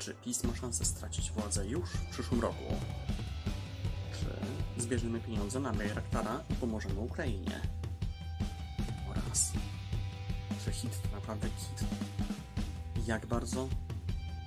Czy 0.00 0.14
PiS 0.14 0.44
ma 0.44 0.56
szansę 0.56 0.84
stracić 0.84 1.30
władzę 1.30 1.66
już 1.66 1.90
w 1.90 2.10
przyszłym 2.10 2.40
roku? 2.40 2.64
Czy 4.20 4.82
zbierzemy 4.82 5.20
pieniądze 5.20 5.60
na 5.60 5.72
Bayraktara 5.72 6.44
i 6.50 6.54
pomożemy 6.54 7.00
Ukrainie? 7.00 7.60
Oraz 9.10 9.52
czy 10.64 10.72
hit 10.72 11.02
to 11.02 11.16
naprawdę 11.16 11.48
hit? 11.48 11.88
Jak 13.06 13.26
bardzo 13.26 13.68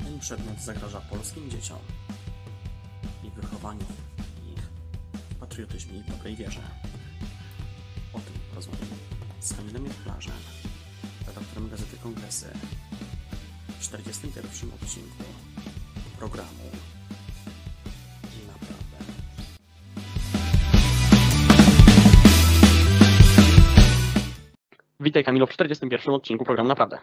ten 0.03 0.20
przedmiot 0.20 0.61
zagraża 0.61 1.02
polskim 1.02 1.49
dzieciom 1.49 1.79
i 3.23 3.29
wychowaniu 3.29 3.85
ich 4.54 4.61
w 5.13 5.35
patriotyzmie 5.35 5.99
i 5.99 6.04
dobrej 6.04 6.35
wierze? 6.35 6.61
O 8.13 8.20
tym 8.20 8.33
rozmawiamy 8.55 8.95
z 9.39 9.54
Kamilem 9.54 9.85
Plażem, 10.04 10.33
redaktorem 11.27 11.70
Gazety 11.70 11.97
Kongresy 11.97 12.47
w 13.79 13.83
41 13.83 14.71
odcinku 14.81 15.23
programu 16.23 16.63
Naprawdę. 18.48 18.98
Witaj 24.99 25.23
Kamilu 25.23 25.48
w 25.48 25.49
41 25.49 26.13
odcinku 26.13 26.46
programu 26.46 26.70
Naprawdę. 26.70 26.98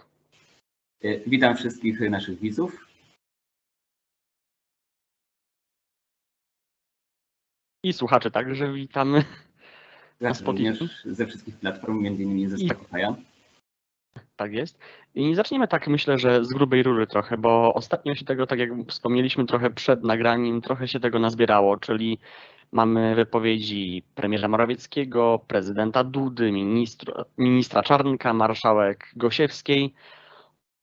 E, 1.03 1.21
Witam 1.27 1.57
wszystkich 1.57 2.01
naszych 2.01 2.39
widzów. 2.41 2.87
I 7.83 7.93
słuchaczy 7.93 8.31
także 8.31 8.73
witamy. 8.73 9.25
Spotify. 10.35 10.71
również 10.71 11.03
ze 11.05 11.27
wszystkich 11.27 11.57
platform, 11.57 12.01
między 12.03 12.23
innymi 12.23 12.49
ze 12.49 12.57
I- 12.57 12.69
Spotify'a. 12.69 13.15
Tak 14.37 14.53
jest. 14.53 14.79
I 15.15 15.35
zaczniemy 15.35 15.69
tak, 15.69 15.89
myślę, 15.89 16.19
że 16.19 16.45
z 16.45 16.49
grubej 16.49 16.83
rury 16.83 17.07
trochę, 17.07 17.39
bo 17.39 17.75
ostatnio 17.75 18.15
się 18.15 18.25
tego, 18.25 18.47
tak 18.47 18.59
jak 18.59 18.71
wspomnieliśmy 18.89 19.47
trochę 19.47 19.71
przed 19.71 20.05
nagraniem, 20.05 20.61
trochę 20.61 20.89
się 20.89 21.01
tego 21.01 21.19
nazbierało, 21.19 21.77
czyli 21.77 22.19
mamy 22.73 23.15
wypowiedzi 23.15 24.03
premiera 24.15 24.49
Morawieckiego, 24.49 25.41
prezydenta 25.47 26.05
Dudy, 26.05 26.53
ministra, 26.53 27.25
ministra 27.39 27.83
Czarnka, 27.83 28.35
marszałek 28.35 29.13
Gosiewskiej 29.17 29.95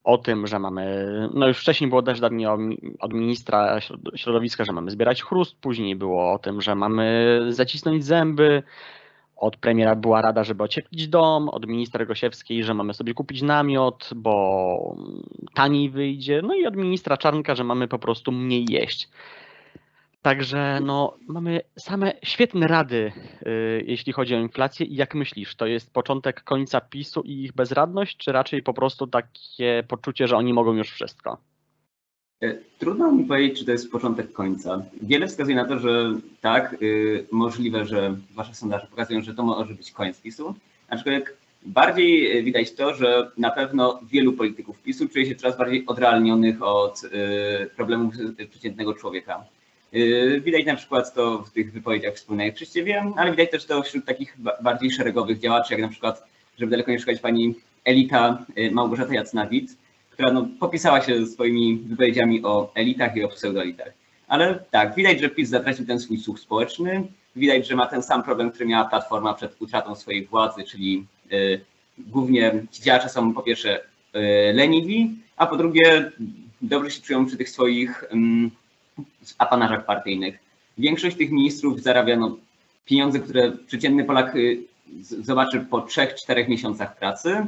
o 0.04 0.18
tym, 0.18 0.48
że 0.48 0.60
mamy, 0.60 1.06
no 1.34 1.48
już 1.48 1.60
wcześniej 1.60 1.90
było 1.90 2.02
też 2.04 2.20
dawniej 2.20 2.48
od 3.00 3.14
ministra 3.14 3.80
środ- 3.80 4.16
środowiska, 4.16 4.66
że 4.66 4.72
mamy 4.72 4.92
zbierać 4.92 5.24
chrust, 5.24 5.56
później 5.62 5.96
było 5.96 6.34
o 6.34 6.40
tym, 6.40 6.62
że 6.62 6.76
mamy 6.76 7.40
zacisnąć 7.50 8.06
zęby, 8.06 8.64
od 9.38 9.58
premiera 9.58 9.96
była 9.96 10.22
rada, 10.22 10.44
żeby 10.44 10.64
ocieplić 10.64 11.08
dom, 11.08 11.50
od 11.50 11.68
ministra 11.68 12.06
Gosiewskiej, 12.06 12.64
że 12.64 12.74
mamy 12.74 12.94
sobie 12.94 13.14
kupić 13.14 13.42
namiot, 13.42 14.10
bo 14.16 14.96
taniej 15.54 15.90
wyjdzie, 15.90 16.42
no 16.44 16.56
i 16.56 16.66
od 16.66 16.76
ministra 16.76 17.18
Czarnka, 17.18 17.56
że 17.56 17.64
mamy 17.64 17.88
po 17.88 18.00
prostu 18.00 18.32
mniej 18.32 18.66
jeść. 18.70 19.10
Także 20.22 20.80
no, 20.84 21.18
mamy 21.28 21.62
same 21.80 22.14
świetne 22.24 22.68
rady, 22.68 23.12
y, 23.48 23.84
jeśli 23.88 24.14
chodzi 24.14 24.36
o 24.36 24.40
inflację. 24.40 24.86
I 24.86 24.96
jak 24.96 25.16
myślisz, 25.16 25.56
to 25.56 25.66
jest 25.66 25.94
początek 25.94 26.44
końca 26.44 26.82
PiSu 26.82 27.22
i 27.22 27.44
ich 27.44 27.54
bezradność, 27.54 28.18
czy 28.18 28.32
raczej 28.32 28.64
po 28.64 28.74
prostu 28.74 29.08
takie 29.08 29.84
poczucie, 29.88 30.28
że 30.28 30.38
oni 30.38 30.54
mogą 30.54 30.74
już 30.74 30.92
wszystko? 30.92 31.38
E, 32.44 32.56
Trudno 32.80 33.12
mi 33.12 33.26
powiedzieć, 33.26 33.60
czy 33.60 33.66
to 33.66 33.72
jest 33.72 33.92
początek 33.92 34.32
końca. 34.34 34.84
Wiele 35.02 35.28
wskazuje 35.28 35.56
na 35.56 35.66
to, 35.66 35.80
że 35.80 36.14
tak, 36.42 36.76
y, 36.82 37.26
możliwe, 37.32 37.86
że 37.86 38.16
wasze 38.36 38.54
sondaże 38.56 38.88
pokazują, 38.88 39.22
że 39.22 39.34
to 39.34 39.44
może 39.44 39.74
być 39.74 39.92
koniec 39.92 40.22
PiSu, 40.22 40.56
aczkolwiek 40.90 41.38
bardziej 41.66 42.38
y, 42.38 42.44
widać 42.44 42.72
to, 42.72 42.94
że 42.96 43.32
na 43.38 43.52
pewno 43.52 44.00
wielu 44.12 44.34
polityków 44.34 44.80
PiSu 44.82 45.10
czuje 45.10 45.26
się 45.26 45.36
coraz 45.36 45.58
bardziej 45.58 45.86
odrealnionych 45.86 46.62
od 46.64 47.04
y, 47.04 47.10
problemów 47.76 48.14
y, 48.40 48.48
przeciętnego 48.48 48.94
człowieka. 48.94 49.44
Widać 50.42 50.66
na 50.66 50.76
przykład 50.76 51.14
to 51.14 51.44
w 51.44 51.52
tych 51.52 51.72
wypowiedziach 51.74 52.14
wspólnych 52.16 52.56
wszyscy 52.56 52.84
wiem, 52.84 53.14
ale 53.18 53.32
widać 53.32 53.52
też 53.52 53.66
to 53.66 53.84
wśród 53.84 54.06
takich 54.06 54.36
ba- 54.38 54.58
bardziej 54.62 54.92
szeregowych 54.92 55.40
działaczy, 55.40 55.74
jak 55.74 55.82
na 55.82 55.88
przykład, 55.88 56.24
żeby 56.58 56.72
daleko 56.72 56.92
nie 56.92 57.00
szukać 57.00 57.20
pani 57.20 57.56
Elita 57.86 58.46
Małgorzata 58.72 59.14
Jacnawit, 59.14 59.78
która 60.18 60.34
no, 60.34 60.48
popisała 60.60 61.02
się 61.02 61.26
swoimi 61.26 61.78
wypowiedziami 61.78 62.44
o 62.44 62.72
elitach 62.76 63.16
i 63.16 63.24
o 63.24 63.30
pseudoelitach. 63.30 63.94
Ale 64.28 64.60
tak, 64.72 64.96
widać, 64.96 65.20
że 65.20 65.30
PiS 65.30 65.50
zatracił 65.50 65.86
ten 65.86 66.00
swój 66.00 66.18
słuch 66.18 66.40
społeczny, 66.40 67.08
widać, 67.36 67.68
że 67.68 67.76
ma 67.76 67.86
ten 67.86 68.04
sam 68.04 68.24
problem, 68.24 68.52
który 68.52 68.66
miała 68.66 68.86
Platforma 68.86 69.34
przed 69.34 69.62
utratą 69.62 69.96
swojej 69.96 70.26
władzy, 70.26 70.64
czyli 70.64 71.06
y, 71.32 71.62
głównie 71.98 72.66
ci 72.72 72.82
działacze 72.82 73.10
są 73.10 73.34
po 73.34 73.42
pierwsze 73.42 73.80
y, 73.80 73.84
leniwi, 74.54 75.16
a 75.36 75.48
po 75.48 75.58
drugie 75.58 76.12
dobrze 76.62 76.92
się 76.92 77.02
czują 77.02 77.26
przy 77.26 77.38
tych 77.38 77.50
swoich 77.50 78.04
ym, 78.14 78.52
apanarzach 79.38 79.86
partyjnych. 79.86 80.40
Większość 80.78 81.18
tych 81.18 81.32
ministrów 81.32 81.82
zarabia 81.82 82.16
no, 82.16 82.38
pieniądze, 82.86 83.20
które 83.20 83.52
przeciętny 83.52 84.04
Polak 84.04 84.36
y, 84.36 84.64
zobaczy 85.02 85.60
po 85.60 85.82
3-4 85.82 86.50
miesiącach 86.50 86.98
pracy, 86.98 87.46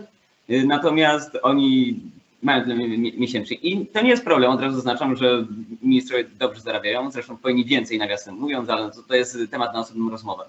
y, 0.49 0.63
natomiast 0.67 1.37
oni 1.43 1.99
mają 2.41 2.63
tyle 2.63 2.75
mi- 2.75 2.97
mi- 2.97 3.13
miesięcznie. 3.17 3.57
I 3.57 3.85
to 3.85 4.01
nie 4.01 4.09
jest 4.09 4.23
problem, 4.23 4.51
od 4.51 4.61
razu 4.61 4.75
zaznaczam, 4.75 5.15
że 5.15 5.45
ministrowie 5.81 6.23
dobrze 6.23 6.61
zarabiają, 6.61 7.11
zresztą 7.11 7.37
powinni 7.37 7.65
więcej 7.65 7.97
nawiasem 7.97 8.35
mówiąc, 8.35 8.69
ale 8.69 8.91
to, 8.91 9.03
to 9.03 9.15
jest 9.15 9.37
temat 9.51 9.73
na 9.73 9.79
osobną 9.79 10.09
rozmowę. 10.09 10.45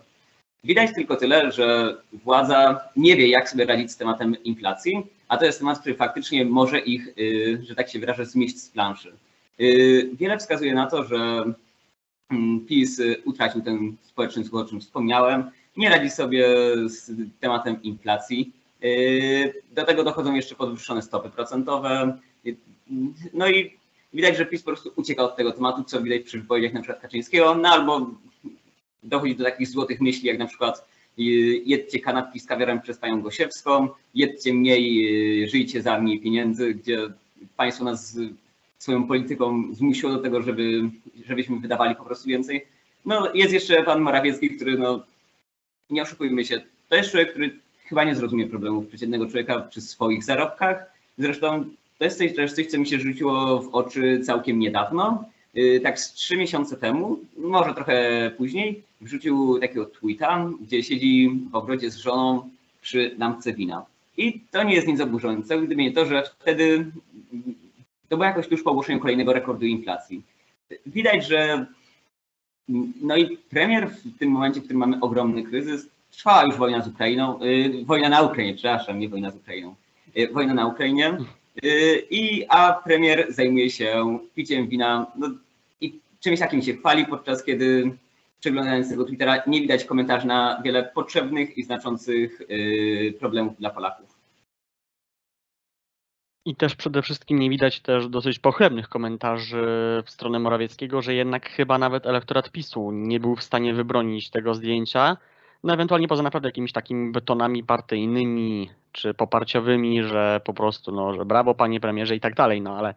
Widać 0.64 0.94
tylko 0.94 1.16
tyle, 1.16 1.52
że 1.52 1.96
władza 2.12 2.80
nie 2.96 3.16
wie, 3.16 3.28
jak 3.28 3.50
sobie 3.50 3.66
radzić 3.66 3.90
z 3.92 3.96
tematem 3.96 4.42
inflacji, 4.44 5.06
a 5.28 5.36
to 5.36 5.44
jest 5.44 5.58
temat, 5.58 5.78
który 5.80 5.94
faktycznie 5.94 6.44
może 6.44 6.78
ich, 6.80 7.08
y, 7.18 7.62
że 7.68 7.74
tak 7.74 7.90
się 7.90 7.98
wyrażę, 7.98 8.26
zmieść 8.26 8.58
z 8.58 8.68
planszy. 8.68 9.12
Y, 9.60 10.10
Wiele 10.12 10.38
wskazuje 10.38 10.74
na 10.74 10.86
to, 10.86 11.04
że 11.04 11.44
mm, 12.30 12.60
PiS 12.66 12.98
y, 12.98 13.22
utracił 13.24 13.60
ten 13.62 13.96
społeczny 14.02 14.44
słuch, 14.44 14.60
o 14.60 14.68
czym 14.68 14.80
wspomniałem, 14.80 15.50
nie 15.76 15.90
radzi 15.90 16.10
sobie 16.10 16.46
z 16.86 17.12
tematem 17.40 17.82
inflacji. 17.82 18.52
Yy, 18.82 19.52
Do 19.70 19.84
tego 19.84 20.04
dochodzą 20.04 20.34
jeszcze 20.34 20.54
podwyższone 20.54 21.02
stopy 21.02 21.30
procentowe. 21.30 22.18
No 23.32 23.48
i 23.48 23.76
widać, 24.12 24.36
że 24.36 24.46
PiS 24.46 24.62
po 24.62 24.70
prostu 24.70 24.92
ucieka 24.96 25.22
od 25.22 25.36
tego 25.36 25.52
tematu, 25.52 25.84
co 25.84 26.02
widać 26.02 26.22
przy 26.22 26.40
wypowiedziach 26.40 26.72
przykład 26.72 27.00
Kaczyńskiego, 27.00 27.54
no 27.54 27.68
albo 27.68 28.10
dochodzi 29.02 29.36
do 29.36 29.44
takich 29.44 29.68
złotych 29.68 30.00
myśli, 30.00 30.28
jak 30.28 30.38
na 30.38 30.46
przykład 30.46 30.88
yy, 31.16 31.26
jedźcie 31.64 32.00
kanapki 32.00 32.40
z 32.40 32.46
kawiorem 32.46 32.80
przez 32.80 32.98
panią 32.98 33.22
Gosiewską, 33.22 33.88
jedźcie 34.14 34.54
mniej, 34.54 34.94
yy, 35.40 35.48
żyjcie 35.48 35.82
za 35.82 36.00
mniej 36.00 36.20
pieniędzy, 36.20 36.74
gdzie 36.74 36.98
państwo 37.56 37.84
nas 37.84 38.18
swoją 38.78 39.06
polityką 39.06 39.74
zmusiło 39.74 40.12
do 40.12 40.18
tego, 40.18 40.42
żeby, 40.42 40.82
żebyśmy 41.26 41.58
wydawali 41.58 41.96
po 41.96 42.04
prostu 42.04 42.28
więcej. 42.28 42.66
No 43.04 43.34
jest 43.34 43.52
jeszcze 43.52 43.82
pan 43.82 44.00
Morawiecki, 44.00 44.50
który 44.50 44.78
no, 44.78 45.04
nie 45.90 46.02
oszukujmy 46.02 46.44
się, 46.44 46.60
to 46.88 46.96
jest 46.96 47.10
człowiek, 47.10 47.30
który 47.30 47.58
chyba 47.90 48.04
nie 48.04 48.14
zrozumie 48.14 48.46
problemów 48.46 48.86
przeciętnego 48.86 49.26
człowieka 49.26 49.60
przy 49.60 49.80
swoich 49.80 50.24
zarobkach. 50.24 50.92
Zresztą 51.18 51.64
to 51.98 52.04
jest 52.04 52.18
coś, 52.18 52.32
coś, 52.32 52.66
co 52.66 52.78
mi 52.78 52.86
się 52.86 52.98
rzuciło 52.98 53.62
w 53.62 53.74
oczy 53.74 54.20
całkiem 54.24 54.58
niedawno. 54.58 55.24
Yy, 55.54 55.80
Tak 55.80 56.00
z 56.00 56.12
trzy 56.12 56.36
miesiące 56.36 56.76
temu, 56.76 57.18
może 57.36 57.74
trochę 57.74 58.30
później, 58.36 58.82
wrzucił 59.00 59.58
takiego 59.58 59.86
tweeta, 59.86 60.50
gdzie 60.60 60.82
siedzi 60.82 61.30
w 61.50 61.54
ogrodzie 61.54 61.90
z 61.90 61.96
żoną 61.96 62.50
przy 62.80 63.14
lampce 63.18 63.52
wina. 63.52 63.86
I 64.16 64.40
to 64.50 64.62
nie 64.62 64.74
jest 64.74 64.88
nic 64.88 65.00
oburzającego, 65.00 65.62
gdyby 65.62 65.82
nie 65.82 65.92
to, 65.92 66.06
że 66.06 66.22
wtedy 66.40 66.86
to 68.08 68.16
było 68.16 68.24
jakoś 68.24 68.48
tuż 68.48 68.62
po 68.62 68.70
ogłoszeniu 68.70 69.00
kolejnego 69.00 69.32
rekordu 69.32 69.66
inflacji. 69.66 70.22
Widać, 70.86 71.26
że 71.26 71.66
no 73.02 73.16
i 73.16 73.36
premier 73.36 73.90
w 73.90 74.18
tym 74.18 74.30
momencie, 74.30 74.60
w 74.60 74.64
którym 74.64 74.80
mamy 74.80 75.00
ogromny 75.00 75.42
kryzys, 75.42 75.88
trwała 76.10 76.44
już 76.44 76.56
wojna 76.56 76.82
z 76.82 76.88
Ukrainą, 76.88 77.42
y, 77.42 77.84
wojna 77.84 78.08
na 78.08 78.22
Ukrainie, 78.22 78.54
przepraszam, 78.54 78.98
nie 78.98 79.08
wojna 79.08 79.30
z 79.30 79.36
Ukrainą, 79.36 79.74
y, 80.16 80.28
wojna 80.32 80.54
na 80.54 80.66
Ukrainie, 80.66 81.18
y, 81.64 82.06
i, 82.10 82.46
a 82.48 82.72
premier 82.72 83.26
zajmuje 83.28 83.70
się 83.70 84.18
piciem 84.34 84.68
wina 84.68 85.06
no, 85.16 85.28
i 85.80 85.98
czymś 86.20 86.40
takim 86.40 86.62
się 86.62 86.74
chwali, 86.74 87.06
podczas 87.06 87.44
kiedy 87.44 87.96
przeglądając 88.40 88.90
tego 88.90 89.04
Twittera 89.04 89.42
nie 89.46 89.60
widać 89.60 89.84
komentarzy 89.84 90.26
na 90.26 90.62
wiele 90.64 90.84
potrzebnych 90.84 91.58
i 91.58 91.62
znaczących 91.62 92.42
problemów 93.18 93.56
dla 93.58 93.70
Polaków. 93.70 94.20
I 96.44 96.56
też 96.56 96.74
przede 96.76 97.02
wszystkim 97.02 97.38
nie 97.38 97.50
widać 97.50 97.80
też 97.80 98.08
dosyć 98.08 98.38
pochlebnych 98.38 98.88
komentarzy 98.88 99.64
w 100.06 100.10
stronę 100.10 100.38
Morawieckiego, 100.38 101.02
że 101.02 101.14
jednak 101.14 101.50
chyba 101.50 101.78
nawet 101.78 102.06
elektorat 102.06 102.50
PiSu 102.50 102.90
nie 102.92 103.20
był 103.20 103.36
w 103.36 103.42
stanie 103.42 103.74
wybronić 103.74 104.30
tego 104.30 104.54
zdjęcia. 104.54 105.16
No 105.64 105.74
ewentualnie 105.74 106.08
poza 106.08 106.22
naprawdę 106.22 106.48
jakimiś 106.48 106.72
takimi 106.72 107.12
betonami 107.12 107.64
partyjnymi 107.64 108.70
czy 108.92 109.14
poparciowymi, 109.14 110.02
że 110.02 110.40
po 110.44 110.54
prostu, 110.54 110.92
no, 110.92 111.14
że 111.14 111.24
brawo 111.24 111.54
panie 111.54 111.80
premierze 111.80 112.16
i 112.16 112.20
tak 112.20 112.34
dalej, 112.34 112.62
no 112.62 112.76
ale 112.76 112.94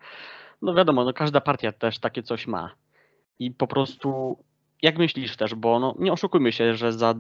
no 0.62 0.74
wiadomo, 0.74 1.06
no 1.06 1.14
każda 1.14 1.42
partia 1.42 1.72
też 1.72 2.00
takie 2.00 2.24
coś 2.24 2.48
ma. 2.48 2.72
I 3.40 3.52
po 3.52 3.68
prostu, 3.68 4.38
jak 4.82 4.98
myślisz 4.98 5.38
też, 5.38 5.56
bo 5.56 5.80
no 5.80 5.96
nie 6.00 6.14
oszukujmy 6.14 6.52
się, 6.52 6.76
że 6.76 6.94
za 6.94 7.16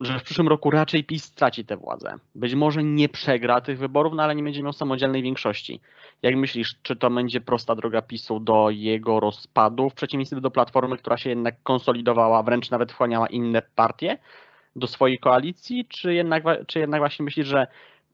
że 0.00 0.18
w 0.18 0.22
przyszłym 0.22 0.48
roku 0.48 0.70
raczej 0.70 1.04
PiS 1.04 1.24
straci 1.24 1.64
tę 1.64 1.76
władzę. 1.76 2.14
Być 2.34 2.54
może 2.54 2.84
nie 2.84 3.08
przegra 3.08 3.60
tych 3.60 3.78
wyborów, 3.78 4.12
no 4.16 4.22
ale 4.22 4.34
nie 4.34 4.42
będzie 4.42 4.62
miał 4.62 4.72
samodzielnej 4.72 5.22
większości. 5.22 5.80
Jak 6.22 6.36
myślisz, 6.36 6.76
czy 6.82 6.96
to 6.96 7.10
będzie 7.10 7.40
prosta 7.40 7.74
droga 7.74 8.02
PiSu 8.02 8.40
do 8.40 8.70
jego 8.70 9.20
rozpadu, 9.20 9.90
w 9.90 9.94
przeciwieństwie 9.94 10.40
do 10.40 10.50
Platformy, 10.50 10.96
która 10.96 11.16
się 11.16 11.30
jednak 11.30 11.62
konsolidowała, 11.62 12.42
wręcz 12.42 12.70
nawet 12.70 12.92
wchłaniała 12.92 13.26
inne 13.26 13.62
partie 13.74 14.18
do 14.76 14.86
swojej 14.86 15.18
koalicji, 15.18 15.86
czy 15.88 16.14
jednak, 16.14 16.44
czy 16.66 16.78
jednak 16.78 17.00
właśnie 17.00 17.24
myślisz, 17.24 17.46
że 17.46 17.66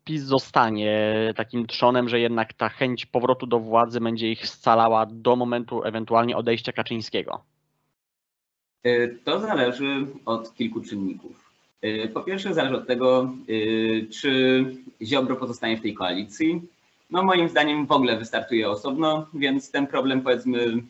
PiS 0.05 0.23
zostanie 0.23 0.95
takim 1.37 1.67
trzonem, 1.67 2.09
że 2.09 2.21
jednak 2.21 2.53
ta 2.53 2.69
chęć 2.69 3.07
powrotu 3.07 3.47
do 3.47 3.59
władzy 3.59 4.01
będzie 4.01 4.33
ich 4.33 4.47
scalała 4.47 5.07
do 5.07 5.37
momentu 5.37 5.85
ewentualnie 5.85 6.37
odejścia 6.37 6.73
Kaczyńskiego? 6.73 7.41
E, 8.83 9.09
to 9.09 9.41
zależy 9.41 10.07
od 10.25 10.55
kilku 10.55 10.81
czynników. 10.81 11.51
E, 11.83 12.09
po 12.09 12.21
pierwsze, 12.21 12.55
zależy 12.55 12.77
od 12.77 12.87
tego, 12.87 13.31
e, 13.49 14.07
czy 14.07 14.65
Ziobro 15.03 15.37
pozostanie 15.37 15.77
w 15.77 15.83
tej 15.83 15.95
koalicji. 15.95 16.63
No 17.11 17.23
moim 17.23 17.49
zdaniem 17.49 17.87
w 17.87 17.93
ogóle 17.93 18.19
wystartuje 18.19 18.71
osobno, 18.71 19.27
więc 19.35 19.71
ten 19.71 19.87
problem 19.87 20.23
powiedzmy 20.23 20.83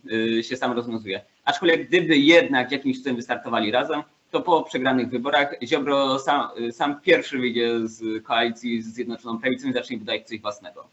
się 0.42 0.56
sam 0.56 0.72
rozwiązuje. 0.72 1.20
Aczkolwiek 1.44 1.88
gdyby 1.88 2.16
jednak 2.18 2.72
jakimś 2.72 2.98
cudem 2.98 3.16
wystartowali 3.16 3.70
razem, 3.70 4.02
to 4.30 4.40
po 4.40 4.62
przegranych 4.62 5.08
wyborach 5.08 5.54
Ziobro 5.62 6.18
sam, 6.18 6.48
sam 6.72 7.00
pierwszy 7.00 7.38
wyjdzie 7.38 7.88
z 7.88 8.24
koalicji 8.24 8.82
z 8.82 8.94
Zjednoczoną 8.94 9.38
Prawicą 9.38 9.68
i 9.68 9.72
zacznie 9.72 9.98
budować 9.98 10.28
coś 10.28 10.40
własnego. 10.40 10.88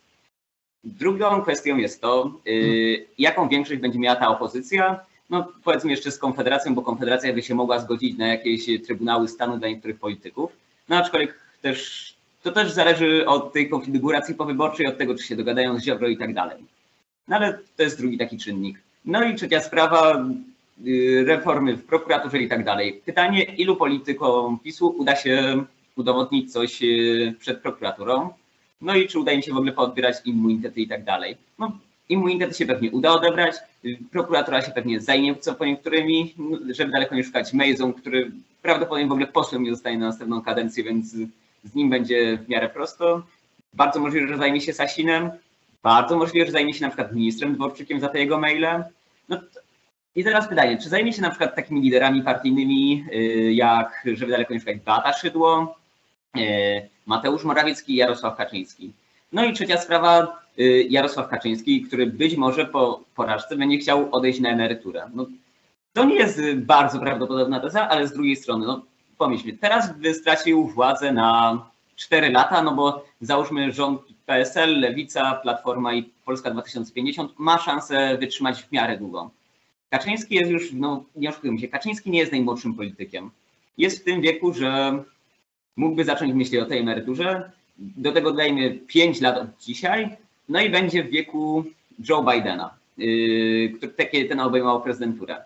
Drugą 0.84 1.42
kwestią 1.42 1.78
jest 1.78 2.02
to, 2.02 2.32
jaką 3.18 3.50
większość 3.50 3.82
będzie 3.82 4.00
miała 4.00 4.16
ta 4.16 4.28
opozycja 4.28 5.06
no 5.30 5.48
powiedzmy 5.64 5.92
jeszcze 5.92 6.12
z 6.12 6.18
Konfederacją, 6.18 6.76
bo 6.76 6.82
Konfederacja 6.82 7.34
by 7.34 7.44
się 7.44 7.56
mogła 7.56 7.80
zgodzić 7.80 8.18
na 8.18 8.28
jakieś 8.28 8.66
trybunały 8.86 9.28
stanu 9.28 9.58
dla 9.58 9.68
niektórych 9.68 10.00
polityków. 10.00 10.52
No 10.90 10.98
aczkolwiek 10.98 11.40
też 11.62 12.14
to 12.44 12.52
też 12.52 12.72
zależy 12.72 13.26
od 13.28 13.54
tej 13.54 13.70
konfiguracji 13.70 14.36
powyborczej, 14.36 14.88
od 14.88 14.98
tego, 14.98 15.16
czy 15.16 15.24
się 15.24 15.36
dogadają 15.36 15.80
z 15.80 15.84
Ziobro 15.84 16.08
i 16.08 16.18
tak 16.18 16.34
dalej. 16.34 16.64
No 17.28 17.36
ale 17.36 17.60
to 17.78 17.84
jest 17.84 17.98
drugi 17.98 18.18
taki 18.18 18.38
czynnik. 18.38 18.80
No 19.06 19.24
i 19.24 19.36
trzecia 19.36 19.60
sprawa, 19.60 20.16
y, 20.16 20.24
reformy 21.26 21.76
w 21.76 21.86
prokuraturze 21.86 22.38
i 22.38 22.48
tak 22.48 22.64
dalej. 22.64 23.02
Pytanie, 23.06 23.44
ilu 23.44 23.76
politykom 23.76 24.60
PiSu 24.60 24.88
uda 24.98 25.16
się 25.16 25.64
udowodnić 25.96 26.54
coś 26.54 26.84
y, 26.84 27.36
przed 27.40 27.62
prokuraturą? 27.62 28.30
No 28.82 28.96
i 28.96 29.08
czy 29.08 29.20
uda 29.20 29.32
im 29.32 29.42
się 29.42 29.54
w 29.54 29.58
ogóle 29.58 29.72
poodbierać 29.72 30.16
immunitety 30.26 30.82
i 30.82 30.88
tak 30.88 31.04
dalej. 31.04 31.38
No, 31.60 31.72
Immunitet 32.10 32.58
się 32.58 32.66
pewnie 32.66 32.92
uda 32.92 33.12
odebrać, 33.12 33.56
prokuratura 34.12 34.62
się 34.62 34.72
pewnie 34.72 35.02
zajmie 35.02 35.36
co 35.36 35.56
po 35.56 35.66
niektórymi, 35.66 36.36
żeby 36.70 36.92
daleko 36.92 37.16
nie 37.16 37.24
szukać 37.24 37.54
Mejzą, 37.54 37.94
który 37.94 38.32
prawdopodobnie 38.62 39.08
w 39.08 39.12
ogóle 39.12 39.28
posłem 39.28 39.64
nie 39.64 39.72
zostanie 39.72 39.98
na 39.98 40.06
następną 40.06 40.42
kadencję, 40.42 40.84
więc 40.84 41.16
z 41.64 41.76
nim 41.76 41.90
będzie 41.90 42.38
w 42.38 42.50
miarę 42.50 42.70
prosto. 42.70 43.24
Bardzo 43.74 44.00
możliwe, 44.00 44.28
że 44.28 44.38
zajmie 44.38 44.62
się 44.62 44.74
Sasinem, 44.74 45.32
bardzo 45.84 46.18
możliwe, 46.18 46.46
że 46.46 46.52
zajmie 46.52 46.74
się 46.74 46.82
na 46.82 46.90
przykład 46.90 47.14
ministrem 47.14 47.56
Dworczykiem 47.56 48.00
za 48.00 48.10
te 48.10 48.20
jego 48.20 48.40
maile. 48.40 48.84
No 49.30 49.38
I 50.16 50.24
teraz 50.24 50.48
pytanie, 50.48 50.78
czy 50.78 50.90
zajmie 50.90 51.14
się 51.14 51.22
na 51.22 51.30
przykład 51.30 51.56
takimi 51.56 51.82
liderami 51.82 52.22
partyjnymi, 52.22 53.06
y, 53.14 53.54
jak, 53.54 54.06
żeby 54.14 54.32
daleko 54.32 54.54
nie 54.54 54.60
szukać, 54.60 54.78
Beata 54.78 55.14
Szydło, 55.14 55.76
y, 56.38 56.42
Mateusz 57.06 57.44
Morawiecki 57.44 57.94
i 57.94 57.96
Jarosław 57.96 58.38
Kaczyński. 58.38 58.94
No 59.32 59.46
i 59.46 59.54
trzecia 59.54 59.78
sprawa, 59.78 60.42
y, 60.60 60.88
Jarosław 60.90 61.30
Kaczyński, 61.30 61.82
który 61.82 62.06
być 62.06 62.36
może 62.36 62.66
po 62.66 63.04
porażce 63.16 63.56
będzie 63.56 63.78
chciał 63.78 64.10
odejść 64.12 64.40
na 64.40 64.50
emeryturę. 64.50 65.10
No, 65.14 65.26
to 65.94 66.04
nie 66.04 66.16
jest 66.16 66.42
bardzo 66.56 67.00
prawdopodobna 67.00 67.60
teza, 67.60 67.90
ale 67.90 68.08
z 68.08 68.14
drugiej 68.14 68.36
strony, 68.36 68.66
no 68.66 68.82
pomyślmy, 69.18 69.54
teraz 69.54 69.98
by 69.98 70.14
stracił 70.14 70.68
władzę 70.68 71.12
na 71.12 71.60
4 71.96 72.30
lata, 72.30 72.62
no 72.62 72.76
bo 72.76 73.06
załóżmy 73.22 73.72
rząd 73.72 74.02
PSL, 74.26 74.80
Lewica, 74.80 75.34
Platforma 75.34 75.94
i 75.94 76.04
Polska 76.26 76.52
2050 76.52 77.32
ma 77.40 77.58
szansę 77.58 78.18
wytrzymać 78.18 78.64
w 78.64 78.72
miarę 78.72 78.98
długo. 78.98 79.32
Kaczyński 79.90 80.36
jest 80.36 80.52
już, 80.52 80.74
no 80.74 81.04
nie 81.16 81.30
oszukujmy 81.30 81.60
się, 81.60 81.68
Kaczyński 81.68 82.12
nie 82.12 82.20
jest 82.20 82.32
najmłodszym 82.32 82.74
politykiem. 82.74 83.32
Jest 83.78 84.02
w 84.02 84.04
tym 84.04 84.22
wieku, 84.22 84.54
że 84.54 85.04
mógłby 85.76 86.04
zacząć 86.04 86.34
myśleć 86.34 86.62
o 86.62 86.66
tej 86.66 86.80
emeryturze, 86.80 87.52
do 87.78 88.12
tego 88.12 88.32
dodajmy 88.32 88.80
5 88.88 89.22
lat 89.22 89.38
od 89.38 89.48
dzisiaj, 89.60 90.18
no 90.50 90.62
i 90.62 90.70
będzie 90.70 91.04
w 91.04 91.10
wieku 91.10 91.66
Joe 92.10 92.24
Bidena, 92.24 92.78
yy, 92.98 94.28
ten 94.30 94.40
obejmował 94.40 94.82
prezydenturę. 94.82 95.44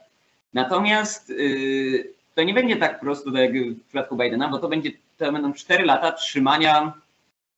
Natomiast 0.54 1.30
yy, 1.30 2.14
to 2.36 2.44
nie 2.44 2.54
będzie 2.54 2.76
tak 2.76 3.00
prosto 3.00 3.32
tak 3.32 3.42
jak 3.42 3.54
w 3.54 3.84
przypadku 3.88 4.18
Bidena, 4.18 4.48
bo 4.48 4.60
to, 4.60 4.70
będzie, 4.70 4.92
to 5.18 5.32
będą 5.32 5.54
4 5.54 5.86
lata 5.86 6.12
trzymania 6.12 6.94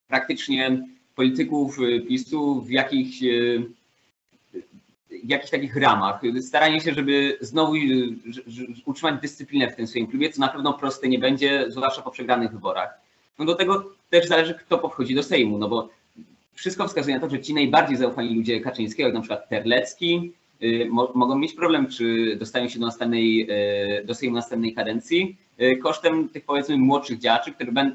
praktycznie 0.07 0.87
polityków 1.15 1.77
yy, 1.79 2.01
PiSu 2.01 2.61
w 2.61 2.69
jakichś, 2.69 3.19
w 3.19 3.80
jakichś 5.23 5.51
takich 5.51 5.75
ramach. 5.75 6.21
Staranie 6.41 6.81
się, 6.81 6.93
żeby 6.93 7.37
znowu 7.41 7.73
utrzymać 8.85 9.21
dyscyplinę 9.21 9.71
w 9.71 9.75
tym 9.75 9.87
swoim 9.87 10.07
klubie, 10.07 10.29
co 10.29 10.41
na 10.41 10.47
pewno 10.47 10.73
proste 10.73 11.07
nie 11.07 11.19
będzie, 11.19 11.65
zwłaszcza 11.67 12.01
po 12.01 12.11
przegranych 12.11 12.51
wyborach. 12.51 12.99
No 13.39 13.45
do 13.45 13.55
tego 13.55 13.85
też 14.09 14.27
zależy, 14.27 14.53
kto 14.53 14.77
podchodzi 14.77 15.15
do 15.15 15.23
Sejmu, 15.23 15.57
no 15.57 15.69
bo 15.69 15.89
wszystko 16.53 16.87
wskazuje 16.87 17.15
na 17.15 17.21
to, 17.21 17.29
że 17.29 17.39
ci 17.39 17.53
najbardziej 17.53 17.97
zaufani 17.97 18.35
ludzie 18.35 18.61
Kaczyńskiego, 18.61 19.07
jak 19.07 19.13
na 19.15 19.21
przykład 19.21 19.49
Terlecki, 19.49 20.31
y, 20.63 20.87
mo 20.89 21.11
mogą 21.15 21.37
mieć 21.37 21.53
problem, 21.53 21.87
czy 21.87 22.35
dostają 22.39 22.69
się 22.69 22.79
do, 22.79 22.85
następnej, 22.85 23.47
y, 24.01 24.05
do 24.05 24.15
Sejmu 24.15 24.35
następnej 24.35 24.73
kadencji, 24.73 25.37
y, 25.61 25.77
kosztem 25.77 26.29
tych 26.29 26.45
powiedzmy 26.45 26.77
młodszych 26.77 27.19
działaczy, 27.19 27.53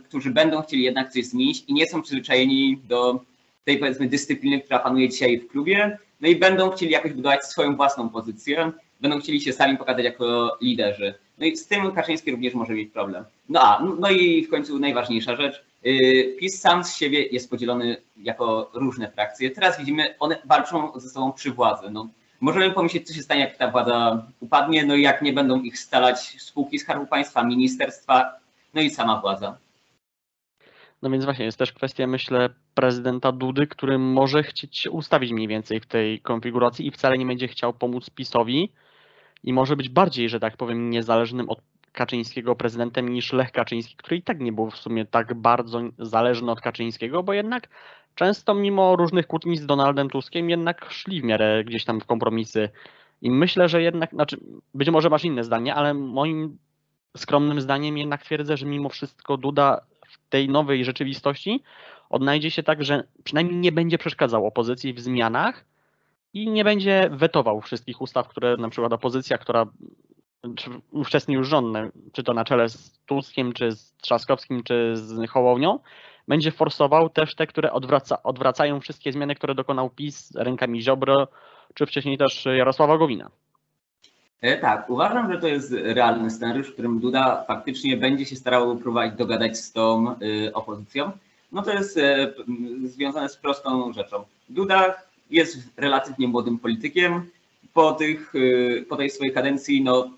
którzy 0.09 0.31
będą 0.31 0.63
chcieli 0.63 0.83
jednak 0.83 1.13
coś 1.13 1.25
zmienić 1.25 1.65
i 1.69 1.75
nie 1.75 1.87
są 1.87 2.03
przyzwyczajeni 2.03 2.79
do 2.89 3.21
tej 3.65 3.79
powiedzmy 3.79 4.09
dyscypliny, 4.09 4.61
która 4.61 4.79
panuje 4.79 5.09
dzisiaj 5.09 5.39
w 5.39 5.49
klubie, 5.49 5.99
no 6.21 6.29
i 6.29 6.37
będą 6.37 6.71
chcieli 6.71 6.93
jakoś 6.93 7.13
budować 7.13 7.45
swoją 7.45 7.77
własną 7.77 8.09
pozycję, 8.09 8.73
będą 9.01 9.21
chcieli 9.21 9.41
się 9.41 9.53
sami 9.53 9.79
pokazać 9.79 10.05
jako 10.05 10.59
liderzy. 10.63 11.15
No 11.39 11.47
i 11.47 11.57
z 11.57 11.67
tym 11.67 11.93
Kaczyński 11.93 12.31
również 12.31 12.55
może 12.55 12.73
mieć 12.73 12.93
problem. 12.93 13.25
No 13.49 13.61
a, 13.61 13.83
no 14.01 14.11
i 14.11 14.45
w 14.45 14.51
końcu 14.51 14.79
najważniejsza 14.79 15.37
rzecz. 15.37 15.65
Y, 15.87 16.37
PiS 16.39 16.61
sam 16.61 16.85
z 16.85 16.97
siebie 16.97 17.23
jest 17.23 17.51
podzielony 17.51 17.97
jako 18.17 18.71
różne 18.75 19.11
frakcje. 19.11 19.51
Teraz 19.51 19.79
widzimy, 19.79 20.15
one 20.19 20.39
walczą 20.45 21.01
ze 21.01 21.09
sobą 21.09 21.33
przy 21.33 21.51
władzy. 21.51 21.91
No, 21.91 22.09
możemy 22.41 22.71
pomyśleć, 22.71 23.09
co 23.09 23.15
się 23.15 23.23
stanie, 23.23 23.41
jak 23.41 23.57
ta 23.57 23.71
władza 23.71 24.27
upadnie, 24.41 24.85
no 24.85 24.95
i 24.95 25.03
jak 25.03 25.23
nie 25.23 25.33
będą 25.33 25.63
ich 25.63 25.79
stalać 25.79 26.37
spółki 26.43 26.79
Skarbu 26.79 27.07
Państwa, 27.07 27.45
ministerstwa, 27.45 28.33
no 28.75 28.81
i 28.81 28.91
sama 28.91 29.21
władza. 29.21 29.57
No 31.07 31.11
więc 31.11 31.25
właśnie 31.25 31.45
jest 31.45 31.59
też 31.59 31.73
kwestia, 31.73 32.07
myślę, 32.07 32.49
prezydenta 32.75 33.33
Dudy, 33.33 33.67
który 33.67 33.99
może 33.99 34.43
chcieć 34.43 34.79
się 34.79 34.91
ustawić 34.91 35.33
mniej 35.33 35.49
więcej 35.49 35.81
w 35.81 35.87
tej 35.87 36.21
konfiguracji 36.21 36.87
i 36.87 36.91
wcale 36.91 37.19
nie 37.19 37.27
będzie 37.27 37.49
chciał 37.49 37.73
pomóc 37.73 38.11
PiSowi 38.11 38.73
i 39.45 39.53
może 39.53 39.77
być 39.77 39.89
bardziej, 39.89 40.29
że 40.29 40.41
tak 40.41 40.57
powiem, 40.57 40.91
niezależnym 40.91 41.51
od 41.51 41.61
Kaczyńskiego 41.93 42.57
prezydentem 42.57 43.09
niż 43.09 43.33
Lech 43.33 43.53
Kaczyński, 43.53 43.97
który 43.97 44.17
i 44.17 44.23
tak 44.23 44.41
nie 44.41 44.53
był 44.53 44.71
w 44.71 44.77
sumie 44.77 45.05
tak 45.05 45.35
bardzo 45.35 45.81
zależny 45.99 46.51
od 46.51 46.61
Kaczyńskiego, 46.61 47.23
bo 47.23 47.33
jednak 47.33 47.69
często 48.15 48.55
mimo 48.55 48.97
różnych 48.97 49.27
kłótni 49.27 49.57
z 49.57 49.67
Donaldem 49.67 50.11
Tuskiem 50.11 50.51
jednak 50.51 50.91
szli 50.91 51.21
w 51.21 51.25
miarę 51.25 51.65
gdzieś 51.65 51.85
tam 51.85 52.01
w 52.01 52.07
kompromisy. 52.07 52.69
I 53.23 53.31
myślę, 53.31 53.69
że 53.69 53.83
jednak, 53.83 54.11
znaczy 54.11 54.37
być 54.75 54.91
może 54.91 55.11
masz 55.11 55.25
inne 55.25 55.45
zdanie, 55.45 55.75
ale 55.75 55.95
moim 55.95 56.59
skromnym 57.17 57.61
zdaniem 57.61 57.99
jednak 57.99 58.23
twierdzę, 58.23 58.57
że 58.57 58.67
mimo 58.67 58.89
wszystko 58.89 59.37
Duda 59.37 59.81
w 60.17 60.29
tej 60.29 60.49
nowej 60.49 60.85
rzeczywistości 60.85 61.63
odnajdzie 62.11 62.51
się 62.51 62.63
tak, 62.63 62.85
że 62.85 63.05
przynajmniej 63.25 63.57
nie 63.57 63.73
będzie 63.73 63.99
przeszkadzał 63.99 64.47
opozycji 64.47 64.93
w 64.93 65.01
zmianach, 65.01 65.65
i 66.37 66.51
nie 66.51 66.65
będzie 66.65 67.11
wetował 67.13 67.61
wszystkich 67.61 68.01
ustaw, 68.01 68.29
które 68.29 68.57
na 68.57 68.69
przykład 68.69 68.93
opozycja, 68.93 69.39
która 69.39 69.67
czy 70.57 70.71
już 71.33 71.49
rząd, 71.49 71.77
czy 72.13 72.23
to 72.23 72.35
na 72.35 72.45
czele 72.45 72.69
z 72.69 73.01
Tuskiem, 73.07 73.53
czy 73.53 73.73
z 73.73 73.97
Trzaskowskim, 73.97 74.63
czy 74.63 74.97
z 74.97 75.31
Hołownią, 75.31 75.79
będzie 76.29 76.51
forsował 76.51 77.11
też 77.11 77.35
te, 77.35 77.47
które 77.47 77.73
odwraca, 77.73 78.23
odwracają 78.23 78.81
wszystkie 78.81 79.13
zmiany, 79.13 79.35
które 79.35 79.55
dokonał 79.55 79.91
PiS 79.91 80.35
rękami 80.35 80.83
Ziobro, 80.83 81.29
czy 81.75 81.87
wcześniej 81.87 82.19
też 82.19 82.47
Jarosława 82.57 82.99
Gowina. 82.99 83.31
E, 84.41 84.57
tak, 84.57 84.91
uważam, 84.91 85.33
że 85.33 85.41
to 85.41 85.47
jest 85.47 85.73
realny 85.73 86.31
scenariusz, 86.31 86.69
w 86.69 86.73
którym 86.73 87.01
Duda 87.01 87.45
faktycznie 87.49 87.97
będzie 87.97 88.27
się 88.27 88.37
starał 88.37 88.77
próbować 88.77 89.13
dogadać 89.13 89.59
z 89.59 89.73
tą 89.73 90.15
y, 90.23 90.51
opozycją. 90.55 91.13
No 91.53 91.63
to 91.63 91.73
jest 91.73 91.97
y, 91.97 92.35
związane 92.85 93.29
z 93.29 93.37
prostą 93.37 93.93
rzeczą. 93.93 94.25
Duda 94.49 94.95
jest 95.31 95.59
relatywnie 95.77 96.29
młodym 96.29 96.59
politykiem. 96.59 97.31
Po, 97.73 97.93
tych, 97.93 98.35
y, 98.35 98.87
po 98.89 98.97
tej 98.97 99.11
swojej 99.11 99.35
kadencji, 99.35 99.85
no, 99.85 100.11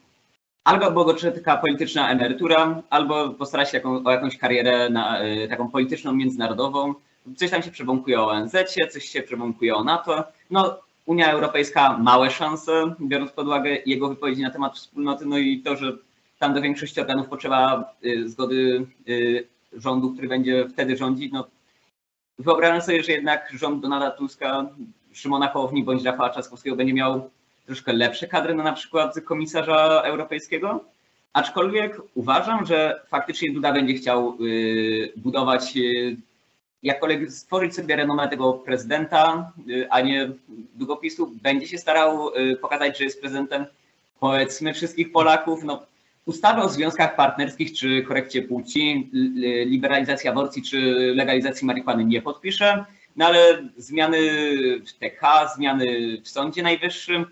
albo 0.65 1.05
go 1.05 1.15
czeka 1.15 1.57
polityczna 1.57 2.11
emerytura, 2.11 2.83
albo 2.91 3.31
postara 3.31 3.65
się 3.65 3.77
jaką, 3.77 4.05
o 4.05 4.11
jakąś 4.11 4.39
karierę 4.39 4.91
na, 4.91 5.25
y, 5.25 5.49
taką 5.49 5.69
polityczną, 5.69 6.13
międzynarodową. 6.13 6.95
Coś 7.37 7.51
tam 7.51 7.63
się 7.63 7.71
przebąkuje 7.71 8.21
o 8.21 8.31
ONZ, 8.31 8.57
coś 8.91 9.05
się 9.05 9.23
przebąkuje 9.23 9.75
o 9.75 9.85
NATO. 9.85 10.25
No, 10.51 10.79
Unia 11.09 11.33
Europejska 11.33 11.99
małe 11.99 12.31
szanse, 12.31 12.95
biorąc 13.01 13.33
pod 13.33 13.47
uwagę 13.47 13.77
jego 13.87 14.09
wypowiedzi 14.09 14.43
na 14.43 14.51
temat 14.51 14.77
wspólnoty, 14.77 15.27
no 15.27 15.39
i 15.39 15.61
to, 15.61 15.77
że 15.77 15.93
tam 16.39 16.55
do 16.55 16.61
większości 16.61 17.01
organów 17.01 17.29
potrzeba 17.29 17.93
y, 18.05 18.29
zgody 18.29 18.87
y, 19.09 19.49
rządu, 19.73 20.13
który 20.13 20.29
będzie 20.29 20.69
wtedy 20.69 20.97
rządzić. 20.97 21.33
No, 21.33 21.47
wyobrażam 22.39 22.83
sobie, 22.83 23.03
że 23.03 23.13
jednak 23.13 23.53
rząd 23.55 23.83
Donalda 23.83 24.11
Tuska, 24.11 24.67
Szymona 25.13 25.49
Hołowni 25.49 25.85
bądź 25.85 26.05
Rafała 26.05 26.31
Trzaskowskiego 26.31 26.77
będzie 26.77 26.95
miał 26.95 27.31
troszkę 27.67 27.93
lepsze 27.93 28.27
kadry 28.27 28.55
na 28.55 28.73
przykład 28.73 29.21
komisarza 29.21 30.03
europejskiego. 30.05 30.85
Aczkolwiek 31.33 32.01
uważam, 32.15 32.67
że 32.67 33.03
faktycznie 33.07 33.53
Duda 33.53 33.73
będzie 33.73 33.95
chciał 33.95 34.37
y, 34.41 35.13
budować, 35.17 35.75
jakkolwiek 36.83 37.33
stworzyć 37.33 37.75
sobie 37.75 37.97
renomę 37.97 38.29
tego 38.29 38.53
prezydenta, 38.53 39.53
y, 39.69 39.87
a 39.91 40.01
nie 40.01 40.31
długopisu. 40.75 41.31
Będzie 41.43 41.67
się 41.67 41.79
starał 41.79 42.35
y, 42.37 42.57
pokazać, 42.57 42.99
że 42.99 43.05
jest 43.05 43.21
prezydentem 43.21 43.67
powiedzmy 44.21 44.75
wszystkich 44.75 45.13
Polaków. 45.13 45.65
No, 45.65 45.87
ustawy 46.27 46.63
o 46.63 46.69
związkach 46.69 47.17
partnerskich 47.17 47.73
czy 47.73 48.03
korekcie 48.03 48.43
płci, 48.43 49.11
li- 49.13 49.65
liberalizacji 49.65 50.29
aborcji 50.29 50.63
czy 50.63 50.81
legalizacji 51.15 51.67
marihuany 51.67 52.05
nie 52.05 52.23
podpisze, 52.23 52.85
no 53.17 53.27
ale 53.27 53.69
zmiany 53.77 54.19
w 54.87 54.93
TK, 54.93 55.51
zmiany 55.57 56.19
w 56.25 56.29
Sądzie 56.29 56.63
Najwyższym, 56.63 57.27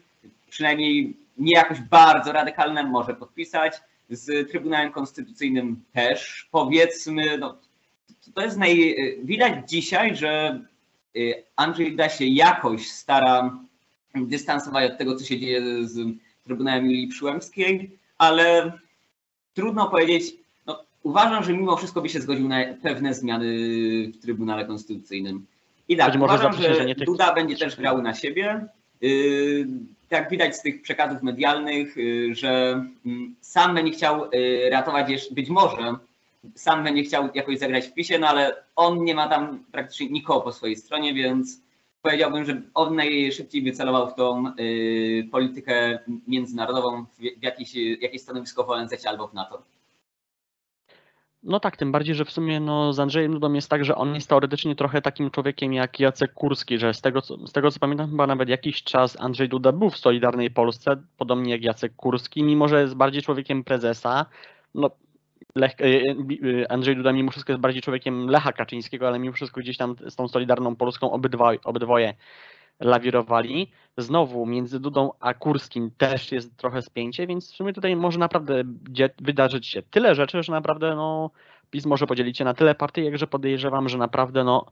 przynajmniej 0.50 1.16
nie 1.38 1.52
jakoś 1.54 1.80
bardzo 1.80 2.32
radykalne, 2.32 2.84
może 2.84 3.14
podpisać. 3.14 3.72
Z 4.10 4.50
Trybunałem 4.50 4.92
Konstytucyjnym 4.92 5.82
też, 5.92 6.48
powiedzmy, 6.50 7.38
no, 7.38 7.56
to 8.34 8.42
jest 8.42 8.56
naj... 8.56 8.96
Widać 9.22 9.70
dzisiaj, 9.70 10.16
że 10.16 10.60
y, 11.16 11.34
Andrzej 11.56 11.90
Duda 11.90 12.08
się 12.08 12.24
jakoś 12.24 12.88
stara 12.88 13.58
dystansować 14.14 14.92
od 14.92 14.98
tego, 14.98 15.16
co 15.16 15.24
się 15.24 15.38
dzieje 15.38 15.88
z 15.88 15.98
Trybunałem 16.44 16.84
Julii 16.84 17.08
Przyłębskiej, 17.08 17.90
ale 18.18 18.72
trudno 19.54 19.90
powiedzieć, 19.90 20.24
no, 20.66 20.82
uważam, 21.02 21.44
że 21.44 21.52
mimo 21.52 21.76
wszystko 21.76 22.02
by 22.02 22.08
się 22.08 22.20
zgodził 22.20 22.48
na 22.48 22.64
pewne 22.82 23.14
zmiany 23.14 23.46
w 24.08 24.22
Trybunale 24.22 24.64
Konstytucyjnym. 24.64 25.46
I 25.88 25.96
tak, 25.96 26.14
może 26.14 26.34
uważam, 26.34 26.52
zaprzeczy, 26.52 26.88
że 26.88 27.04
Duda 27.04 27.34
będzie 27.34 27.56
też 27.56 27.76
grał 27.76 28.02
na 28.02 28.14
siebie. 28.14 28.66
Yy, 29.00 29.66
Jak 30.10 30.30
widać 30.30 30.56
z 30.56 30.62
tych 30.62 30.82
przekazów 30.82 31.22
medialnych, 31.22 31.96
że 32.32 32.84
mm, 33.06 33.34
sam 33.40 33.74
będzie 33.74 33.92
chciał 33.92 34.30
ratować 34.70 35.28
być 35.30 35.48
może 35.48 35.96
sam 36.54 36.84
będzie 36.84 37.02
chciał 37.02 37.28
jakoś 37.34 37.58
zagrać 37.58 37.86
w 37.86 37.94
PiSie, 37.94 38.18
no 38.18 38.28
ale 38.28 38.64
on 38.76 39.04
nie 39.04 39.14
ma 39.14 39.28
tam 39.28 39.64
praktycznie 39.72 40.08
nikogo 40.08 40.40
po 40.40 40.52
swojej 40.52 40.76
stronie, 40.76 41.14
więc 41.14 41.60
powiedziałbym, 42.02 42.44
że 42.44 42.62
on 42.74 42.96
najszybciej 42.96 43.62
wycelował 43.62 44.10
w 44.10 44.14
tą 44.14 44.44
yy, 44.58 45.28
politykę 45.32 45.98
międzynarodową, 46.28 47.04
w 47.04 47.42
jakieś, 47.42 47.74
jakieś 48.00 48.22
stanowisko 48.22 48.64
w 48.64 48.70
ONZ 48.70 49.06
albo 49.06 49.28
w 49.28 49.34
NATO. 49.34 49.62
No 51.46 51.60
tak, 51.60 51.76
tym 51.76 51.92
bardziej, 51.92 52.14
że 52.14 52.24
w 52.24 52.30
sumie 52.30 52.60
no, 52.60 52.92
z 52.92 53.00
Andrzejem 53.00 53.32
Dudą 53.32 53.52
jest 53.52 53.70
tak, 53.70 53.84
że 53.84 53.94
on 53.94 54.14
jest 54.14 54.28
teoretycznie 54.28 54.76
trochę 54.76 55.02
takim 55.02 55.30
człowiekiem 55.30 55.72
jak 55.72 56.00
Jacek 56.00 56.34
Kurski, 56.34 56.78
że 56.78 56.94
z 56.94 57.00
tego, 57.00 57.22
co, 57.22 57.46
z 57.46 57.52
tego 57.52 57.70
co 57.70 57.80
pamiętam, 57.80 58.10
chyba 58.10 58.26
nawet 58.26 58.48
jakiś 58.48 58.82
czas 58.82 59.20
Andrzej 59.20 59.48
Duda 59.48 59.72
był 59.72 59.90
w 59.90 59.96
Solidarnej 59.96 60.50
Polsce, 60.50 60.96
podobnie 61.16 61.52
jak 61.52 61.62
Jacek 61.62 61.96
Kurski, 61.96 62.42
mimo 62.42 62.68
że 62.68 62.80
jest 62.80 62.94
bardziej 62.94 63.22
człowiekiem 63.22 63.64
prezesa. 63.64 64.26
No, 64.74 64.90
Lech, 65.54 65.80
e, 65.80 65.84
e, 65.84 66.72
Andrzej 66.72 66.96
Duda 66.96 67.12
mimo 67.12 67.30
wszystko 67.30 67.52
jest 67.52 67.60
bardziej 67.60 67.82
człowiekiem 67.82 68.26
Lecha 68.26 68.52
Kaczyńskiego, 68.52 69.08
ale 69.08 69.18
mimo 69.18 69.32
wszystko 69.32 69.60
gdzieś 69.60 69.76
tam 69.76 69.96
z 70.08 70.16
tą 70.16 70.28
Solidarną 70.28 70.76
Polską 70.76 71.12
obydwaj, 71.12 71.58
obydwoje 71.64 72.14
lawirowali. 72.80 73.70
Znowu 73.98 74.46
między 74.46 74.80
Dudą 74.80 75.10
a 75.20 75.34
Kurskim 75.34 75.90
też 75.98 76.32
jest 76.32 76.56
trochę 76.56 76.82
spięcie, 76.82 77.26
więc 77.26 77.52
w 77.52 77.56
sumie 77.56 77.72
tutaj 77.72 77.96
może 77.96 78.18
naprawdę 78.18 78.62
wydarzyć 79.20 79.66
się 79.66 79.82
tyle 79.82 80.14
rzeczy, 80.14 80.42
że 80.42 80.52
naprawdę 80.52 80.94
no, 80.94 81.30
PiS 81.70 81.86
może 81.86 82.06
podzielić 82.06 82.38
się 82.38 82.44
na 82.44 82.54
tyle 82.54 82.74
partyjek, 82.74 83.16
że 83.16 83.26
podejrzewam, 83.26 83.88
że 83.88 83.98
naprawdę 83.98 84.44
no, 84.44 84.66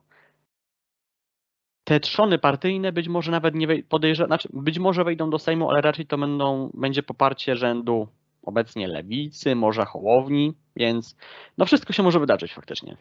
te 1.84 2.00
trzony 2.00 2.38
partyjne 2.38 2.92
być 2.92 3.08
może 3.08 3.30
nawet 3.30 3.54
nie 3.54 3.68
wej- 3.68 3.82
podejrze, 3.82 4.26
znaczy 4.26 4.48
być 4.52 4.78
może 4.78 5.04
wejdą 5.04 5.30
do 5.30 5.38
Sejmu, 5.38 5.70
ale 5.70 5.80
raczej 5.80 6.06
to 6.06 6.18
będą, 6.18 6.70
będzie 6.74 7.02
poparcie 7.02 7.56
rzędu 7.56 8.08
obecnie 8.46 8.88
Lewicy, 8.88 9.54
może 9.54 9.84
Hołowni, 9.84 10.54
więc 10.76 11.16
no 11.58 11.66
wszystko 11.66 11.92
się 11.92 12.02
może 12.02 12.20
wydarzyć 12.20 12.54
faktycznie. 12.54 12.96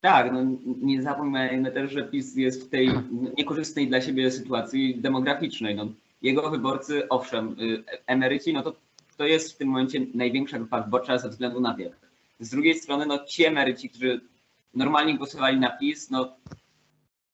Tak, 0.00 0.32
no 0.32 0.40
nie 0.64 1.02
zapominajmy 1.02 1.72
też, 1.72 1.92
że 1.92 2.04
PiS 2.04 2.36
jest 2.36 2.66
w 2.66 2.68
tej 2.68 2.90
niekorzystnej 3.38 3.88
dla 3.88 4.00
siebie 4.00 4.30
sytuacji 4.30 5.00
demograficznej. 5.00 5.74
No, 5.74 5.86
jego 6.22 6.50
wyborcy, 6.50 7.08
owszem, 7.08 7.56
y, 7.60 7.84
emeryci, 8.06 8.52
no 8.52 8.62
to, 8.62 8.76
to 9.16 9.24
jest 9.24 9.52
w 9.52 9.56
tym 9.56 9.68
momencie 9.68 10.00
największa 10.14 10.58
grupa 10.58 10.82
wyborcza 10.82 11.18
ze 11.18 11.28
względu 11.28 11.60
na 11.60 11.74
wiek. 11.74 11.96
Z 12.40 12.50
drugiej 12.50 12.74
strony, 12.74 13.06
no 13.06 13.24
ci 13.24 13.44
emeryci, 13.44 13.90
którzy 13.90 14.20
normalnie 14.74 15.16
głosowali 15.16 15.60
na 15.60 15.70
PiS, 15.70 16.10
no 16.10 16.36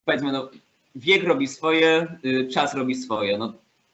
powiedzmy, 0.04 0.32
no 0.32 0.50
wiek 0.94 1.24
robi 1.24 1.46
swoje, 1.46 2.18
y, 2.24 2.48
czas 2.48 2.74
robi 2.74 2.94
swoje. 2.94 3.38
No, 3.38 3.52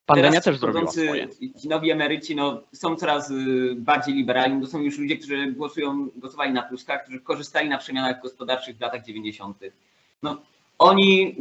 Pandemia 0.08 0.30
Teraz 0.30 0.44
też 0.44 0.58
zrobiła 0.58 0.90
swoje. 0.90 1.28
Ci 1.62 1.68
nowi 1.68 1.90
emeryci 1.90 2.36
no, 2.36 2.62
są 2.72 2.96
coraz 2.96 3.30
y, 3.30 3.74
bardziej 3.76 4.14
liberalni. 4.14 4.62
To 4.62 4.66
są 4.66 4.80
już 4.80 4.98
ludzie, 4.98 5.16
którzy 5.16 5.52
głosują, 5.52 6.08
głosowali 6.16 6.52
na 6.52 6.62
Tuska, 6.62 6.98
którzy 6.98 7.20
korzystali 7.20 7.68
na 7.68 7.78
przemianach 7.78 8.22
gospodarczych 8.22 8.76
w 8.76 8.80
latach 8.80 9.04
90. 9.04 9.58
No, 10.22 10.40
oni 10.78 11.36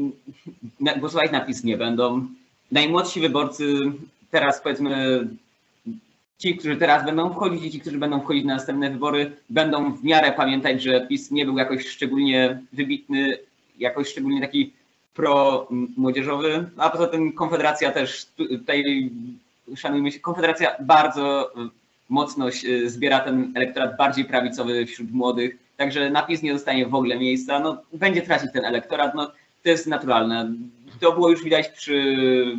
mm, 0.82 1.00
głosować 1.00 1.32
na 1.32 1.42
PiS 1.42 1.64
nie 1.64 1.78
będą. 1.78 2.28
Najmłodsi 2.72 3.22
wyborcy 3.22 3.74
teraz 4.32 4.62
powiedzmy 4.62 5.28
ci, 6.38 6.58
którzy 6.58 6.78
teraz 6.78 7.06
będą 7.06 7.34
wchodzić 7.34 7.64
i 7.66 7.72
ci, 7.72 7.80
którzy 7.80 7.98
będą 7.98 8.22
wchodzić 8.22 8.46
na 8.46 8.54
następne 8.54 8.92
wybory, 8.92 9.32
będą 9.50 9.94
w 9.94 10.04
miarę 10.04 10.32
pamiętać, 10.32 10.84
że 10.84 11.08
PiS 11.08 11.32
nie 11.32 11.46
był 11.46 11.58
jakoś 11.58 11.88
szczególnie 11.88 12.62
wybitny, 12.74 13.38
jakoś 13.78 14.08
szczególnie 14.08 14.42
taki 14.42 14.74
pro-młodzieżowy, 15.18 16.70
a 16.78 16.90
poza 16.90 17.08
tym 17.08 17.34
Konfederacja 17.34 17.92
też 17.92 18.26
tu- 18.38 18.48
tutaj, 18.58 19.12
szanujmy 19.76 20.12
się, 20.12 20.20
Konfederacja 20.20 20.76
bardzo 20.80 21.52
y, 21.52 21.70
mocno 22.10 22.52
się- 22.52 22.90
zbiera 22.90 23.20
ten 23.20 23.52
elektorat 23.56 23.98
bardziej 23.98 24.26
prawicowy 24.26 24.86
wśród 24.86 25.12
młodych, 25.12 25.58
także 25.78 26.10
napis 26.10 26.42
nie 26.44 26.54
dostanie 26.54 26.86
w 26.88 26.96
ogóle 26.96 27.20
miejsca, 27.20 27.60
no 27.60 27.78
będzie 27.94 28.22
tracić 28.22 28.52
ten 28.54 28.66
elektorat, 28.66 29.16
no 29.16 29.32
to 29.64 29.70
jest 29.70 29.88
naturalne. 29.88 30.52
To 31.00 31.12
było 31.12 31.30
już 31.30 31.44
widać 31.44 31.70
przy 31.70 32.16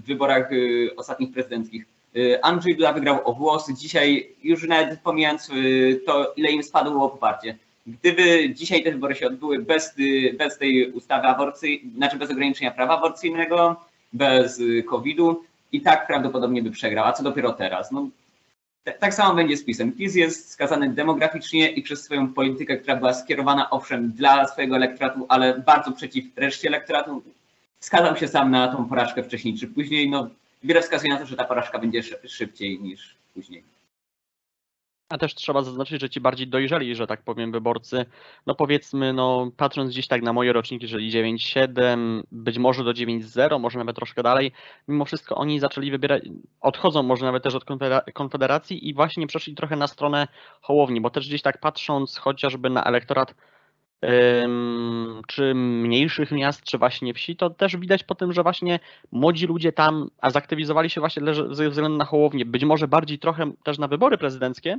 wyborach 0.06 0.52
y, 0.52 0.90
ostatnich 0.96 1.32
prezydenckich. 1.32 1.84
Y, 2.16 2.42
Andrzej 2.42 2.76
Duda 2.76 2.92
wygrał 2.92 3.18
o 3.24 3.32
włosy, 3.32 3.74
dzisiaj 3.74 4.28
już 4.42 4.68
nawet 4.68 5.00
pomijając 5.00 5.50
y, 5.50 6.00
to, 6.06 6.32
ile 6.36 6.50
im 6.50 6.62
spadło 6.62 7.08
poparcie. 7.08 7.56
Gdyby 7.88 8.54
dzisiaj 8.54 8.82
te 8.82 8.92
wybory 8.92 9.14
się 9.14 9.26
odbyły 9.26 9.58
bez, 9.58 9.94
y, 9.98 10.34
bez 10.38 10.58
tej 10.58 10.92
ustawy 10.92 11.26
aborcyjnej, 11.26 11.90
znaczy 11.96 12.16
bez 12.16 12.30
ograniczenia 12.30 12.70
prawa 12.70 12.98
aborcyjnego, 12.98 13.76
bez 14.12 14.58
y, 14.60 14.82
COVID-u, 14.82 15.44
i 15.72 15.80
tak 15.80 16.06
prawdopodobnie 16.06 16.62
by 16.62 16.70
przegrał. 16.70 17.04
A 17.04 17.12
co 17.12 17.22
dopiero 17.22 17.52
teraz? 17.52 17.92
No, 17.92 18.08
tak 18.98 19.14
samo 19.14 19.34
będzie 19.34 19.56
z 19.56 19.64
PiSem. 19.64 19.92
PiS 19.92 20.14
jest 20.14 20.50
skazany 20.50 20.90
demograficznie 20.90 21.70
i 21.70 21.82
przez 21.82 22.02
swoją 22.04 22.34
politykę, 22.34 22.76
która 22.76 22.96
była 22.96 23.14
skierowana 23.14 23.70
owszem 23.70 24.10
dla 24.12 24.46
swojego 24.48 24.76
elektoratu, 24.76 25.26
ale 25.28 25.58
bardzo 25.58 25.92
przeciw 25.92 26.24
reszcie 26.36 26.68
elektoratu. 26.68 27.22
Skazał 27.80 28.16
się 28.16 28.28
sam 28.28 28.50
na 28.50 28.68
tą 28.68 28.88
porażkę 28.88 29.22
wcześniej 29.22 29.54
czy 29.54 29.66
później. 29.66 30.10
No, 30.10 30.28
wiele 30.64 30.82
wskazuje 30.82 31.12
na 31.14 31.20
to, 31.20 31.26
że 31.26 31.36
ta 31.36 31.44
porażka 31.44 31.78
będzie 31.78 32.02
szy- 32.02 32.28
szybciej 32.28 32.80
niż 32.80 33.14
później. 33.34 33.62
A 35.08 35.18
też 35.18 35.34
trzeba 35.34 35.62
zaznaczyć, 35.62 36.00
że 36.00 36.10
ci 36.10 36.20
bardziej 36.20 36.48
dojrzeli, 36.48 36.94
że 36.94 37.06
tak 37.06 37.22
powiem, 37.22 37.52
wyborcy, 37.52 38.06
no 38.46 38.54
powiedzmy, 38.54 39.12
no 39.12 39.50
patrząc 39.56 39.90
gdzieś 39.90 40.06
tak 40.08 40.22
na 40.22 40.32
moje 40.32 40.52
roczniki, 40.52 40.88
czyli 40.88 41.10
9,7, 41.12 42.22
być 42.32 42.58
może 42.58 42.84
do 42.84 42.90
9,0, 42.90 43.60
może 43.60 43.78
nawet 43.78 43.96
troszkę 43.96 44.22
dalej, 44.22 44.52
mimo 44.88 45.04
wszystko 45.04 45.36
oni 45.36 45.60
zaczęli 45.60 45.90
wybierać, 45.90 46.22
odchodzą 46.60 47.02
może 47.02 47.24
nawet 47.24 47.42
też 47.42 47.54
od 47.54 47.64
konfedera- 47.64 48.12
Konfederacji 48.12 48.88
i 48.88 48.94
właśnie 48.94 49.26
przeszli 49.26 49.54
trochę 49.54 49.76
na 49.76 49.86
stronę 49.86 50.28
Hołowni, 50.60 51.00
bo 51.00 51.10
też 51.10 51.28
gdzieś 51.28 51.42
tak 51.42 51.60
patrząc 51.60 52.16
chociażby 52.16 52.70
na 52.70 52.84
elektorat 52.84 53.34
czy 55.26 55.54
mniejszych 55.54 56.30
miast, 56.32 56.62
czy 56.62 56.78
właśnie 56.78 57.14
wsi, 57.14 57.36
to 57.36 57.50
też 57.50 57.76
widać 57.76 58.04
po 58.04 58.14
tym, 58.14 58.32
że 58.32 58.42
właśnie 58.42 58.80
młodzi 59.12 59.46
ludzie 59.46 59.72
tam 59.72 60.10
a 60.20 60.30
zaktywizowali 60.30 60.90
się 60.90 61.00
właśnie 61.00 61.22
ze 61.50 61.70
względu 61.70 61.98
na 61.98 62.04
Hołownię, 62.04 62.44
być 62.44 62.64
może 62.64 62.88
bardziej 62.88 63.18
trochę 63.18 63.52
też 63.64 63.78
na 63.78 63.88
wybory 63.88 64.18
prezydenckie, 64.18 64.78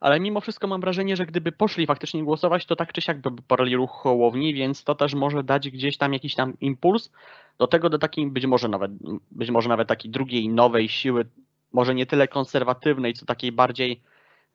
ale 0.00 0.20
mimo 0.20 0.40
wszystko 0.40 0.66
mam 0.66 0.80
wrażenie, 0.80 1.16
że 1.16 1.26
gdyby 1.26 1.52
poszli 1.52 1.86
faktycznie 1.86 2.24
głosować, 2.24 2.66
to 2.66 2.76
tak 2.76 2.92
czy 2.92 3.00
siak 3.00 3.20
by 3.20 3.30
poparli 3.30 3.76
ruch 3.76 3.90
Hołowni, 3.90 4.54
więc 4.54 4.84
to 4.84 4.94
też 4.94 5.14
może 5.14 5.42
dać 5.42 5.70
gdzieś 5.70 5.96
tam 5.96 6.12
jakiś 6.12 6.34
tam 6.34 6.52
impuls. 6.60 7.12
Do 7.58 7.66
tego, 7.66 7.90
do 7.90 7.98
takiej 7.98 8.26
być 8.26 8.46
może 8.46 8.68
nawet, 8.68 8.90
być 9.30 9.50
może 9.50 9.68
nawet 9.68 9.88
takiej 9.88 10.10
drugiej 10.10 10.48
nowej 10.48 10.88
siły, 10.88 11.26
może 11.72 11.94
nie 11.94 12.06
tyle 12.06 12.28
konserwatywnej, 12.28 13.14
co 13.14 13.26
takiej 13.26 13.52
bardziej 13.52 14.00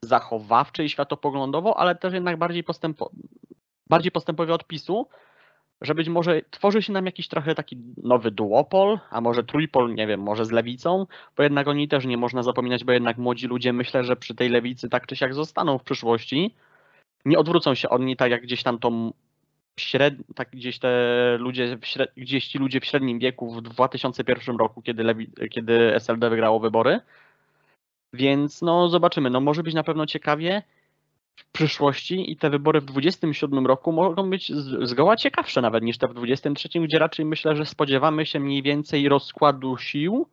zachowawczej 0.01 0.89
światopoglądowo, 0.89 1.77
ale 1.77 1.95
też 1.95 2.13
jednak 2.13 2.37
bardziej, 2.37 2.63
postępo, 2.63 3.11
bardziej 3.89 4.11
postępowej 4.11 4.55
od 4.55 4.67
PiSu, 4.67 5.07
że 5.81 5.95
być 5.95 6.09
może 6.09 6.41
tworzy 6.49 6.81
się 6.81 6.93
nam 6.93 7.05
jakiś 7.05 7.27
trochę 7.27 7.55
taki 7.55 7.77
nowy 8.03 8.31
duopol, 8.31 8.99
a 9.09 9.21
może 9.21 9.43
trójpol, 9.43 9.95
nie 9.95 10.07
wiem, 10.07 10.21
może 10.21 10.45
z 10.45 10.51
lewicą, 10.51 11.07
bo 11.37 11.43
jednak 11.43 11.67
oni 11.67 11.87
też 11.87 12.05
nie 12.05 12.17
można 12.17 12.43
zapominać, 12.43 12.83
bo 12.83 12.91
jednak 12.91 13.17
młodzi 13.17 13.47
ludzie 13.47 13.73
myślę, 13.73 14.03
że 14.03 14.15
przy 14.15 14.35
tej 14.35 14.49
lewicy 14.49 14.89
tak 14.89 15.07
czy 15.07 15.15
siak 15.15 15.33
zostaną 15.33 15.77
w 15.77 15.83
przyszłości. 15.83 16.55
Nie 17.25 17.37
odwrócą 17.39 17.75
się 17.75 17.89
od 17.89 18.01
niej 18.01 18.15
tak 18.15 18.31
jak 18.31 18.41
gdzieś 18.41 18.63
tam 18.63 18.79
tą 18.79 19.13
śred... 19.79 20.13
tak 20.35 20.49
gdzieś 20.49 20.79
te 20.79 20.89
ludzie, 21.39 21.77
gdzieś 22.17 22.47
ci 22.47 22.57
ludzie 22.57 22.79
w 22.79 22.85
średnim 22.85 23.19
wieku 23.19 23.51
w 23.51 23.61
2001 23.61 24.57
roku, 24.57 24.81
kiedy, 24.81 25.03
lewi... 25.03 25.31
kiedy 25.49 25.95
SLD 25.95 26.29
wygrało 26.29 26.59
wybory. 26.59 26.99
Więc 28.13 28.61
no 28.61 28.89
zobaczymy, 28.89 29.29
no 29.29 29.41
może 29.41 29.63
być 29.63 29.73
na 29.73 29.83
pewno 29.83 30.05
ciekawie 30.05 30.63
w 31.35 31.45
przyszłości 31.51 32.31
i 32.31 32.37
te 32.37 32.49
wybory 32.49 32.81
w 32.81 32.85
27 32.85 33.67
roku 33.67 33.91
mogą 33.91 34.29
być 34.29 34.51
zgoła 34.81 35.15
ciekawsze 35.15 35.61
nawet 35.61 35.83
niż 35.83 35.97
te 35.97 36.07
w 36.07 36.13
23, 36.13 36.69
gdzie 36.69 36.99
raczej 36.99 37.25
myślę, 37.25 37.55
że 37.55 37.65
spodziewamy 37.65 38.25
się 38.25 38.39
mniej 38.39 38.63
więcej 38.63 39.09
rozkładu 39.09 39.77
sił, 39.77 40.27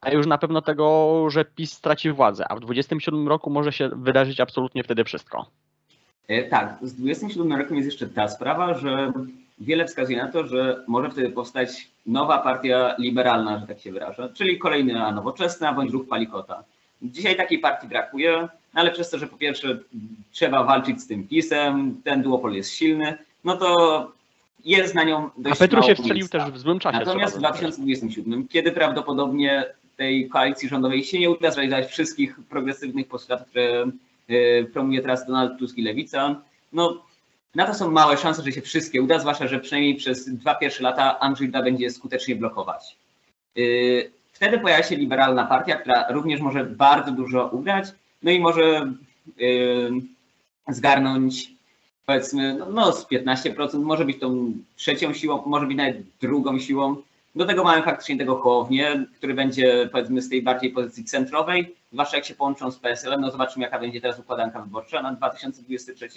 a 0.00 0.10
już 0.10 0.26
na 0.26 0.38
pewno 0.38 0.62
tego, 0.62 1.26
że 1.30 1.44
PiS 1.44 1.72
straci 1.72 2.10
władzę, 2.10 2.44
a 2.48 2.56
w 2.56 2.60
27 2.60 3.28
roku 3.28 3.50
może 3.50 3.72
się 3.72 3.88
wydarzyć 3.88 4.40
absolutnie 4.40 4.84
wtedy 4.84 5.04
wszystko. 5.04 5.46
E, 6.28 6.42
Tak, 6.42 6.78
z 6.82 6.94
27 6.94 7.52
rokiem 7.52 7.76
jest 7.76 7.88
jeszcze 7.88 8.08
ta 8.08 8.28
sprawa, 8.28 8.74
że 8.74 9.12
wiele 9.58 9.86
wskazuje 9.86 10.18
na 10.18 10.28
to, 10.28 10.46
że 10.46 10.84
może 10.86 11.10
wtedy 11.10 11.30
powstać 11.30 11.88
nowa 12.06 12.38
partia 12.38 12.94
liberalna, 12.98 13.58
że 13.58 13.66
tak 13.66 13.80
się 13.80 13.92
wyrażę, 13.92 14.30
czyli 14.34 14.58
kolejna 14.58 15.12
nowoczesna 15.12 15.72
bądź 15.72 15.92
ruch 15.92 16.08
Palikota. 16.08 16.64
Dzisiaj 17.02 17.36
takiej 17.36 17.58
partii 17.58 17.88
brakuje, 17.88 18.48
ale 18.76 18.90
przez 18.90 19.10
to, 19.10 19.18
że 19.18 19.26
po 19.26 19.36
pierwsze 19.36 19.78
trzeba 20.32 20.64
walczyć 20.64 21.02
z 21.02 21.06
tym 21.06 21.28
PiSem, 21.28 22.00
ten 22.04 22.22
duopol 22.22 22.52
jest 22.52 22.72
silny, 22.72 23.18
no 23.44 23.56
to 23.56 24.12
jest 24.64 24.94
na 24.94 25.04
nią 25.04 25.26
A 25.26 25.30
dość 25.38 25.58
Petru 25.58 25.78
mało 25.78 25.88
się 25.88 25.94
wstrzelił 25.94 26.28
też 26.28 26.44
w 26.44 26.58
złym 26.58 26.78
czasie. 26.78 26.98
Natomiast 26.98 27.36
w 27.36 27.38
trzeba 27.38 27.52
zaznaczyć. 27.52 27.76
2027, 27.78 28.48
kiedy 28.48 28.72
prawdopodobnie 28.72 29.64
tej 29.96 30.28
koalicji 30.28 30.68
rządowej 30.68 31.04
się 31.04 31.18
nie 31.18 31.30
uda 31.30 31.50
zrealizować 31.50 31.86
wszystkich 31.86 32.36
progresywnych 32.48 33.08
postulatów, 33.08 33.48
które 33.48 33.86
e, 34.28 34.64
promuje 34.64 35.02
teraz 35.02 35.26
Donald 35.26 35.58
Tusk 35.58 35.78
i 35.78 35.82
Lewica, 35.82 36.40
no 36.72 37.02
na 37.54 37.66
to 37.66 37.74
są 37.74 37.90
małe 37.90 38.16
szanse, 38.16 38.42
że 38.42 38.52
się 38.52 38.60
wszystkie 38.60 39.02
uda, 39.02 39.18
zwłaszcza, 39.18 39.46
że 39.46 39.60
przynajmniej 39.60 39.94
przez 39.94 40.34
dwa 40.34 40.54
pierwsze 40.54 40.82
lata 40.82 41.20
Andrzej 41.20 41.48
Duda 41.48 41.62
będzie 41.62 41.90
skutecznie 41.90 42.36
blokować. 42.36 42.96
E, 43.56 43.60
Wtedy 44.36 44.58
pojawia 44.58 44.82
się 44.82 44.96
liberalna 44.96 45.46
partia, 45.46 45.76
która 45.76 46.06
również 46.10 46.40
może 46.40 46.64
bardzo 46.64 47.12
dużo 47.12 47.48
ugrać, 47.48 47.86
no 48.26 48.32
i 48.32 48.40
może 48.40 48.92
e, 49.40 49.46
zgarnąć 50.68 51.50
powiedzmy 52.06 52.54
no, 52.54 52.66
no 52.70 52.92
z 52.92 53.06
15%, 53.06 53.82
może 53.82 54.04
być 54.04 54.20
tą 54.20 54.52
trzecią 54.76 55.12
siłą, 55.12 55.42
może 55.46 55.66
być 55.66 55.76
nawet 55.76 55.96
drugą 56.20 56.58
siłą. 56.58 56.96
Do 57.34 57.46
tego 57.46 57.64
mamy 57.64 57.82
faktycznie 57.82 58.16
tego 58.16 58.36
Hołownię, 58.36 59.06
który 59.16 59.34
będzie 59.34 59.88
powiedzmy 59.92 60.22
z 60.22 60.28
tej 60.28 60.42
bardziej 60.42 60.70
pozycji 60.70 61.04
centrowej, 61.04 61.74
zwłaszcza 61.92 62.16
jak 62.16 62.26
się 62.26 62.34
połączą 62.34 62.70
z 62.70 62.78
PSL-em, 62.78 63.20
no 63.20 63.30
zobaczymy 63.30 63.64
jaka 63.64 63.78
będzie 63.78 64.00
teraz 64.00 64.18
układanka 64.18 64.62
wyborcza 64.62 65.02
na 65.02 65.12
2023. 65.12 66.08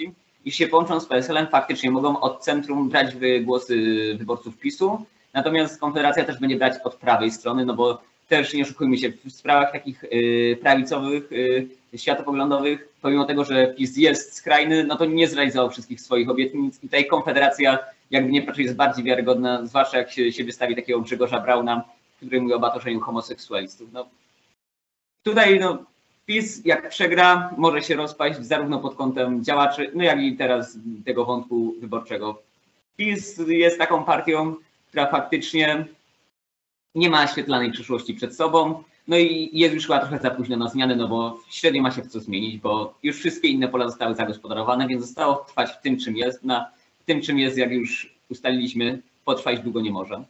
Jeśli 0.46 0.66
się 0.66 0.68
połączą 0.68 1.00
z 1.00 1.06
PSL-em, 1.06 1.48
faktycznie 1.48 1.92
mogą 1.92 2.20
od 2.20 2.44
centrum 2.44 2.89
brać 2.89 3.16
głosy 3.42 3.75
wyborców 4.20 4.58
PiSu, 4.58 5.06
natomiast 5.34 5.80
Konfederacja 5.80 6.25
też 6.25 6.39
będzie 6.39 6.58
brać 6.58 6.74
od 6.84 6.96
prawej 6.96 7.32
strony, 7.32 7.66
no 7.66 7.74
bo 7.74 8.01
też 8.29 8.53
nie 8.53 8.63
oszukujmy 8.63 8.98
się, 8.98 9.12
w 9.25 9.31
sprawach 9.31 9.71
takich 9.71 10.03
y, 10.03 10.57
prawicowych, 10.62 11.31
y, 11.31 11.67
światopoglądowych, 11.95 12.89
pomimo 13.01 13.25
tego, 13.25 13.43
że 13.43 13.67
PiS 13.67 13.98
jest 13.98 14.36
skrajny, 14.36 14.83
no 14.83 14.95
to 14.95 15.05
nie 15.05 15.27
zrealizował 15.27 15.69
wszystkich 15.69 16.01
swoich 16.01 16.29
obietnic 16.29 16.77
i 16.77 16.81
tutaj 16.81 17.05
Konfederacja 17.05 17.79
jakby 18.12 18.31
nie 18.31 18.41
patrzeć 18.41 18.65
jest 18.65 18.75
bardziej 18.75 19.03
wiarygodna, 19.03 19.65
zwłaszcza 19.65 19.98
jak 19.98 20.12
się, 20.12 20.31
się 20.31 20.43
wystawi 20.43 20.75
takiego 20.75 21.01
Grzegorza 21.01 21.39
Brauna, 21.39 21.83
który 22.17 22.41
mówi 22.41 22.53
o 22.53 22.59
batorzeniu 22.59 23.00
homoseksualistów. 23.00 23.89
No, 23.93 24.07
tutaj 25.24 25.59
no, 25.59 25.83
PiS 26.25 26.65
jak 26.65 26.89
przegra, 26.89 27.53
może 27.57 27.81
się 27.81 27.95
rozpaść 27.95 28.39
zarówno 28.39 28.79
pod 28.79 28.95
kątem 28.95 29.43
działaczy, 29.43 29.91
no 29.93 30.03
jak 30.03 30.21
i 30.21 30.38
teraz 30.38 30.77
tego 31.05 31.25
wątku 31.25 31.74
wyborczego. 31.79 32.41
PiS 32.98 33.41
jest 33.48 33.77
taką 33.77 34.03
partią, 34.03 34.55
która 34.89 35.07
faktycznie 35.07 35.86
nie 36.96 37.10
ma 37.10 37.27
świetlanej 37.27 37.72
przyszłości 37.72 38.13
przed 38.13 38.36
sobą. 38.36 38.84
No 39.08 39.17
i 39.17 39.49
jest 39.54 39.73
już 39.75 39.88
chyba 39.88 39.99
trochę 39.99 40.19
za 40.19 40.32
późno 40.32 40.58
na 40.58 40.67
zmiany, 40.67 40.95
no 40.95 41.08
bo 41.08 41.39
średnio 41.49 41.82
ma 41.82 41.91
się 41.91 42.02
w 42.02 42.08
co 42.08 42.19
zmienić, 42.19 42.58
bo 42.58 42.93
już 43.04 43.17
wszystkie 43.17 43.47
inne 43.47 43.67
pola 43.67 43.88
zostały 43.88 44.15
zagospodarowane, 44.15 44.88
więc 44.88 45.02
zostało 45.06 45.36
trwać 45.36 45.71
w 45.71 45.82
tym, 45.82 45.99
czym 45.99 46.17
jest. 46.17 46.43
Na 46.43 46.71
tym, 47.06 47.21
czym 47.21 47.39
jest, 47.39 47.58
jak 47.58 47.71
już 47.71 48.15
ustaliliśmy, 48.30 49.02
potrwać 49.25 49.60
długo 49.60 49.82
nie 49.82 49.91
może. 49.91 50.23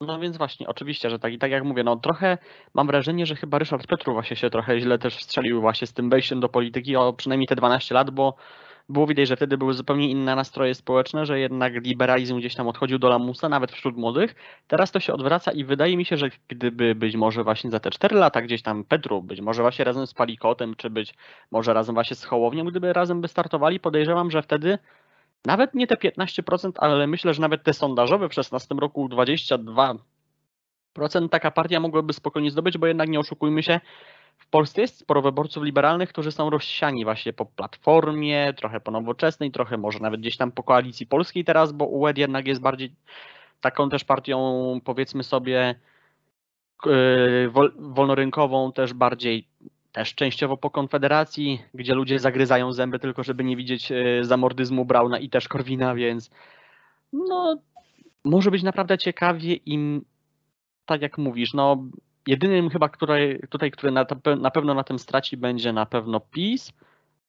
No 0.00 0.20
więc 0.20 0.36
właśnie, 0.36 0.66
oczywiście, 0.68 1.10
że 1.10 1.18
tak 1.18 1.32
i 1.32 1.38
tak 1.38 1.50
jak 1.50 1.64
mówię, 1.64 1.84
no 1.84 1.96
trochę 1.96 2.38
mam 2.74 2.86
wrażenie, 2.86 3.26
że 3.26 3.36
chyba 3.36 3.58
Ryszard 3.58 3.86
Petru 3.86 4.12
właśnie 4.12 4.36
się 4.36 4.50
trochę 4.50 4.80
źle 4.80 4.98
też 4.98 5.22
strzelił 5.22 5.60
właśnie 5.60 5.86
z 5.86 5.92
tym 5.92 6.10
wejściem 6.10 6.40
do 6.40 6.48
polityki 6.48 6.96
o 6.96 7.12
przynajmniej 7.12 7.46
te 7.46 7.56
12 7.56 7.94
lat, 7.94 8.10
bo 8.10 8.36
było 8.88 9.06
widać, 9.06 9.28
że 9.28 9.36
wtedy 9.36 9.58
były 9.58 9.74
zupełnie 9.74 10.10
inne 10.10 10.36
nastroje 10.36 10.74
społeczne, 10.74 11.26
że 11.26 11.40
jednak 11.40 11.84
liberalizm 11.84 12.38
gdzieś 12.38 12.54
tam 12.54 12.68
odchodził 12.68 12.98
do 12.98 13.08
lamusa, 13.08 13.48
nawet 13.48 13.72
wśród 13.72 13.96
młodych. 13.96 14.34
Teraz 14.66 14.92
to 14.92 15.00
się 15.00 15.12
odwraca 15.12 15.52
i 15.52 15.64
wydaje 15.64 15.96
mi 15.96 16.04
się, 16.04 16.16
że 16.16 16.30
gdyby 16.48 16.94
być 16.94 17.16
może 17.16 17.44
właśnie 17.44 17.70
za 17.70 17.80
te 17.80 17.90
4 17.90 18.16
lata 18.16 18.42
gdzieś 18.42 18.62
tam 18.62 18.84
Petru, 18.84 19.22
być 19.22 19.40
może 19.40 19.62
właśnie 19.62 19.84
razem 19.84 20.06
z 20.06 20.14
Palikotem, 20.14 20.74
czy 20.76 20.90
być 20.90 21.14
może 21.50 21.74
razem 21.74 21.94
właśnie 21.94 22.16
z 22.16 22.24
Hołownią, 22.24 22.64
gdyby 22.64 22.92
razem 22.92 23.20
by 23.20 23.28
startowali, 23.28 23.80
podejrzewam, 23.80 24.30
że 24.30 24.42
wtedy 24.42 24.78
nawet 25.44 25.74
nie 25.74 25.86
te 25.86 25.94
15%, 25.94 26.72
ale 26.76 27.06
myślę, 27.06 27.34
że 27.34 27.40
nawet 27.40 27.62
te 27.62 27.72
sondażowe 27.72 28.28
w 28.28 28.34
16 28.34 28.74
roku 28.74 29.08
22% 29.08 29.98
taka 31.30 31.50
partia 31.50 31.80
mogłaby 31.80 32.12
spokojnie 32.12 32.50
zdobyć, 32.50 32.78
bo 32.78 32.86
jednak 32.86 33.08
nie 33.08 33.20
oszukujmy 33.20 33.62
się, 33.62 33.80
w 34.38 34.46
Polsce 34.46 34.80
jest 34.80 34.98
sporo 34.98 35.22
wyborców 35.22 35.64
liberalnych, 35.64 36.08
którzy 36.08 36.32
są 36.32 36.50
rozsiani 36.50 37.04
właśnie 37.04 37.32
po 37.32 37.46
Platformie, 37.46 38.54
trochę 38.56 38.80
po 38.80 38.90
Nowoczesnej, 38.90 39.50
trochę 39.50 39.76
może 39.76 39.98
nawet 39.98 40.20
gdzieś 40.20 40.36
tam 40.36 40.52
po 40.52 40.62
Koalicji 40.62 41.06
Polskiej 41.06 41.44
teraz, 41.44 41.72
bo 41.72 41.84
UED 41.84 42.18
jednak 42.18 42.46
jest 42.46 42.60
bardziej 42.60 42.92
taką 43.60 43.88
też 43.88 44.04
partią, 44.04 44.80
powiedzmy 44.84 45.22
sobie, 45.22 45.74
wol- 47.48 47.72
wolnorynkową, 47.78 48.72
też 48.72 48.92
bardziej 48.92 49.48
też 49.92 50.14
częściowo 50.14 50.56
po 50.56 50.70
Konfederacji, 50.70 51.62
gdzie 51.74 51.94
ludzie 51.94 52.18
zagryzają 52.18 52.72
zęby 52.72 52.98
tylko, 52.98 53.22
żeby 53.22 53.44
nie 53.44 53.56
widzieć 53.56 53.90
yy, 53.90 54.24
zamordyzmu 54.24 54.84
Brauna 54.84 55.18
i 55.18 55.30
też 55.30 55.48
Korwina, 55.48 55.94
więc 55.94 56.30
no 57.12 57.56
może 58.24 58.50
być 58.50 58.62
naprawdę 58.62 58.98
ciekawie 58.98 59.54
i 59.54 60.00
tak 60.86 61.02
jak 61.02 61.18
mówisz, 61.18 61.54
no 61.54 61.84
jedynym 62.26 62.70
chyba, 62.70 62.88
który, 62.88 63.40
tutaj, 63.50 63.70
który 63.70 63.92
na, 63.92 64.06
na 64.38 64.50
pewno 64.50 64.74
na 64.74 64.84
tym 64.84 64.98
straci 64.98 65.36
będzie 65.36 65.72
na 65.72 65.86
pewno 65.86 66.20
PiS, 66.20 66.72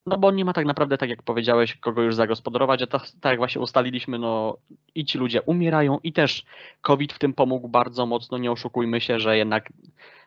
no 0.06 0.18
bo 0.18 0.32
nie 0.32 0.46
ma 0.46 0.54
tak 0.54 0.66
naprawdę, 0.66 0.98
tak 0.98 1.10
jak 1.10 1.24
powiedziałeś, 1.24 1.76
kogo 1.76 2.02
już 2.02 2.16
zagospodarować, 2.16 2.82
a 2.82 2.88
to, 2.88 3.00
tak 3.00 3.32
jak 3.32 3.38
właśnie 3.38 3.62
ustaliliśmy, 3.62 4.20
no 4.20 4.58
i 4.96 5.06
ci 5.06 5.18
ludzie 5.18 5.42
umierają 5.42 6.00
i 6.04 6.14
też 6.14 6.46
COVID 6.82 7.14
w 7.14 7.20
tym 7.20 7.34
pomógł 7.34 7.68
bardzo 7.68 8.06
mocno, 8.06 8.38
nie 8.38 8.52
oszukujmy 8.52 9.02
się, 9.02 9.20
że 9.20 9.38
jednak 9.38 9.70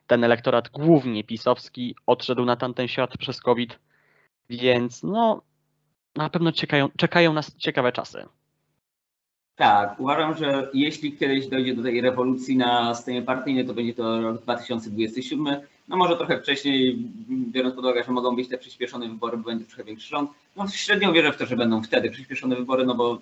ten 0.06 0.24
elektorat 0.24 0.68
głównie 0.68 1.24
pisowski 1.24 1.96
odszedł 2.06 2.44
na 2.44 2.56
tamten 2.56 2.88
świat 2.88 3.18
przez 3.18 3.40
COVID, 3.40 3.78
więc 4.50 5.02
no 5.02 5.42
na 6.16 6.30
pewno 6.30 6.52
czekają, 6.52 6.88
czekają 6.96 7.32
nas 7.32 7.56
ciekawe 7.56 7.92
czasy. 7.92 8.26
Tak, 9.60 10.00
uważam, 10.00 10.36
że 10.36 10.68
jeśli 10.74 11.12
kiedyś 11.12 11.46
dojdzie 11.46 11.74
do 11.74 11.82
tej 11.82 12.00
rewolucji 12.00 12.56
na 12.56 12.94
scenie 12.94 13.22
partyjnej, 13.22 13.66
to 13.66 13.74
będzie 13.74 13.94
to 13.94 14.20
rok 14.20 14.42
2027. 14.42 15.46
No 15.88 15.96
może 15.96 16.16
trochę 16.16 16.40
wcześniej, 16.40 16.96
biorąc 17.28 17.74
pod 17.74 17.84
uwagę, 17.84 18.04
że 18.04 18.12
mogą 18.12 18.36
być 18.36 18.48
te 18.48 18.58
przyspieszone 18.58 19.08
wybory, 19.08 19.36
bo 19.36 19.44
będzie 19.44 19.64
trochę 19.64 19.84
większy 19.84 20.08
rząd. 20.08 20.30
No 20.56 20.68
średnio 20.68 21.12
wierzę 21.12 21.32
w 21.32 21.36
to, 21.36 21.46
że 21.46 21.56
będą 21.56 21.82
wtedy 21.82 22.10
przyspieszone 22.10 22.56
wybory, 22.56 22.86
no 22.86 22.94
bo 22.94 23.18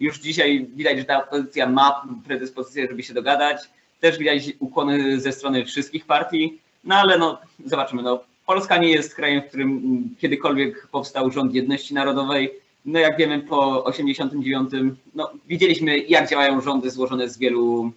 już 0.00 0.18
dzisiaj 0.18 0.66
widać, 0.74 0.98
że 0.98 1.04
ta 1.04 1.24
opozycja 1.24 1.68
ma 1.68 2.06
predyspozycję, 2.26 2.86
żeby 2.90 3.02
się 3.02 3.14
dogadać. 3.14 3.58
Też 4.00 4.18
widać 4.18 4.52
ukłony 4.58 5.20
ze 5.20 5.32
strony 5.32 5.64
wszystkich 5.64 6.06
partii, 6.06 6.58
no 6.84 6.94
ale 6.94 7.18
no 7.18 7.38
zobaczymy. 7.64 8.02
No, 8.02 8.20
Polska 8.46 8.76
nie 8.76 8.90
jest 8.90 9.14
krajem, 9.14 9.42
w 9.42 9.48
którym 9.48 10.08
kiedykolwiek 10.20 10.88
powstał 10.92 11.30
rząd 11.30 11.54
jedności 11.54 11.94
narodowej. 11.94 12.61
No 12.84 12.98
jak 12.98 13.16
wiemy 13.16 13.40
po 13.40 13.84
89, 13.84 14.70
no 15.14 15.30
widzieliśmy 15.46 15.98
jak 15.98 16.30
działają 16.30 16.60
rządy 16.60 16.90
złożone 16.90 17.28
z 17.28 17.38
wielu 17.38 17.92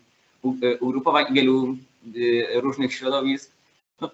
y, 0.63 0.77
ugrupowań 0.79 1.25
i 1.29 1.33
wielu 1.33 1.77
y, 2.15 2.47
różnych 2.53 2.93
środowisk. 2.93 3.51
No, 4.01 4.11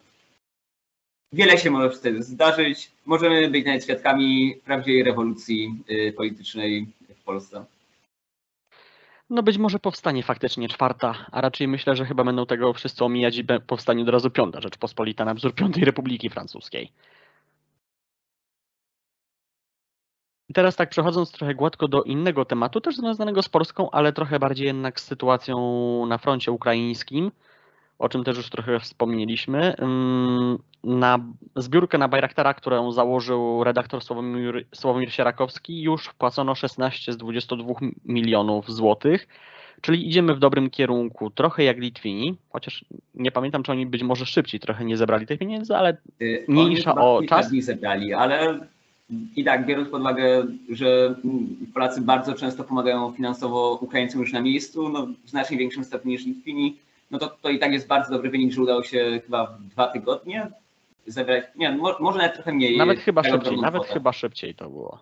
wiele 1.34 1.58
się 1.58 1.72
może 1.72 1.90
wtedy 1.90 2.24
zdarzyć. 2.24 2.92
Możemy 3.06 3.50
być 3.50 3.66
nawet 3.66 3.84
świadkami 3.84 4.56
prawdziwej 4.66 5.04
rewolucji 5.04 5.76
y, 5.90 6.14
politycznej 6.18 6.88
w 7.10 7.24
Polsce. 7.24 7.66
No 9.30 9.44
być 9.44 9.58
może 9.58 9.80
powstanie 9.80 10.24
faktycznie 10.24 10.70
czwarta, 10.70 11.26
a 11.32 11.42
raczej 11.42 11.68
myślę, 11.68 11.96
że 11.96 12.06
chyba 12.06 12.24
będą 12.24 12.46
tego 12.46 12.74
wszyscy 12.74 13.06
omijać 13.06 13.38
i 13.38 13.46
powstanie 13.68 14.04
od 14.04 14.10
razu 14.10 14.30
piąta 14.30 14.62
Rzeczpospolita 14.62 15.26
na 15.26 15.34
wzór 15.34 15.56
piątej 15.56 15.86
Republiki 15.86 16.30
Francuskiej. 16.30 16.92
I 20.52 20.54
teraz 20.54 20.76
tak 20.76 20.90
przechodząc 20.90 21.32
trochę 21.32 21.56
gładko 21.56 21.88
do 21.88 22.04
innego 22.04 22.46
tematu, 22.46 22.82
też 22.82 22.96
związanego 22.96 23.42
z 23.42 23.50
Polską, 23.50 23.92
ale 23.92 24.14
trochę 24.14 24.40
bardziej 24.40 24.68
jednak 24.68 25.00
z 25.00 25.04
sytuacją 25.06 26.06
na 26.06 26.18
froncie 26.18 26.52
ukraińskim, 26.52 27.32
o 28.00 28.10
czym 28.10 28.24
też 28.24 28.38
już 28.38 28.50
trochę 28.50 28.80
wspomnieliśmy. 28.80 29.76
Ym, 29.82 30.58
Na 30.84 31.20
zbiórkę 31.56 31.98
na 31.98 32.08
Bajraktara, 32.08 32.54
którą 32.54 32.92
założył 32.92 33.64
redaktor 33.64 34.02
Sławomir, 34.04 34.66
Sławomir 34.76 35.12
Sierakowski, 35.14 35.82
już 35.82 36.06
wpłacono 36.06 36.56
16 36.56 37.14
z 37.14 37.18
22 37.18 37.74
milionów 38.06 38.72
złotych, 38.72 39.28
czyli 39.82 40.08
idziemy 40.08 40.36
w 40.36 40.40
dobrym 40.40 40.70
kierunku, 40.70 41.30
trochę 41.30 41.64
jak 41.64 41.78
Litwini, 41.78 42.38
chociaż 42.50 42.86
nie 43.16 43.32
pamiętam, 43.32 43.64
czy 43.64 43.72
oni 43.72 43.86
być 43.86 44.04
może 44.04 44.26
szybciej 44.26 44.60
trochę 44.60 44.86
nie 44.86 44.98
zebrali 44.98 45.26
tych 45.28 45.40
pieniędzy, 45.40 45.76
ale 45.76 45.98
Y, 46.22 46.46
Mniejsza 46.48 46.96
o 46.96 47.22
czas? 47.30 47.50
dni 47.50 47.62
zebrali, 47.62 48.14
ale 48.14 48.60
i 49.36 49.44
tak 49.44 49.66
biorąc 49.66 49.90
pod 49.90 50.02
uwagę, 50.02 50.46
że 50.70 51.16
mm, 51.26 51.48
Polacy 51.74 52.02
bardzo 52.02 52.34
często 52.34 52.64
pomagają 52.64 53.12
finansowo 53.12 53.80
Ukraińcom 53.82 54.22
już 54.22 54.34
na 54.34 54.42
miejscu, 54.42 54.90
no 54.90 55.08
w 55.26 55.30
znacznie 55.30 55.58
większym 55.58 55.84
stopniu 55.84 56.12
niż 56.12 56.26
Litwini, 56.26 56.78
no 57.12 57.20
to, 57.20 57.38
to 57.42 57.50
i 57.50 57.60
tak 57.60 57.74
jest 57.74 57.88
bardzo 57.88 58.12
dobry 58.12 58.30
wynik, 58.30 58.54
że 58.54 58.62
udało 58.62 58.84
się 58.84 59.22
chyba 59.26 59.46
w 59.46 59.64
dwa 59.64 59.88
tygodnie 59.88 60.48
zebrać, 61.08 61.44
nie, 61.56 61.72
mo, 61.72 61.96
może 62.00 62.18
nawet 62.18 62.34
trochę 62.34 62.54
mniej. 62.54 62.78
Nawet 62.78 63.00
chyba 63.00 63.24
szybciej, 63.24 63.62
nawet 63.62 63.86
chyba 63.86 64.14
szybciej 64.14 64.56
to 64.56 64.70
było. 64.70 65.00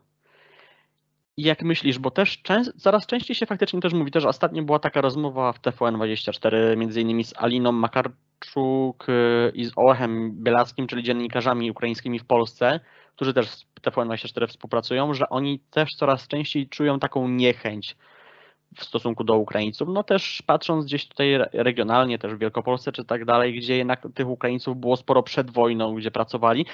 Jak 1.41 1.63
myślisz, 1.63 1.99
bo 1.99 2.11
też 2.11 2.41
częst, 2.41 2.81
coraz 2.81 3.05
częściej 3.05 3.35
się 3.35 3.45
faktycznie 3.45 3.79
też 3.79 3.93
mówi, 3.93 4.11
też 4.11 4.25
ostatnio 4.25 4.63
była 4.63 4.79
taka 4.79 5.01
rozmowa 5.01 5.53
w 5.53 5.61
TVN24 5.61 6.77
między 6.77 7.01
innymi 7.01 7.23
z 7.23 7.33
Aliną 7.37 7.71
Makarczuk 7.71 9.09
y, 9.09 9.51
i 9.55 9.65
z 9.65 9.71
Olechem 9.75 10.31
Bielackim, 10.43 10.87
czyli 10.87 11.03
dziennikarzami 11.03 11.71
ukraińskimi 11.71 12.19
w 12.19 12.25
Polsce, 12.25 12.79
którzy 13.15 13.33
też 13.33 13.49
z 13.49 13.65
TVN24 13.81 14.47
współpracują, 14.47 15.13
że 15.13 15.29
oni 15.29 15.59
też 15.59 15.95
coraz 15.95 16.27
częściej 16.27 16.69
czują 16.69 16.99
taką 16.99 17.27
niechęć 17.27 17.97
w 18.75 18.83
stosunku 18.83 19.23
do 19.23 19.37
Ukraińców. 19.37 19.89
No 19.91 20.03
też 20.03 20.43
patrząc 20.45 20.85
gdzieś 20.85 21.07
tutaj 21.07 21.33
re- 21.33 21.49
regionalnie, 21.53 22.19
też 22.19 22.33
w 22.33 22.39
Wielkopolsce 22.39 22.91
czy 22.91 23.05
tak 23.05 23.25
dalej, 23.25 23.53
gdzie 23.53 23.77
jednak 23.77 24.07
tych 24.15 24.27
Ukraińców 24.27 24.77
było 24.77 24.97
sporo 24.97 25.23
przed 25.23 25.51
wojną, 25.51 25.95
gdzie 25.95 26.11
pracowali. 26.11 26.65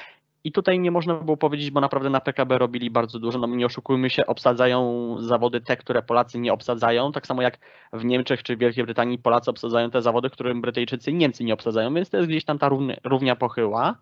I 0.46 0.52
tutaj 0.52 0.80
nie 0.80 0.92
można 0.92 1.14
było 1.14 1.38
powiedzieć, 1.38 1.72
bo 1.72 1.82
naprawdę 1.82 2.10
na 2.10 2.20
PKB 2.20 2.58
robili 2.58 2.90
bardzo 2.92 3.20
dużo. 3.20 3.40
No 3.40 3.48
nie 3.48 3.66
oszukujmy 3.66 4.10
się, 4.10 4.26
obsadzają 4.26 5.16
zawody 5.20 5.62
te, 5.62 5.78
które 5.78 6.02
Polacy 6.02 6.40
nie 6.40 6.54
obsadzają. 6.54 7.12
Tak 7.12 7.28
samo 7.28 7.42
jak 7.42 7.58
w 7.94 8.06
Niemczech 8.06 8.44
czy 8.44 8.56
w 8.56 8.60
Wielkiej 8.60 8.84
Brytanii 8.84 9.18
Polacy 9.18 9.52
obsadzają 9.52 9.92
te 9.92 10.02
zawody, 10.02 10.30
które 10.30 10.56
Brytyjczycy 10.56 11.12
i 11.12 11.14
Niemcy 11.14 11.44
nie 11.44 11.54
obsadzają, 11.54 11.94
więc 11.94 12.10
to 12.10 12.18
jest 12.18 12.30
gdzieś 12.30 12.46
tam 12.46 12.60
ta 12.60 12.70
równia 13.04 13.36
pochyła. 13.36 13.96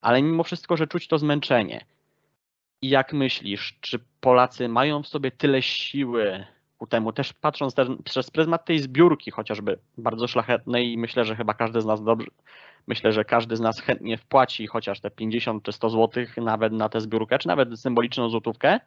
Ale 0.00 0.22
mimo 0.22 0.42
wszystko, 0.42 0.76
że 0.76 0.86
czuć 0.86 1.08
to 1.08 1.18
zmęczenie. 1.18 1.84
I 2.82 2.88
jak 2.88 3.12
myślisz, 3.12 3.78
czy 3.80 3.98
Polacy 4.20 4.68
mają 4.68 5.02
w 5.02 5.08
sobie 5.08 5.30
tyle 5.30 5.62
siły 5.62 6.46
ku 6.78 6.86
temu, 6.86 7.12
też 7.12 7.32
patrząc 7.32 7.74
też 7.74 7.88
przez 8.04 8.30
pryzmat 8.30 8.64
tej 8.64 8.78
zbiórki 8.78 9.30
chociażby 9.30 9.78
bardzo 9.98 10.28
szlachetnej 10.28 10.92
i 10.92 10.98
myślę, 10.98 11.24
że 11.24 11.36
chyba 11.36 11.54
każdy 11.54 11.80
z 11.80 11.86
nas 11.86 12.02
dobrze, 12.02 12.26
myślę, 12.86 13.12
że 13.12 13.24
każdy 13.24 13.56
z 13.56 13.60
nas 13.60 13.80
chętnie 13.80 14.16
wpłaci 14.18 14.66
chociaż 14.66 15.00
te 15.00 15.10
50 15.10 15.62
czy 15.62 15.72
100 15.72 15.90
zł 15.90 16.24
nawet 16.36 16.72
na 16.72 16.88
tę 16.88 17.00
zbiórkę, 17.00 17.38
czy 17.38 17.48
nawet 17.48 17.80
symboliczną 17.80 18.28
złotówkę, 18.28 18.80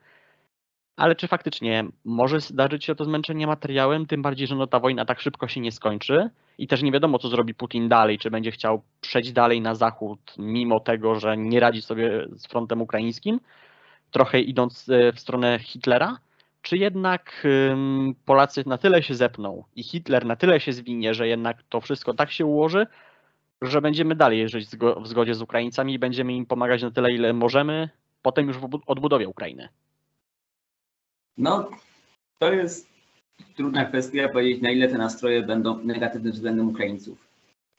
ale 0.99 1.15
czy 1.15 1.27
faktycznie 1.27 1.85
może 2.05 2.39
zdarzyć 2.39 2.85
się 2.85 2.95
to 2.95 3.05
zmęczenie 3.05 3.47
materiałem, 3.47 4.05
tym 4.05 4.21
bardziej, 4.21 4.47
że 4.47 4.55
no 4.55 4.67
ta 4.67 4.79
wojna 4.79 5.05
tak 5.05 5.19
szybko 5.19 5.47
się 5.47 5.61
nie 5.61 5.71
skończy 5.71 6.29
i 6.57 6.67
też 6.67 6.81
nie 6.81 6.91
wiadomo, 6.91 7.19
co 7.19 7.29
zrobi 7.29 7.53
Putin 7.53 7.89
dalej, 7.89 8.17
czy 8.17 8.31
będzie 8.31 8.51
chciał 8.51 8.81
przejść 9.01 9.31
dalej 9.31 9.61
na 9.61 9.75
zachód, 9.75 10.19
mimo 10.37 10.79
tego, 10.79 11.19
że 11.19 11.37
nie 11.37 11.59
radzi 11.59 11.81
sobie 11.81 12.27
z 12.35 12.47
frontem 12.47 12.81
ukraińskim, 12.81 13.39
trochę 14.11 14.39
idąc 14.41 14.89
e, 14.89 15.11
w 15.13 15.19
stronę 15.19 15.59
Hitlera, 15.59 16.17
czy 16.61 16.77
jednak 16.77 17.47
Polacy 18.25 18.63
na 18.65 18.77
tyle 18.77 19.03
się 19.03 19.15
zepną 19.15 19.63
i 19.75 19.83
Hitler 19.83 20.25
na 20.25 20.35
tyle 20.35 20.59
się 20.59 20.73
zwinie, 20.73 21.13
że 21.13 21.27
jednak 21.27 21.63
to 21.69 21.81
wszystko 21.81 22.13
tak 22.13 22.31
się 22.31 22.45
ułoży, 22.45 22.87
że 23.61 23.81
będziemy 23.81 24.15
dalej 24.15 24.49
żyć 24.49 24.67
w 25.01 25.07
zgodzie 25.07 25.35
z 25.35 25.41
Ukraińcami 25.41 25.93
i 25.93 25.99
będziemy 25.99 26.33
im 26.33 26.45
pomagać 26.45 26.81
na 26.81 26.91
tyle, 26.91 27.11
ile 27.11 27.33
możemy, 27.33 27.89
potem 28.21 28.47
już 28.47 28.57
w 28.57 28.69
odbudowie 28.85 29.27
Ukrainy. 29.27 29.69
No, 31.37 31.69
to 32.39 32.53
jest 32.53 32.89
trudna 33.55 33.85
kwestia 33.85 34.29
powiedzieć, 34.29 34.61
na 34.61 34.71
ile 34.71 34.87
te 34.87 34.97
nastroje 34.97 35.43
będą 35.43 35.77
negatywne 35.83 36.31
względem 36.31 36.69
Ukraińców. 36.69 37.27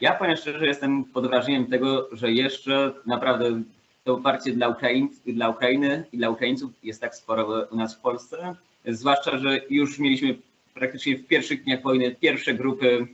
Ja 0.01 0.15
powiem 0.15 0.37
szczerze, 0.37 0.67
jestem 0.67 1.05
pod 1.05 1.27
wrażeniem 1.27 1.67
tego, 1.67 2.09
że 2.13 2.33
jeszcze 2.33 2.93
naprawdę 3.07 3.63
to 4.05 4.15
oparcie 4.15 4.53
dla, 4.53 4.69
Ukraiń, 4.69 5.09
dla 5.27 5.49
Ukrainy 5.49 6.05
i 6.13 6.19
dla 6.19 6.31
Ukraińców 6.31 6.71
jest 6.83 7.01
tak 7.01 7.15
sporo 7.15 7.67
u 7.71 7.77
nas 7.77 7.97
w 7.97 8.01
Polsce. 8.01 8.55
Zwłaszcza, 8.87 9.39
że 9.39 9.61
już 9.71 9.99
mieliśmy 9.99 10.37
praktycznie 10.75 11.17
w 11.17 11.27
pierwszych 11.27 11.65
dniach 11.65 11.83
wojny 11.83 12.17
pierwsze 12.21 12.55
grupy, 12.55 13.07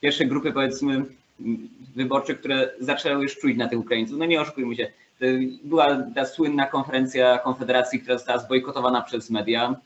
pierwsze 0.00 0.24
grupy 0.24 0.52
powiedzmy 0.52 1.04
wyborcze, 1.96 2.34
które 2.34 2.70
zaczęły 2.80 3.22
już 3.22 3.38
czuć 3.38 3.56
na 3.56 3.68
tych 3.68 3.78
Ukraińców. 3.78 4.18
No 4.18 4.26
nie 4.26 4.40
oszukujmy 4.40 4.76
się, 4.76 4.90
była 5.64 6.02
ta 6.14 6.26
słynna 6.26 6.66
konferencja 6.66 7.38
Konfederacji, 7.38 8.00
która 8.00 8.18
została 8.18 8.38
zbojkotowana 8.38 9.02
przez 9.02 9.30
media 9.30 9.76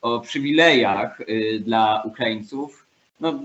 o 0.00 0.20
przywilejach 0.20 1.20
y, 1.20 1.60
dla 1.64 2.02
Ukraińców. 2.04 2.86
No, 3.20 3.40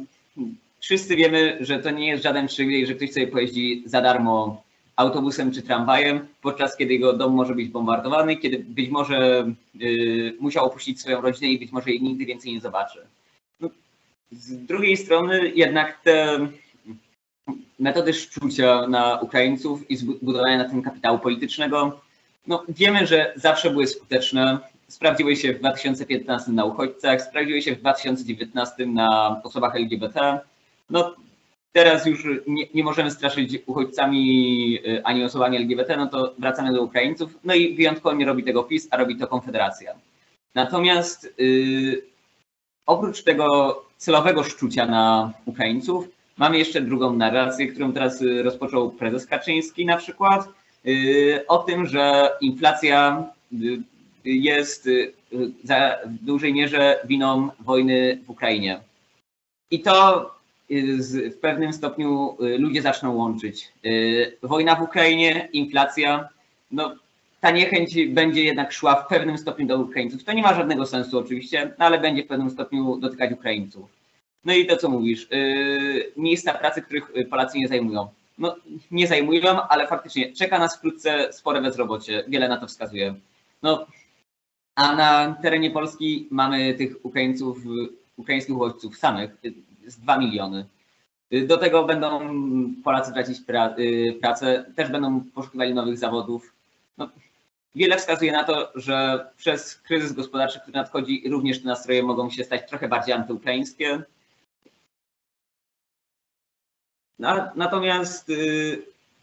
wszyscy 0.79 1.15
wiemy, 1.15 1.57
że 1.59 1.79
to 1.79 1.91
nie 1.91 2.07
jest 2.07 2.23
żaden 2.23 2.47
przywilej, 2.47 2.87
że 2.87 2.95
ktoś 2.95 3.13
sobie 3.13 3.27
pojeździ 3.27 3.83
za 3.85 4.01
darmo 4.01 4.63
autobusem 4.95 5.51
czy 5.51 5.61
tramwajem, 5.61 6.27
podczas 6.41 6.77
kiedy 6.77 6.93
jego 6.93 7.13
dom 7.13 7.33
może 7.33 7.55
być 7.55 7.69
bombardowany, 7.69 8.37
kiedy 8.37 8.59
być 8.59 8.89
może 8.89 9.47
y, 9.81 10.37
musiał 10.39 10.65
opuścić 10.65 11.01
swoją 11.01 11.21
rodzinę 11.21 11.51
i 11.51 11.59
być 11.59 11.71
może 11.71 11.89
jej 11.89 12.01
nigdy 12.01 12.25
więcej 12.25 12.53
nie 12.53 12.61
zobaczy. 12.61 12.99
No, 13.59 13.69
z 14.31 14.65
drugiej 14.65 14.97
strony 14.97 15.51
jednak 15.55 16.01
te 16.01 16.47
metody 17.79 18.13
szczucia 18.13 18.87
na 18.87 19.19
Ukraińców 19.19 19.91
i 19.91 19.97
zbudowania 19.97 20.57
na 20.57 20.69
tym 20.69 20.81
kapitału 20.81 21.19
politycznego, 21.19 21.99
no 22.47 22.63
wiemy, 22.69 23.07
że 23.07 23.33
zawsze 23.35 23.69
były 23.69 23.87
skuteczne. 23.87 24.59
Sprawdziły 24.87 25.35
się 25.35 25.53
w 25.53 25.59
2015 25.59 26.51
na 26.51 26.65
uchodźcach, 26.65 27.21
sprawdziły 27.21 27.61
się 27.61 27.75
w 27.75 27.79
2019 27.79 28.85
na 28.85 29.41
osobach 29.43 29.75
LGBT. 29.75 30.39
No 30.89 31.15
teraz 31.73 32.05
już 32.05 32.25
nie, 32.47 32.67
nie 32.73 32.83
możemy 32.83 33.11
straszyć 33.11 33.59
uchodźcami 33.65 34.79
y, 34.87 35.03
ani 35.03 35.23
osobami 35.23 35.57
LGBT, 35.57 35.97
no 35.97 36.07
to 36.07 36.33
wracamy 36.39 36.73
do 36.73 36.81
Ukraińców. 36.83 37.39
No 37.43 37.55
i 37.55 37.75
wyjątkowo 37.75 38.15
nie 38.15 38.25
robi 38.25 38.43
tego 38.43 38.63
PiS, 38.63 38.87
a 38.91 38.97
robi 38.97 39.17
to 39.17 39.27
Konfederacja. 39.27 39.93
Natomiast 40.55 41.33
yy, 41.37 42.03
oprócz 42.85 43.23
tego 43.23 43.85
celowego 43.97 44.43
szczucia 44.43 44.85
na 44.85 45.33
Ukraińców, 45.45 46.07
mamy 46.37 46.57
jeszcze 46.57 46.81
drugą 46.81 47.13
narrację, 47.13 47.67
którą 47.67 47.93
teraz 47.93 48.21
y, 48.21 48.43
rozpoczął 48.43 48.91
prezes 48.91 49.25
Kaczyński 49.25 49.85
na 49.85 49.97
przykład, 49.97 50.49
yy, 50.83 51.45
o 51.47 51.57
tym, 51.57 51.87
że 51.87 52.31
inflacja 52.41 53.25
jest 54.25 54.89
za, 55.63 55.97
w 56.05 56.25
dużej 56.25 56.53
mierze 56.53 56.99
winą 57.05 57.49
wojny 57.59 58.19
w 58.25 58.29
Ukrainie. 58.29 58.81
I 59.71 59.81
to 59.81 60.29
w 60.69 61.37
pewnym 61.41 61.73
stopniu 61.73 62.37
ludzie 62.59 62.81
zaczną 62.81 63.15
łączyć. 63.15 63.73
Wojna 64.43 64.75
w 64.75 64.81
Ukrainie, 64.81 65.49
inflacja, 65.53 66.29
no 66.71 66.95
ta 67.41 67.51
niechęć 67.51 68.07
będzie 68.07 68.43
jednak 68.43 68.71
szła 68.71 68.95
w 68.95 69.07
pewnym 69.07 69.37
stopniu 69.37 69.67
do 69.67 69.79
Ukraińców. 69.79 70.23
To 70.23 70.33
nie 70.33 70.41
ma 70.41 70.53
żadnego 70.53 70.85
sensu 70.85 71.19
oczywiście, 71.19 71.73
no 71.79 71.85
ale 71.85 71.99
będzie 71.99 72.23
w 72.23 72.27
pewnym 72.27 72.49
stopniu 72.49 72.97
dotykać 72.97 73.31
Ukraińców. 73.31 73.89
No 74.45 74.53
i 74.53 74.65
to 74.65 74.77
co 74.77 74.89
mówisz, 74.89 75.27
miejsca 76.17 76.53
pracy, 76.53 76.81
których 76.81 77.11
Polacy 77.29 77.57
nie 77.57 77.67
zajmują. 77.67 78.07
No 78.37 78.55
nie 78.91 79.07
zajmują, 79.07 79.61
ale 79.61 79.87
faktycznie 79.87 80.33
czeka 80.33 80.59
nas 80.59 80.77
wkrótce 80.77 81.33
spore 81.33 81.61
bezrobocie, 81.61 82.23
wiele 82.27 82.47
na 82.49 82.57
to 82.57 82.67
wskazuje. 82.67 83.15
No, 83.63 83.85
a 84.75 84.95
na 84.95 85.35
terenie 85.41 85.71
Polski 85.71 86.27
mamy 86.31 86.73
tych 86.73 87.05
Ukraińców, 87.05 87.57
ukraińskich 88.17 88.55
uchodźców 88.55 88.97
samych 88.97 89.31
z 89.87 89.97
2 89.97 90.17
miliony. 90.17 90.65
Do 91.47 91.57
tego 91.57 91.85
będą 91.85 92.19
Polacy 92.83 93.13
tracić 93.13 93.41
pra, 93.41 93.75
pracę, 94.21 94.65
też 94.75 94.89
będą 94.89 95.21
poszukiwali 95.35 95.73
nowych 95.73 95.97
zawodów. 95.97 96.53
No, 96.97 97.09
wiele 97.75 97.97
wskazuje 97.97 98.31
na 98.31 98.43
to, 98.43 98.71
że 98.75 99.25
przez 99.37 99.75
kryzys 99.75 100.13
gospodarczy, 100.13 100.59
który 100.59 100.77
nadchodzi, 100.77 101.23
również 101.29 101.61
te 101.61 101.67
nastroje 101.67 102.03
mogą 102.03 102.29
się 102.29 102.43
stać 102.43 102.69
trochę 102.69 102.87
bardziej 102.87 103.13
antyukraińskie. 103.13 104.03
No, 107.19 107.51
natomiast 107.55 108.31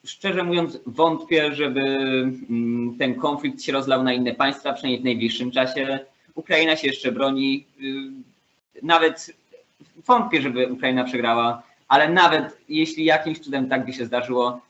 szczerze 0.04 0.42
mówiąc, 0.42 0.78
wątpię, 0.86 1.54
żeby 1.54 1.98
ten 2.98 3.14
konflikt 3.14 3.62
się 3.62 3.72
rozlał 3.72 4.02
na 4.02 4.12
inne 4.12 4.34
państwa, 4.34 4.72
przynajmniej 4.72 5.00
w 5.00 5.04
najbliższym 5.04 5.50
czasie. 5.50 5.98
Ukraina 6.34 6.76
się 6.76 6.86
jeszcze 6.86 7.12
broni. 7.12 7.66
Nawet 8.82 9.34
wątpię, 10.06 10.42
żeby 10.42 10.72
Ukraina 10.72 11.04
przegrała, 11.04 11.62
ale 11.88 12.08
nawet 12.08 12.58
jeśli 12.68 13.04
jakimś 13.04 13.38
cudem 13.38 13.68
tak 13.68 13.86
by 13.86 13.92
się 13.92 14.06
zdarzyło, 14.06 14.60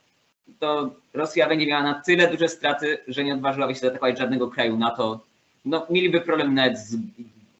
to 0.59 0.91
Rosja 1.13 1.47
będzie 1.49 1.67
miała 1.67 1.83
na 1.83 1.93
tyle 1.93 2.27
duże 2.27 2.47
straty, 2.47 2.97
że 3.07 3.23
nie 3.23 3.33
odważyłaby 3.33 3.73
się 3.73 3.79
zaatakować 3.79 4.19
żadnego 4.19 4.47
kraju 4.47 4.77
NATO. 4.77 5.19
No, 5.65 5.85
mieliby 5.89 6.21
problem 6.21 6.53
nawet 6.53 6.79
z 6.79 6.97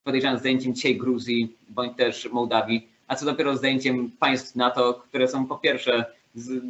podejrzanym 0.03 0.39
zdjęciem 0.39 0.75
dzisiaj 0.75 0.95
Gruzji 0.95 1.55
bądź 1.69 1.97
też 1.97 2.29
Mołdawii, 2.31 2.87
a 3.07 3.15
co 3.15 3.25
dopiero 3.25 3.57
zdjęciem 3.57 4.11
państw 4.19 4.55
NATO, 4.55 4.93
które 4.93 5.27
są 5.27 5.45
po 5.45 5.57
pierwsze, 5.57 6.05
z, 6.35 6.63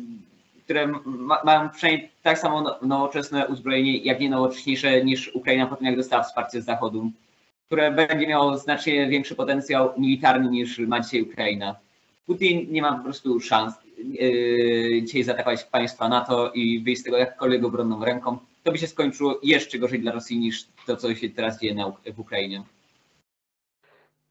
które 0.63 0.87
ma, 1.05 1.41
mają 1.43 1.69
przynajmniej 1.69 2.09
tak 2.23 2.39
samo 2.39 2.61
no, 2.61 2.77
nowoczesne 2.81 3.47
uzbrojenie, 3.47 3.97
jak 3.97 4.19
nie 4.19 4.29
nowocześniejsze 4.29 5.03
niż 5.05 5.35
Ukraina 5.35 5.67
po 5.67 5.75
tym, 5.75 5.85
jak 5.87 5.97
dostała 5.97 6.23
wsparcie 6.23 6.61
z 6.61 6.65
Zachodu, 6.65 7.11
które 7.71 7.91
będzie 7.91 8.27
miało 8.27 8.57
znacznie 8.57 9.07
większy 9.07 9.35
potencjał 9.35 9.93
militarny 9.97 10.49
niż 10.49 10.79
ma 10.79 10.99
dzisiaj 10.99 11.21
Ukraina. 11.21 11.75
Putin 12.25 12.67
nie 12.71 12.81
ma 12.81 12.97
po 12.97 13.03
prostu 13.03 13.39
szans 13.39 13.73
yy, 13.97 15.01
dzisiaj 15.03 15.23
zaatakować 15.23 15.63
państwa 15.63 16.09
NATO 16.09 16.51
i 16.51 16.79
wyjść 16.79 17.01
z 17.01 17.03
tego 17.03 17.17
jakkolwiek 17.17 17.63
obronną 17.63 18.05
ręką. 18.05 18.37
To 18.63 18.71
by 18.71 18.77
się 18.77 18.87
skończyło 18.87 19.39
jeszcze 19.43 19.79
gorzej 19.79 19.99
dla 19.99 20.11
Rosji 20.11 20.39
niż 20.39 20.65
to, 20.85 20.97
co 20.97 21.15
się 21.15 21.29
teraz 21.29 21.59
dzieje 21.59 21.75
w 22.13 22.19
Ukrainie. 22.19 22.63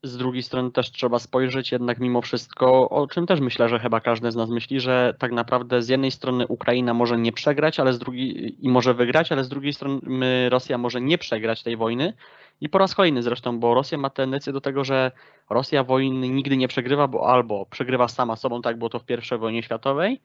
Z 0.03 0.17
drugiej 0.17 0.43
strony 0.43 0.71
też 0.71 0.91
trzeba 0.91 1.19
spojrzeć 1.19 1.73
jednak 1.73 1.99
mimo 1.99 2.23
wszystko, 2.23 2.91
o 2.91 3.07
czym 3.07 3.27
też 3.27 3.41
myślę, 3.41 3.69
że 3.69 3.79
chyba 3.79 4.01
każdy 4.01 4.31
z 4.33 4.37
nas 4.37 4.51
myśli, 4.51 4.81
że 4.81 5.15
tak 5.19 5.33
naprawdę 5.33 5.83
z 5.83 5.89
jednej 5.89 6.11
strony 6.11 6.47
Ukraina 6.47 6.95
może 6.95 7.19
nie 7.19 7.33
przegrać, 7.33 7.81
ale 7.81 7.93
z 7.93 7.99
drugiej 7.99 8.57
i 8.67 8.69
może 8.69 8.95
wygrać, 8.95 9.33
ale 9.33 9.45
z 9.45 9.49
drugiej 9.49 9.73
strony 9.73 10.49
Rosja 10.51 10.79
może 10.79 11.01
nie 11.01 11.19
przegrać 11.19 11.63
tej 11.63 11.77
wojny. 11.77 12.13
I 12.61 12.69
po 12.69 12.79
raz 12.79 12.95
kolejny 12.95 13.23
zresztą, 13.23 13.61
bo 13.61 13.75
Rosja 13.75 13.99
ma 13.99 14.11
tendencję 14.11 14.53
do 14.53 14.61
tego, 14.61 14.85
że 14.85 15.13
Rosja 15.51 15.85
wojny 15.85 16.29
nigdy 16.29 16.57
nie 16.57 16.69
przegrywa, 16.69 17.09
bo 17.09 17.29
albo 17.29 17.67
przegrywa 17.67 18.09
sama 18.09 18.37
sobą, 18.37 18.63
tak 18.63 18.79
było 18.79 18.91
to 18.91 18.99
w 18.99 19.05
pierwszej 19.05 19.39
wojnie 19.39 19.63
światowej, 19.63 20.21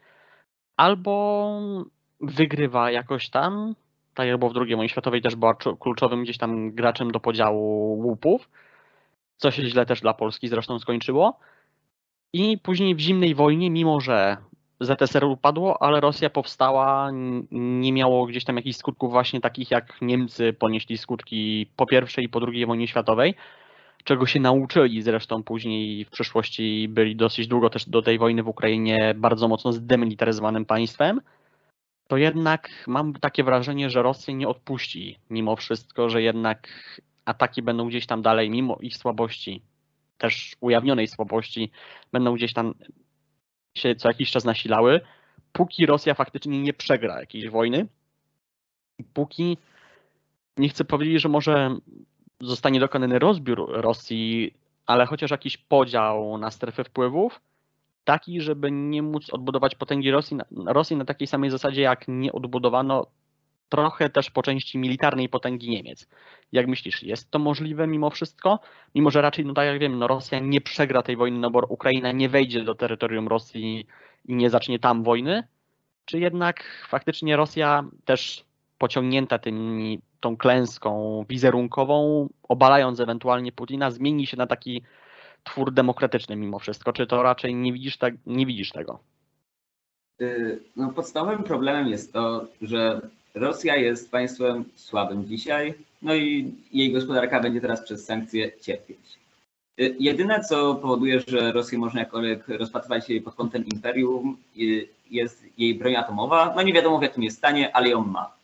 albo 0.77 1.59
wygrywa 2.21 2.91
jakoś 2.91 3.29
tam, 3.29 3.75
tak 4.13 4.27
jak 4.27 4.37
było 4.37 4.51
w 4.51 4.57
II 4.57 4.75
wojnie 4.75 4.89
światowej, 4.89 5.21
też 5.21 5.35
była 5.35 5.55
kluczowym 5.55 6.23
gdzieś 6.23 6.37
tam 6.37 6.71
graczem 6.71 7.11
do 7.11 7.19
podziału 7.19 7.97
łupów 7.99 8.49
co 9.37 9.51
się 9.51 9.65
źle 9.65 9.85
też 9.85 10.01
dla 10.01 10.13
Polski 10.13 10.47
zresztą 10.47 10.79
skończyło. 10.79 11.39
I 12.33 12.57
później 12.57 12.95
w 12.95 12.99
zimnej 12.99 13.35
wojnie, 13.35 13.69
mimo 13.69 14.01
że 14.01 14.37
ZSR 14.79 15.23
upadło, 15.23 15.81
ale 15.81 15.99
Rosja 15.99 16.29
powstała, 16.29 17.09
nie 17.51 17.93
miało 17.93 18.25
gdzieś 18.25 18.43
tam 18.43 18.55
jakichś 18.55 18.77
skutków 18.77 19.11
właśnie 19.11 19.41
takich 19.41 19.71
jak 19.71 20.01
Niemcy 20.01 20.53
ponieśli 20.53 20.97
skutki 20.97 21.71
po 21.75 21.85
pierwszej 21.85 22.25
i 22.25 22.29
po 22.29 22.39
drugiej 22.39 22.65
wojnie 22.65 22.87
światowej, 22.87 23.35
czego 24.03 24.25
się 24.25 24.39
nauczyli 24.39 25.01
zresztą 25.01 25.43
później 25.43 26.05
w 26.05 26.09
przyszłości 26.09 26.87
byli 26.89 27.15
dosyć 27.15 27.47
długo 27.47 27.69
też 27.69 27.89
do 27.89 28.01
tej 28.01 28.17
wojny 28.17 28.43
w 28.43 28.47
Ukrainie 28.47 29.13
bardzo 29.17 29.47
mocno 29.47 29.73
zdemilitaryzowanym 29.73 30.65
państwem, 30.65 31.21
to 32.07 32.17
jednak 32.17 32.69
mam 32.87 33.13
takie 33.13 33.43
wrażenie, 33.43 33.89
że 33.89 34.03
Rosja 34.03 34.33
nie 34.33 34.47
odpuści 34.47 35.19
mimo 35.29 35.55
wszystko, 35.55 36.09
że 36.09 36.21
jednak 36.21 36.67
ataki 37.25 37.61
będą 37.61 37.87
gdzieś 37.87 38.05
tam 38.05 38.21
dalej, 38.21 38.49
mimo 38.49 38.77
ich 38.81 38.97
słabości, 38.97 39.61
też 40.17 40.55
ujawnionej 40.59 41.07
słabości, 41.07 41.71
będą 42.11 42.33
gdzieś 42.33 42.53
tam 42.53 42.73
się 43.77 43.95
co 43.95 44.07
jakiś 44.07 44.31
czas 44.31 44.45
nasilały, 44.45 45.01
póki 45.51 45.85
Rosja 45.85 46.13
faktycznie 46.13 46.61
nie 46.61 46.73
przegra 46.73 47.19
jakiejś 47.19 47.49
wojny, 47.49 47.87
póki 49.13 49.57
nie 50.57 50.69
chcę 50.69 50.85
powiedzieć, 50.85 51.21
że 51.21 51.29
może 51.29 51.77
zostanie 52.41 52.79
dokonany 52.79 53.19
rozbiór 53.19 53.71
Rosji, 53.81 54.53
ale 54.85 55.05
chociaż 55.05 55.31
jakiś 55.31 55.57
podział 55.57 56.37
na 56.37 56.51
strefy 56.51 56.83
wpływów, 56.83 57.41
taki, 58.03 58.41
żeby 58.41 58.71
nie 58.71 59.01
móc 59.01 59.33
odbudować 59.33 59.75
potęgi 59.75 60.11
Rosji 60.11 60.37
Rosji 60.65 60.95
na 60.95 61.05
takiej 61.05 61.27
samej 61.27 61.49
zasadzie, 61.49 61.81
jak 61.81 62.05
nie 62.07 62.33
odbudowano 62.33 63.05
trochę 63.69 64.09
też 64.09 64.31
po 64.31 64.43
części 64.43 64.77
militarnej 64.77 65.29
potęgi 65.29 65.69
Niemiec. 65.69 66.07
Jak 66.51 66.67
myślisz, 66.67 67.03
jest 67.03 67.31
to 67.31 67.39
możliwe 67.39 67.87
mimo 67.87 68.09
wszystko? 68.09 68.59
Mimo, 68.95 69.11
że 69.11 69.21
raczej, 69.21 69.45
no 69.45 69.53
tak 69.53 69.67
jak 69.67 69.79
wiem, 69.79 69.99
no 69.99 70.07
Rosja 70.07 70.39
nie 70.39 70.61
przegra 70.61 71.01
tej 71.01 71.17
wojny, 71.17 71.39
no 71.39 71.51
bo 71.51 71.59
Ukraina 71.69 72.11
nie 72.11 72.29
wejdzie 72.29 72.63
do 72.63 72.75
terytorium 72.75 73.27
Rosji 73.27 73.87
i 74.25 74.35
nie 74.35 74.49
zacznie 74.49 74.79
tam 74.79 75.03
wojny? 75.03 75.43
Czy 76.05 76.19
jednak 76.19 76.63
faktycznie 76.89 77.35
Rosja 77.35 77.83
też 78.05 78.45
pociągnięta 78.77 79.39
tymi, 79.39 79.99
tą 80.19 80.37
klęską 80.37 81.25
wizerunkową, 81.29 82.29
obalając 82.43 82.99
ewentualnie 82.99 83.51
Putina, 83.51 83.91
zmieni 83.91 84.27
się 84.27 84.37
na 84.37 84.47
taki 84.47 84.81
twór 85.43 85.73
demokratyczny 85.73 86.35
mimo 86.35 86.59
wszystko? 86.59 86.93
Czy 86.93 87.07
to 87.07 87.23
raczej 87.23 87.55
nie 87.55 87.73
widzisz, 87.73 87.97
tak, 87.97 88.13
nie 88.25 88.45
widzisz 88.45 88.71
tego? 88.71 88.99
Y, 90.21 90.63
no, 90.75 90.93
podstawowym 90.93 91.43
problemem 91.43 91.87
jest 91.87 92.13
to, 92.13 92.47
że 92.61 93.01
Rosja 93.35 93.75
jest 93.75 94.11
państwem 94.11 94.65
słabym 94.75 95.27
dzisiaj, 95.27 95.73
no 96.01 96.15
i 96.15 96.53
jej 96.73 96.91
gospodarka 96.91 97.39
będzie 97.39 97.61
teraz 97.61 97.81
przez 97.81 98.05
sankcje 98.05 98.51
cierpieć. 98.61 98.99
Y, 99.79 99.95
jedyne, 99.99 100.43
co 100.43 100.75
powoduje, 100.75 101.19
że 101.27 101.51
Rosję 101.51 101.77
można 101.77 101.99
jakkolwiek 101.99 102.47
rozpatrywać 102.47 103.07
pod 103.23 103.35
kątem 103.35 103.65
imperium, 103.65 104.37
y, 104.57 104.87
jest 105.11 105.43
jej 105.57 105.75
broń 105.75 105.95
atomowa. 105.95 106.53
No 106.55 106.61
nie 106.61 106.73
wiadomo 106.73 106.99
w 106.99 107.01
jakim 107.01 107.23
jest 107.23 107.37
stanie, 107.37 107.75
ale 107.75 107.89
ją 107.89 108.03
ma. 108.03 108.35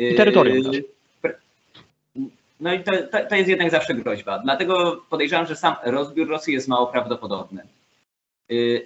Y, 0.00 0.10
I 0.10 0.14
terytorium 0.14 0.72
też. 0.72 0.82
No 2.60 2.74
i 2.74 2.84
to, 2.84 2.92
to, 3.12 3.18
to 3.28 3.34
jest 3.34 3.48
jednak 3.48 3.70
zawsze 3.70 3.94
groźba. 3.94 4.38
Dlatego 4.38 5.02
podejrzewam, 5.10 5.46
że 5.46 5.56
sam 5.56 5.74
rozbiór 5.84 6.28
Rosji 6.28 6.54
jest 6.54 6.68
mało 6.68 6.86
prawdopodobny. 6.86 7.62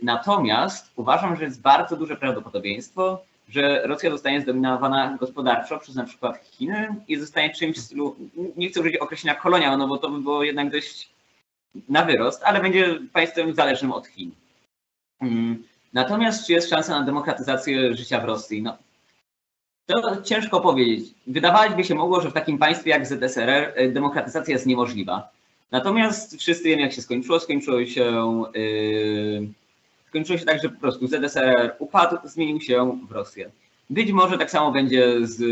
Natomiast 0.03 0.92
uważam, 0.97 1.37
że 1.37 1.45
jest 1.45 1.61
bardzo 1.61 1.97
duże 1.97 2.16
prawdopodobieństwo, 2.16 3.23
że 3.53 3.87
Rosja 3.87 4.11
zostanie 4.11 4.41
zdominowana 4.41 5.17
gospodarczo 5.21 5.79
przez 5.79 5.95
na 5.95 6.05
przykład 6.05 6.45
Chiny 6.45 6.95
i 7.09 7.17
zostanie 7.17 7.55
czymś 7.55 7.77
w 7.77 7.81
stylu, 7.81 8.17
nie 8.57 8.69
chcę 8.69 8.81
użyć 8.81 8.97
określenia 8.97 9.41
kolonia, 9.41 9.77
no 9.77 9.88
bo 9.88 9.99
to 9.99 10.11
by 10.11 10.21
było 10.21 10.43
jednak 10.43 10.71
dość 10.71 11.11
na 11.88 12.05
wyrost, 12.05 12.43
ale 12.45 12.61
będzie 12.61 12.99
państwem 13.12 13.55
zależnym 13.55 13.93
od 13.93 14.07
Chin. 14.07 14.31
Mm. 15.21 15.65
Natomiast 15.93 16.47
czy 16.47 16.53
jest 16.53 16.71
szansa 16.71 17.01
na 17.01 17.07
demokratyzację 17.07 17.97
życia 17.97 18.21
w 18.21 18.25
Rosji? 18.25 18.62
No, 18.62 18.77
to 19.88 20.23
ciężko 20.23 20.61
powiedzieć. 20.61 21.15
Wydawać 21.27 21.75
by 21.75 21.85
się 21.85 21.95
mogło, 21.95 22.21
że 22.21 22.31
w 22.31 22.35
takim 22.35 22.59
państwie 22.59 22.91
jak 22.91 23.07
ZSRR 23.07 23.73
e, 23.75 23.88
demokratyzacja 23.88 24.53
jest 24.53 24.67
niemożliwa. 24.67 25.29
Natomiast 25.71 26.37
wszyscy 26.37 26.65
wiemy, 26.65 26.83
jak 26.83 26.93
się 26.93 27.03
skończyło. 27.03 27.41
Skończyło 27.41 27.87
się 27.87 28.45
yy, 28.55 29.49
skończyło 30.12 30.38
się 30.38 30.44
tak, 30.44 30.62
że 30.62 30.68
po 30.68 30.81
prostu 30.81 31.07
ZSRR 31.07 31.77
upadł, 31.79 32.16
zmienił 32.25 32.61
się 32.61 32.98
w 33.09 33.12
Rosję. 33.12 33.51
Być 33.90 34.12
może 34.12 34.38
tak 34.38 34.51
samo 34.51 34.72
będzie 34.72 35.27
z 35.27 35.42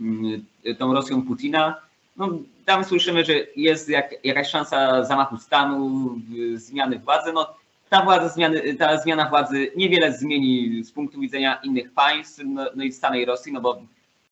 mm, 0.00 0.44
tą 0.78 0.92
Rosją 0.92 1.22
Putina. 1.22 1.76
No, 2.16 2.28
tam 2.64 2.84
słyszymy, 2.84 3.24
że 3.24 3.32
jest 3.56 3.88
jak, 3.88 4.24
jakaś 4.24 4.48
szansa 4.50 5.04
zamachu 5.04 5.38
stanu, 5.38 6.10
zmiany 6.54 6.98
władzy. 6.98 7.32
No, 7.32 7.54
ta, 7.90 8.04
władza, 8.04 8.28
zmiany, 8.28 8.74
ta 8.74 9.00
zmiana 9.00 9.28
władzy 9.28 9.70
niewiele 9.76 10.12
zmieni 10.12 10.84
z 10.84 10.92
punktu 10.92 11.20
widzenia 11.20 11.60
innych 11.64 11.92
państw, 11.92 12.42
no, 12.46 12.66
no 12.74 12.84
i 12.84 12.92
samej 12.92 13.24
Rosji, 13.24 13.52
no 13.52 13.60
bo 13.60 13.82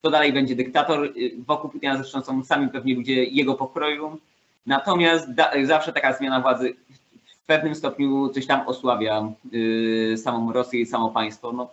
to 0.03 0.11
dalej 0.11 0.33
będzie 0.33 0.57
dyktator. 0.57 1.13
Wokół 1.47 1.71
Putina 1.71 1.97
zresztą 1.97 2.23
są 2.23 2.45
sami 2.45 2.69
pewnie 2.69 2.95
ludzie 2.95 3.25
jego 3.25 3.55
pokroju. 3.55 4.19
Natomiast 4.67 5.35
da, 5.35 5.51
zawsze 5.65 5.93
taka 5.93 6.13
zmiana 6.13 6.41
władzy 6.41 6.75
pewnym 7.51 7.75
stopniu 7.75 8.29
coś 8.29 8.47
tam 8.47 8.69
osłabia 8.69 9.33
y, 9.55 10.15
samą 10.17 10.53
Rosję 10.53 10.81
i 10.81 10.87
samo 10.87 11.11
państwo. 11.11 11.53
No, 11.53 11.71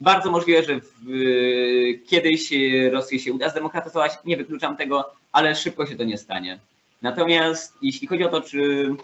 bardzo 0.00 0.30
możliwe, 0.30 0.62
że 0.62 0.80
w, 0.80 1.08
y, 1.10 2.00
kiedyś 2.06 2.52
Rosję 2.90 3.18
się 3.18 3.32
uda 3.32 3.48
zdemokratyzować, 3.48 4.12
nie 4.24 4.36
wykluczam 4.36 4.76
tego, 4.76 5.10
ale 5.32 5.54
szybko 5.54 5.86
się 5.86 5.96
to 5.96 6.04
nie 6.04 6.18
stanie. 6.18 6.58
Natomiast 7.02 7.74
jeśli 7.82 8.06
chodzi 8.06 8.24
o 8.24 8.28
to, 8.28 8.40
czy 8.40 8.94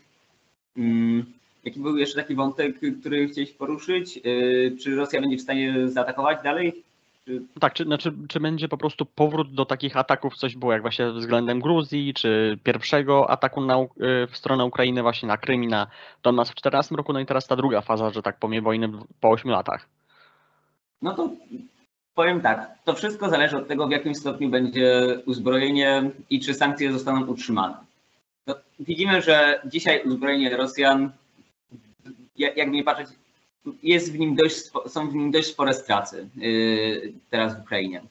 mm, 0.77 1.25
jaki 1.65 1.81
był 1.81 1.97
jeszcze 1.97 2.21
taki 2.23 2.35
wątek, 2.35 2.77
który 3.01 3.29
chciałeś 3.29 3.53
poruszyć, 3.53 4.21
y, 4.27 4.77
czy 4.83 4.97
Rosja 4.97 5.21
będzie 5.21 5.37
w 5.37 5.43
stanie 5.43 5.89
zaatakować 5.89 6.39
dalej? 6.45 6.83
Tak, 7.61 7.75
czy, 7.75 7.85
znaczy, 7.85 8.13
czy 8.29 8.41
będzie 8.41 8.69
po 8.69 8.77
prostu 8.77 9.07
powrót 9.07 9.55
do 9.55 9.65
takich 9.65 9.97
ataków, 9.97 10.37
coś 10.37 10.57
było 10.57 10.73
jak 10.73 10.83
właśnie 10.83 11.11
względem 11.11 11.61
Gruzji, 11.61 12.15
czy 12.15 12.59
pierwszego 12.63 13.31
ataku 13.31 13.61
na, 13.61 13.79
y, 13.79 13.87
w 14.27 14.37
stronę 14.37 14.65
Ukrainy 14.65 15.03
właśnie 15.03 15.29
na 15.29 15.37
Krym 15.37 15.65
i 15.65 15.67
na 15.67 15.87
Donbas 16.23 16.49
w 16.49 16.55
2014 16.55 16.95
roku, 16.95 17.13
no 17.13 17.21
i 17.21 17.27
teraz 17.27 17.47
ta 17.47 17.57
druga 17.57 17.81
faza, 17.81 18.11
że 18.11 18.23
tak 18.23 18.39
powiem, 18.39 18.65
wojny 18.65 18.89
po 19.21 19.31
8 19.31 19.51
latach. 19.51 19.89
No 21.03 21.15
to 21.15 21.31
powiem 22.15 22.41
tak, 22.41 22.71
to 22.85 22.95
wszystko 22.95 23.29
zależy 23.29 23.57
od 23.57 23.69
tego, 23.69 23.87
w 23.87 23.91
jakim 23.91 24.15
stopniu 24.15 24.51
będzie 24.51 25.19
uzbrojenie 25.27 26.11
i 26.31 26.41
czy 26.41 26.55
sankcje 26.55 26.93
zostaną 26.93 27.27
utrzymane. 27.27 27.77
No, 28.47 28.55
widzimy, 28.81 29.23
że 29.23 29.61
dzisiaj 29.65 30.03
uzbrojenie 30.03 30.57
Rosjan, 30.57 31.11
jakby 32.37 32.77
nie 32.77 32.85
patrzeć, 32.85 33.09
jest 33.83 34.13
w 34.13 34.19
nim 34.19 34.35
dość, 34.35 34.57
są 34.87 35.11
w 35.11 35.15
nim 35.15 35.31
dość 35.31 35.49
spore 35.49 35.75
straty 35.75 36.29
yy, 36.37 37.13
teraz 37.31 37.59
w 37.59 37.63
Ukrainie. 37.63 38.03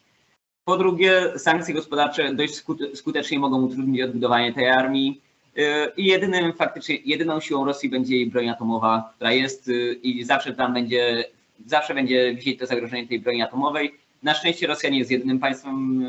Po 0.65 0.77
drugie, 0.77 1.33
sankcje 1.37 1.73
gospodarcze 1.73 2.33
dość 2.33 2.63
skutecznie 2.93 3.39
mogą 3.39 3.61
utrudnić 3.61 4.01
odbudowanie 4.01 4.53
tej 4.53 4.67
armii. 4.67 5.21
Yy, 5.55 5.63
I 5.97 6.05
jedynym 6.05 6.53
faktycznie, 6.53 6.97
jedyną 7.05 7.39
siłą 7.39 7.65
Rosji 7.65 7.89
będzie 7.89 8.15
jej 8.15 8.27
broń 8.27 8.49
atomowa, 8.49 9.13
która 9.15 9.31
jest 9.31 9.67
yy, 9.67 9.93
i 9.93 10.23
zawsze 10.23 10.53
tam 10.53 10.73
będzie 10.73 11.25
zawsze 11.65 11.93
będzie 11.93 12.35
wisieć 12.35 12.59
to 12.59 12.65
zagrożenie 12.65 13.07
tej 13.07 13.19
broni 13.19 13.41
atomowej. 13.41 13.93
Na 14.23 14.33
szczęście 14.33 14.67
Rosja 14.67 14.89
nie 14.89 14.99
jest 14.99 15.11
jedynym 15.11 15.39
państwem 15.39 16.07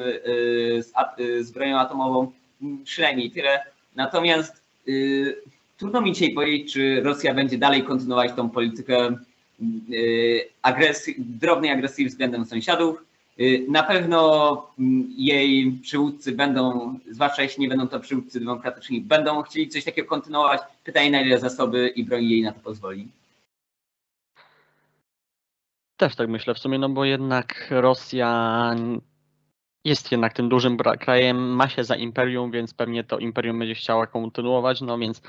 z, 0.79 0.93
z 1.41 1.51
bronią 1.51 1.79
atomową, 1.79 2.33
przynajmniej 2.85 3.31
tyle. 3.31 3.65
Natomiast 3.97 4.63
trudno 5.77 6.01
mi 6.01 6.13
dzisiaj 6.13 6.35
powiedzieć, 6.35 6.73
czy 6.73 7.01
Rosja 7.03 7.35
będzie 7.35 7.59
dalej 7.59 7.83
kontynuować 7.83 8.33
tą 8.37 8.51
politykę 8.51 9.17
agresji, 10.63 11.15
drobnej 11.19 11.71
agresji 11.71 12.07
względem 12.07 12.45
sąsiadów. 12.45 13.05
Na 13.69 13.83
pewno 13.83 14.71
jej 15.17 15.73
przywódcy 15.83 16.33
będą, 16.33 16.95
zwłaszcza 17.11 17.43
jeśli 17.43 17.61
nie 17.61 17.69
będą 17.69 17.89
to 17.89 18.01
przywódcy 18.01 18.41
demokratyczni, 18.41 19.01
będą 19.01 19.43
chcieli 19.43 19.69
coś 19.69 19.85
takiego 19.85 20.09
kontynuować. 20.09 20.61
Pytanie, 20.85 21.11
na 21.11 21.21
ile 21.21 21.39
zasoby 21.39 21.89
i 21.89 22.05
broń 22.05 22.25
jej 22.25 22.43
na 22.43 22.53
to 22.53 22.61
pozwoli. 22.61 23.09
Też 25.97 26.17
tak 26.17 26.29
myślę 26.29 26.55
w 26.55 26.59
sumie, 26.59 26.79
no 26.79 26.89
bo 26.89 27.05
jednak 27.05 27.69
Rosja 27.71 28.75
jest 29.85 30.13
jednak 30.13 30.33
tym 30.33 30.49
dużym 30.49 30.77
krajem, 30.77 31.57
ma 31.57 31.69
się 31.69 31.85
za 31.85 31.97
imperium, 31.97 32.51
więc 32.51 32.75
pewnie 32.75 33.05
to 33.05 33.19
imperium 33.19 33.59
będzie 33.59 33.75
chciała 33.75 34.07
kontynuować, 34.07 34.81
no 34.81 34.99
więc 34.99 35.23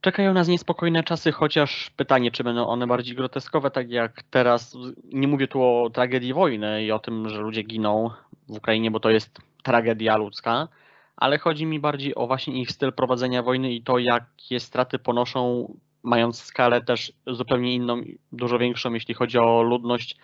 czekają 0.00 0.32
nas 0.34 0.48
niespokojne 0.48 1.02
czasy, 1.02 1.32
chociaż 1.32 1.90
pytanie, 1.90 2.30
czy 2.30 2.44
będą 2.44 2.66
one 2.66 2.86
bardziej 2.86 3.16
groteskowe, 3.16 3.70
tak 3.70 3.90
jak 3.90 4.22
teraz. 4.22 4.76
Nie 5.04 5.28
mówię 5.28 5.48
tu 5.48 5.62
o 5.62 5.90
tragedii 5.90 6.34
wojny 6.34 6.84
i 6.84 6.92
o 6.92 6.98
tym, 6.98 7.28
że 7.28 7.40
ludzie 7.40 7.62
giną 7.62 8.10
w 8.48 8.56
Ukrainie, 8.56 8.90
bo 8.90 9.00
to 9.00 9.10
jest 9.10 9.40
tragedia 9.62 10.16
ludzka, 10.16 10.68
ale 11.16 11.38
chodzi 11.38 11.66
mi 11.66 11.80
bardziej 11.80 12.14
o 12.14 12.26
właśnie 12.26 12.60
ich 12.60 12.70
styl 12.70 12.92
prowadzenia 12.92 13.42
wojny 13.42 13.72
i 13.72 13.82
to, 13.82 13.98
jakie 13.98 14.60
straty 14.60 14.98
ponoszą, 14.98 15.74
mając 16.02 16.42
skalę 16.42 16.84
też 16.84 17.12
zupełnie 17.26 17.74
inną, 17.74 18.02
dużo 18.32 18.58
większą, 18.58 18.92
jeśli 18.92 19.14
chodzi 19.14 19.38
o 19.38 19.62
ludność 19.62 20.16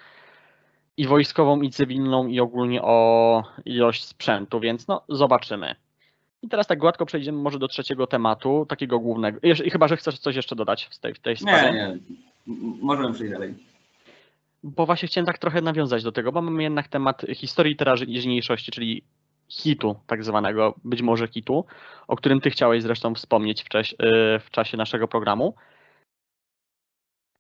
i 0.97 1.07
wojskową, 1.07 1.63
i 1.63 1.71
cywilną, 1.71 2.27
i 2.27 2.41
ogólnie 2.41 2.83
o 2.83 3.43
ilość 3.65 4.05
sprzętu, 4.05 4.61
więc 4.61 4.89
no 4.89 5.03
zobaczymy. 5.09 5.75
I 6.43 6.49
teraz 6.49 6.67
tak 6.67 6.79
gładko 6.79 7.07
przejdziemy 7.07 7.39
może 7.39 7.59
do 7.59 7.69
trzeciego 7.69 8.07
tematu, 8.07 8.67
takiego 8.69 8.99
głównego. 8.99 9.39
I 9.65 9.71
chyba, 9.71 9.89
że 9.89 9.97
chcesz 9.97 10.19
coś 10.19 10.37
jeszcze 10.37 10.57
dodać 10.57 10.85
w 10.85 10.99
tej, 10.99 11.15
w 11.15 11.19
tej 11.19 11.37
sprawie. 11.37 11.73
Nie, 11.73 11.79
nie. 11.79 11.99
Możemy 12.83 13.15
przejść 13.15 13.33
dalej. 13.33 13.55
Bo 14.63 14.87
właśnie 14.87 15.09
chciałem 15.09 15.27
tak 15.27 15.39
trochę 15.39 15.61
nawiązać 15.61 16.03
do 16.03 16.13
tego, 16.13 16.33
bo 16.33 16.43
mamy 16.43 16.63
jednak 16.63 16.89
temat 16.89 17.27
historii 17.35 17.77
teraźniejszości, 17.77 18.73
czyli 18.73 19.03
hitu 19.49 19.97
tak 20.07 20.25
zwanego, 20.25 20.75
być 20.85 21.03
może 21.03 21.29
hitu, 21.29 21.65
o 22.09 22.17
którym 22.17 22.41
ty 22.41 22.51
chciałeś 22.51 22.83
zresztą 22.83 23.15
wspomnieć 23.15 23.63
w, 23.63 23.69
czasie, 23.69 23.97
w 24.41 24.47
czasie 24.51 24.77
naszego 24.77 25.09
programu. 25.09 25.55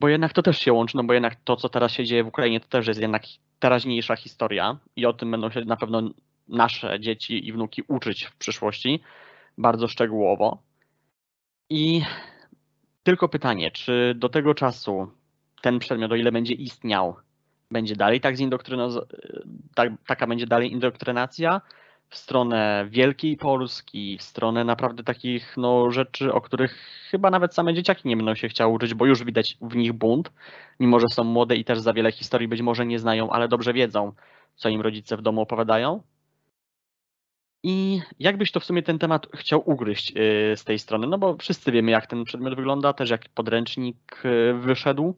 Bo 0.00 0.08
jednak 0.08 0.32
to 0.32 0.42
też 0.42 0.58
się 0.58 0.72
łączy, 0.72 0.96
no 0.96 1.04
bo 1.04 1.12
jednak 1.12 1.36
to, 1.44 1.56
co 1.56 1.68
teraz 1.68 1.92
się 1.92 2.04
dzieje 2.04 2.24
w 2.24 2.26
Ukrainie, 2.28 2.60
to 2.60 2.68
też 2.68 2.86
jest 2.86 3.00
jednak 3.00 3.22
teraźniejsza 3.58 4.16
historia 4.16 4.76
i 4.96 5.06
o 5.06 5.12
tym 5.12 5.30
będą 5.30 5.50
się 5.50 5.60
na 5.60 5.76
pewno 5.76 6.02
nasze 6.52 7.00
dzieci 7.00 7.48
i 7.48 7.52
wnuki 7.52 7.82
uczyć 7.88 8.24
w 8.24 8.36
przyszłości 8.36 9.00
bardzo 9.58 9.88
szczegółowo. 9.88 10.62
I 11.70 12.02
tylko 13.02 13.28
pytanie, 13.28 13.70
czy 13.70 14.14
do 14.16 14.28
tego 14.28 14.54
czasu 14.54 15.08
ten 15.62 15.78
przedmiot, 15.78 16.12
o 16.12 16.16
ile 16.16 16.32
będzie 16.32 16.54
istniał, 16.54 17.16
będzie 17.70 17.96
dalej 17.96 18.20
tak 18.20 18.36
zindoktrynoz- 18.36 19.06
tak, 19.74 19.92
taka 20.06 20.26
będzie 20.26 20.46
dalej 20.46 20.72
indoktrynacja 20.72 21.60
w 22.08 22.16
stronę 22.16 22.86
Wielkiej 22.90 23.36
Polski, 23.36 24.18
w 24.18 24.22
stronę 24.22 24.64
naprawdę 24.64 25.04
takich 25.04 25.56
no, 25.56 25.90
rzeczy, 25.90 26.32
o 26.32 26.40
których 26.40 26.74
chyba 27.10 27.30
nawet 27.30 27.54
same 27.54 27.74
dzieciaki 27.74 28.08
nie 28.08 28.16
będą 28.16 28.34
się 28.34 28.48
chciały 28.48 28.72
uczyć, 28.72 28.94
bo 28.94 29.06
już 29.06 29.24
widać 29.24 29.56
w 29.60 29.76
nich 29.76 29.92
bunt, 29.92 30.32
mimo 30.80 31.00
że 31.00 31.06
są 31.08 31.24
młode 31.24 31.56
i 31.56 31.64
też 31.64 31.80
za 31.80 31.92
wiele 31.92 32.12
historii 32.12 32.48
być 32.48 32.60
może 32.62 32.86
nie 32.86 32.98
znają, 32.98 33.30
ale 33.30 33.48
dobrze 33.48 33.72
wiedzą, 33.72 34.12
co 34.56 34.68
im 34.68 34.80
rodzice 34.80 35.16
w 35.16 35.22
domu 35.22 35.40
opowiadają. 35.40 36.02
I 37.62 38.00
jakbyś 38.18 38.52
to 38.52 38.60
w 38.60 38.64
sumie 38.64 38.82
ten 38.82 38.98
temat 38.98 39.26
chciał 39.34 39.70
ugryźć 39.70 40.10
y, 40.10 40.56
z 40.56 40.64
tej 40.64 40.78
strony? 40.78 41.06
No 41.06 41.18
bo 41.18 41.36
wszyscy 41.36 41.72
wiemy, 41.72 41.90
jak 41.90 42.06
ten 42.06 42.24
przedmiot 42.24 42.56
wygląda, 42.56 42.92
też 42.92 43.10
jak 43.10 43.28
podręcznik 43.28 44.22
y, 44.24 44.54
wyszedł, 44.54 45.14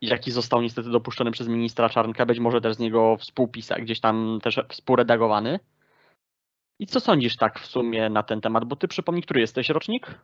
jaki 0.00 0.30
został 0.30 0.62
niestety 0.62 0.90
dopuszczony 0.90 1.30
przez 1.30 1.48
ministra 1.48 1.88
Czarnka, 1.88 2.26
być 2.26 2.38
może 2.38 2.60
też 2.60 2.74
z 2.74 2.78
niego 2.78 3.16
współpisa, 3.16 3.74
gdzieś 3.74 4.00
tam 4.00 4.38
też 4.42 4.60
współredagowany. 4.68 5.60
I 6.78 6.86
co 6.86 7.00
sądzisz 7.00 7.36
tak 7.36 7.60
w 7.60 7.66
sumie 7.66 8.10
na 8.10 8.22
ten 8.22 8.40
temat? 8.40 8.64
Bo 8.64 8.76
ty 8.76 8.88
przypomnij, 8.88 9.22
który 9.22 9.40
jesteś 9.40 9.68
rocznik? 9.68 10.18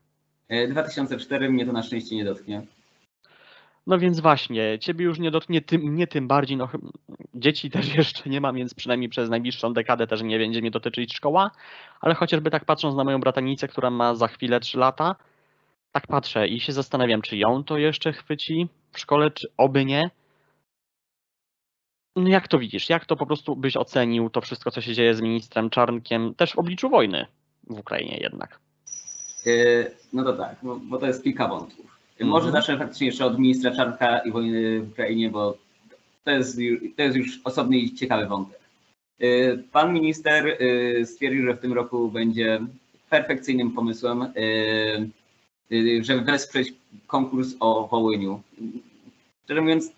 2004, 0.68 1.46
e, 1.46 1.50
mnie 1.50 1.66
to 1.66 1.72
na 1.72 1.83
szczęście 1.83 2.16
nie 2.16 2.24
dotknie. 2.24 2.62
No 3.88 3.98
więc 3.98 4.20
właśnie, 4.20 4.79
ciebie 4.79 5.05
już 5.05 5.18
nie 5.18 5.31
dotknie, 5.31 5.61
tym, 5.61 5.81
mnie 5.81 6.07
tym 6.07 6.29
bardziej, 6.29 6.57
no 6.57 6.68
dzieci 7.35 7.70
też 7.70 7.94
jeszcze 7.96 8.31
nie 8.31 8.40
mam, 8.40 8.57
więc 8.57 8.74
przynajmniej 8.74 9.09
przez 9.09 9.31
najbliższą 9.31 9.72
dekadę 9.72 10.07
też 10.07 10.22
nie 10.22 10.38
będzie 10.38 10.61
mnie 10.61 10.70
dotyczyć 10.70 11.14
szkoła, 11.14 11.51
ale 12.01 12.14
chociażby 12.14 12.51
tak 12.51 12.64
patrząc 12.64 12.96
na 12.96 13.05
moją 13.05 13.20
bratanicę, 13.20 13.68
która 13.68 13.90
ma 13.90 14.14
za 14.14 14.29
chwilę 14.29 14.61
3 14.61 14.79
lata, 14.79 15.16
tak 15.92 16.07
patrzę 16.07 16.48
i 16.48 16.61
się 16.61 16.72
zastanawiam, 16.72 17.22
czy 17.22 17.37
ją 17.37 17.64
to 17.64 17.79
jeszcze 17.79 18.12
chwyci 18.12 18.68
w 18.92 18.98
szkole, 18.98 19.31
czy 19.31 19.48
oby 19.57 19.85
nie. 19.85 20.11
No 22.16 22.29
jak 22.29 22.48
to 22.48 22.59
widzisz? 22.59 22.88
Jak 22.90 23.07
to 23.07 23.16
po 23.16 23.27
prostu 23.27 23.57
byś 23.57 23.77
ocenił 23.77 24.31
to 24.31 24.40
wszystko, 24.40 24.70
co 24.70 24.81
się 24.81 24.94
dzieje 24.94 25.14
z 25.14 25.20
ministrem 25.20 25.70
Czarnkiem, 25.70 26.35
też 26.35 26.53
w 26.53 26.59
obliczu 26.59 26.88
wojny 26.88 27.27
w 27.70 27.79
Ukrainie 27.79 28.18
jednak? 28.20 28.61
E, 29.46 29.51
no 30.12 30.24
to 30.24 30.33
tak, 30.33 30.57
bo, 30.62 30.77
bo 30.77 30.98
to 30.98 31.07
jest 31.07 31.24
kilka 31.24 31.48
wątków. 31.48 31.98
Może 32.20 32.46
mhm. 32.46 32.62
zacznę 32.62 32.78
faktycznie 32.78 33.07
jeszcze 33.07 33.26
od 33.26 33.38
ministra 33.38 33.70
Czarnka 33.70 34.18
i 34.18 34.33
wojny 34.33 34.81
w 34.81 34.92
Ukrainie, 34.92 35.31
bo 35.31 35.57
to 36.24 36.31
jest, 36.31 36.59
to 36.96 37.02
jest 37.02 37.16
już 37.16 37.40
osobny 37.44 37.78
i 37.78 37.94
ciekawy 37.94 38.26
wątek. 38.26 38.59
Y, 39.22 39.64
pan 39.72 39.92
minister 39.92 40.46
y, 40.46 41.07
stwierdził, 41.07 41.46
że 41.46 41.54
w 41.54 41.61
tym 41.61 41.72
roku 41.72 42.09
będzie 42.09 42.61
perfekcyjnym 43.11 43.72
pomysłem, 43.72 44.22
y, 44.22 45.11
żeby 46.04 46.20
wesprzeć 46.20 46.74
konkurs 47.07 47.54
o 47.61 47.88
Wołyniu. 47.88 48.42
Szczerze 49.44 49.61
mówiąc, 49.61 49.92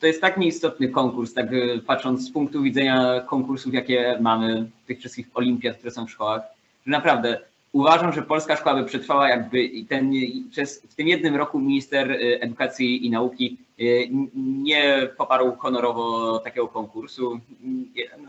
to 0.00 0.06
jest 0.06 0.20
tak 0.20 0.36
nieistotny 0.36 0.88
konkurs, 0.88 1.34
tak 1.34 1.46
patrząc 1.86 2.28
z 2.28 2.30
punktu 2.30 2.62
widzenia 2.62 3.20
konkursów, 3.20 3.74
jakie 3.74 4.18
mamy, 4.20 4.70
tych 4.86 4.98
wszystkich 4.98 5.26
olimpiad, 5.34 5.76
które 5.76 5.90
są 5.90 6.06
w 6.06 6.10
szkołach, 6.10 6.42
że 6.86 6.92
naprawdę 6.92 7.40
uważam, 7.78 8.12
że 8.12 8.22
polska 8.22 8.56
szkoła 8.56 8.76
by 8.76 8.84
przetrwała, 8.84 9.28
jakby 9.28 9.70
ten, 9.88 10.12
przez, 10.50 10.82
w 10.82 10.94
tym 10.94 11.08
jednym 11.08 11.36
roku 11.36 11.60
minister 11.60 12.10
y, 12.10 12.40
edukacji 12.40 13.06
i 13.06 13.10
nauki 13.10 13.56
y, 13.80 14.08
nie 14.34 15.08
poparł 15.16 15.56
honorowo 15.56 16.38
takiego 16.38 16.68
konkursu. 16.68 17.40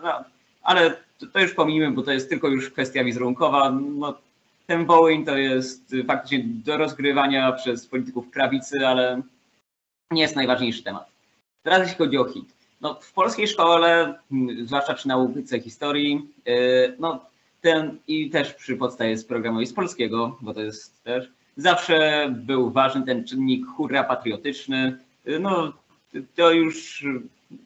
No, 0.04 0.24
ale 0.64 0.92
to, 1.20 1.28
to 1.28 1.40
już 1.40 1.54
pomijmy, 1.54 1.92
bo 1.92 2.02
to 2.02 2.12
jest 2.12 2.30
tylko 2.30 2.48
już 2.48 2.70
kwestia 2.70 3.04
wizerunkowa. 3.04 3.72
No, 3.72 4.18
ten 4.68 4.86
Wołyń 4.86 5.26
to 5.26 5.38
jest 5.38 5.96
faktycznie 6.08 6.44
do 6.44 6.78
rozgrywania 6.78 7.52
przez 7.52 7.88
polityków 7.88 8.32
krawicy, 8.32 8.88
ale 8.88 9.22
nie 10.12 10.22
jest 10.22 10.36
najważniejszy 10.36 10.84
temat. 10.84 11.10
Teraz 11.64 11.82
jeśli 11.82 11.98
chodzi 11.98 12.18
o 12.18 12.26
hit. 12.26 12.54
No, 12.82 13.00
w 13.02 13.14
polskiej 13.14 13.48
szkole, 13.48 14.20
zwłaszcza 14.64 14.94
przy 14.94 15.08
nauce 15.08 15.60
historii, 15.60 16.30
y, 16.48 16.96
no, 17.00 17.30
ten 17.62 17.98
i 18.08 18.30
też 18.30 18.54
przy 18.54 18.76
podstawie 18.76 19.17
z 19.17 19.26
programu 19.26 19.65
z 19.65 19.74
polskiego, 19.74 20.38
bo 20.41 20.54
to 20.54 20.62
jest 20.62 21.04
też, 21.04 21.30
zawsze 21.58 22.30
był 22.38 22.72
ważny 22.72 23.06
ten 23.06 23.26
czynnik 23.26 23.65
hurra 23.67 24.04
patriotyczny. 24.04 25.00
No, 25.39 25.74
to 26.36 26.52
już 26.52 27.06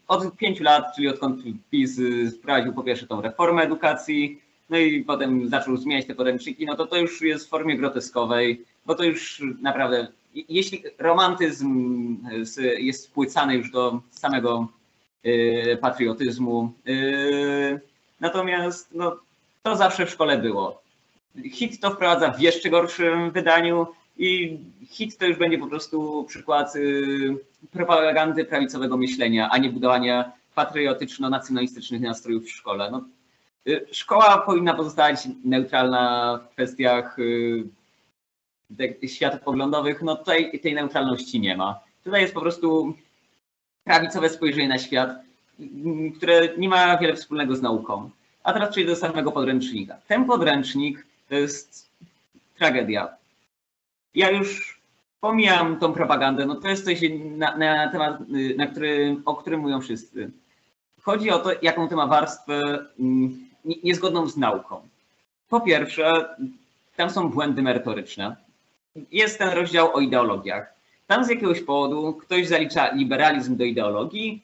od 0.07 0.37
pięciu 0.37 0.63
lat, 0.63 0.95
czyli 0.95 1.07
odkąd 1.07 1.41
PiS 1.71 2.01
wprowadził 2.39 2.73
po 2.73 2.83
pierwsze 2.83 3.07
tą 3.07 3.21
reformę 3.21 3.63
edukacji, 3.63 4.41
no 4.69 4.77
i 4.77 5.03
potem 5.03 5.49
zaczął 5.49 5.77
zmieniać 5.77 6.05
te 6.05 6.15
podręczniki, 6.15 6.65
no 6.65 6.75
to 6.75 6.87
to 6.87 6.97
już 6.97 7.21
jest 7.21 7.45
w 7.45 7.49
formie 7.49 7.77
groteskowej, 7.77 8.65
bo 8.85 8.95
to 8.95 9.03
już 9.03 9.43
naprawdę, 9.61 10.07
jeśli 10.49 10.83
romantyzm 10.99 12.17
jest 12.77 13.03
spłycany 13.03 13.55
już 13.55 13.71
do 13.71 14.01
samego 14.11 14.67
y, 15.25 15.77
patriotyzmu, 15.81 16.73
y, 16.87 17.81
natomiast 18.19 18.89
no, 18.93 19.19
to 19.63 19.75
zawsze 19.75 20.05
w 20.05 20.09
szkole 20.09 20.37
było. 20.37 20.81
Hit 21.51 21.79
to 21.79 21.91
wprowadza 21.91 22.31
w 22.31 22.41
jeszcze 22.41 22.69
gorszym 22.69 23.31
wydaniu 23.31 23.87
i 24.17 24.59
hit 24.89 25.17
to 25.17 25.25
już 25.25 25.37
będzie 25.37 25.57
po 25.57 25.67
prostu 25.67 26.25
przykład 26.27 26.75
y, 26.75 27.35
propagandy 27.71 28.45
prawicowego 28.45 28.97
myślenia, 28.97 29.49
a 29.51 29.57
nie 29.57 29.69
budowania 29.69 30.31
patriotyczno-nacjonalistycznych 30.55 32.01
nastrojów 32.01 32.45
w 32.45 32.51
szkole. 32.51 32.91
No, 32.91 33.05
y, 33.67 33.85
szkoła 33.91 34.37
powinna 34.37 34.73
pozostać 34.73 35.27
neutralna 35.45 36.37
w 36.37 36.53
kwestiach 36.53 37.19
y, 37.19 37.63
światopoglądowych. 39.07 40.01
No 40.01 40.15
tutaj 40.15 40.59
tej 40.59 40.73
neutralności 40.73 41.39
nie 41.39 41.57
ma. 41.57 41.79
Tutaj 42.03 42.21
jest 42.21 42.33
po 42.33 42.41
prostu 42.41 42.97
prawicowe 43.83 44.29
spojrzenie 44.29 44.67
na 44.67 44.77
świat, 44.77 45.09
które 46.17 46.57
nie 46.57 46.69
ma 46.69 46.97
wiele 46.97 47.15
wspólnego 47.15 47.55
z 47.55 47.61
nauką. 47.61 48.09
A 48.43 48.53
teraz 48.53 48.69
przejdę 48.69 48.91
do 48.91 48.95
samego 48.95 49.31
podręcznika. 49.31 49.97
Ten 50.07 50.25
podręcznik 50.25 51.05
to 51.29 51.35
jest 51.35 51.89
tragedia. 52.57 53.09
Ja 54.15 54.31
już 54.31 54.79
pomijam 55.21 55.79
tą 55.79 55.93
propagandę, 55.93 56.45
no 56.45 56.55
to 56.55 56.67
jest 56.67 56.85
coś 56.85 57.01
na, 57.37 57.57
na 57.57 57.89
temat, 57.91 58.21
y, 58.21 58.55
na 58.57 58.67
który, 58.67 59.15
o 59.25 59.35
którym 59.35 59.59
mówią 59.59 59.81
wszyscy. 59.81 60.31
Chodzi 61.01 61.31
o 61.31 61.39
to, 61.39 61.49
jaką 61.61 61.87
to 61.87 61.95
ma 61.95 62.07
warstwę 62.07 62.61
mm, 62.99 63.49
niezgodną 63.83 64.27
z 64.27 64.37
nauką. 64.37 64.81
Po 65.49 65.61
pierwsze, 65.61 66.35
tam 66.95 67.09
są 67.09 67.29
błędy 67.29 67.61
merytoryczne. 67.61 68.35
Jest 69.11 69.37
ten 69.37 69.49
rozdział 69.49 69.95
o 69.95 69.99
ideologiach. 69.99 70.73
Tam 71.07 71.25
z 71.25 71.29
jakiegoś 71.29 71.61
powodu 71.61 72.13
ktoś 72.13 72.47
zalicza 72.47 72.91
liberalizm 72.91 73.57
do 73.57 73.63
ideologii, 73.63 74.41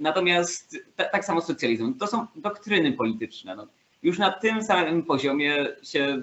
natomiast 0.00 0.78
tak 0.96 1.24
samo 1.24 1.40
socjalizm. 1.40 1.94
To 1.94 2.06
są 2.06 2.26
doktryny 2.36 2.92
polityczne. 2.92 3.56
No, 3.56 3.66
już 4.02 4.18
na 4.18 4.30
tym 4.30 4.62
samym 4.62 5.02
poziomie 5.02 5.66
się 5.82 6.22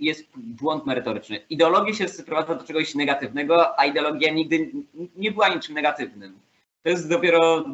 jest 0.00 0.24
błąd 0.36 0.86
merytoryczny. 0.86 1.40
Ideologia 1.50 1.94
się 1.94 2.08
sprowadza 2.08 2.54
do 2.54 2.64
czegoś 2.64 2.94
negatywnego, 2.94 3.80
a 3.80 3.84
ideologia 3.86 4.32
nigdy 4.32 4.70
nie 5.16 5.32
była 5.32 5.48
niczym 5.48 5.74
negatywnym. 5.74 6.38
To 6.82 6.88
jest 6.88 7.08
dopiero 7.08 7.64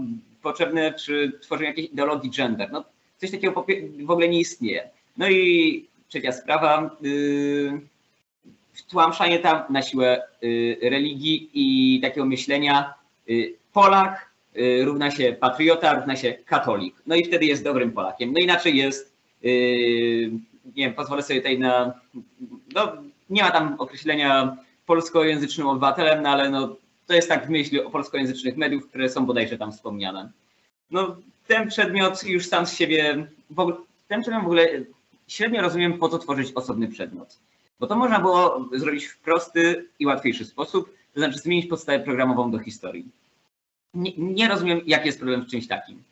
potrzebne 0.42 0.92
przy 0.92 1.32
tworzeniu 1.40 1.68
jakiejś 1.68 1.88
ideologii 1.88 2.30
gender. 2.30 2.72
No, 2.72 2.84
coś 3.16 3.30
takiego 3.30 3.64
w 4.04 4.10
ogóle 4.10 4.28
nie 4.28 4.40
istnieje. 4.40 4.90
No 5.16 5.28
i 5.28 5.86
trzecia 6.08 6.32
sprawa, 6.32 6.96
yy, 7.00 7.80
wtłamszanie 8.72 9.38
tam 9.38 9.62
na 9.70 9.82
siłę 9.82 10.22
yy, 10.42 10.90
religii 10.90 11.50
i 11.54 12.00
takiego 12.00 12.26
myślenia 12.26 12.94
yy, 13.26 13.54
Polak 13.72 14.31
równa 14.84 15.10
się 15.10 15.36
patriota, 15.40 15.94
równa 15.94 16.16
się 16.16 16.34
katolik. 16.46 16.94
No 17.06 17.14
i 17.14 17.24
wtedy 17.24 17.44
jest 17.44 17.64
dobrym 17.64 17.92
Polakiem. 17.92 18.32
No 18.32 18.38
inaczej 18.40 18.76
jest 18.76 19.16
yy, 19.42 20.30
nie 20.64 20.84
wiem, 20.86 20.94
pozwolę 20.94 21.22
sobie 21.22 21.40
tutaj 21.40 21.58
na, 21.58 22.00
no 22.74 22.92
nie 23.30 23.42
ma 23.42 23.50
tam 23.50 23.74
określenia 23.78 24.56
polskojęzycznym 24.86 25.66
obywatelem, 25.66 26.22
no 26.22 26.28
ale 26.28 26.50
no, 26.50 26.76
to 27.06 27.14
jest 27.14 27.28
tak 27.28 27.46
w 27.46 27.50
myśli 27.50 27.80
o 27.80 27.90
polskojęzycznych 27.90 28.56
mediów, 28.56 28.88
które 28.88 29.08
są 29.08 29.26
bodajże 29.26 29.58
tam 29.58 29.72
wspomniane. 29.72 30.30
No 30.90 31.16
ten 31.46 31.68
przedmiot 31.68 32.24
już 32.24 32.46
sam 32.46 32.66
z 32.66 32.76
siebie, 32.76 33.26
ogóle, 33.56 33.76
ten 34.08 34.20
przedmiot 34.20 34.42
w 34.42 34.46
ogóle 34.46 34.68
średnio 35.28 35.62
rozumiem, 35.62 35.98
po 35.98 36.08
co 36.08 36.18
tworzyć 36.18 36.52
osobny 36.52 36.88
przedmiot. 36.88 37.38
Bo 37.80 37.86
to 37.86 37.96
można 37.96 38.20
było 38.20 38.68
zrobić 38.72 39.04
w 39.04 39.18
prosty 39.18 39.88
i 39.98 40.06
łatwiejszy 40.06 40.44
sposób, 40.44 40.94
to 41.14 41.20
znaczy 41.20 41.38
zmienić 41.38 41.66
podstawę 41.66 42.00
programową 42.00 42.50
do 42.50 42.58
historii. 42.58 43.08
Nie, 43.94 44.12
nie 44.16 44.48
rozumiem, 44.48 44.80
jaki 44.86 45.06
jest 45.06 45.18
problem 45.18 45.42
w 45.42 45.46
czymś 45.46 45.68
takim. 45.68 46.02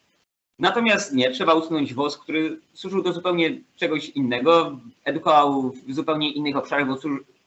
Natomiast 0.58 1.14
nie, 1.14 1.30
trzeba 1.30 1.54
usunąć 1.54 1.94
WOS, 1.94 2.18
który 2.18 2.60
służył 2.74 3.02
do 3.02 3.12
zupełnie 3.12 3.58
czegoś 3.76 4.08
innego, 4.08 4.78
edukował 5.04 5.72
w 5.86 5.94
zupełnie 5.94 6.32
innych 6.32 6.56
obszarach, 6.56 6.86
bo 6.86 6.98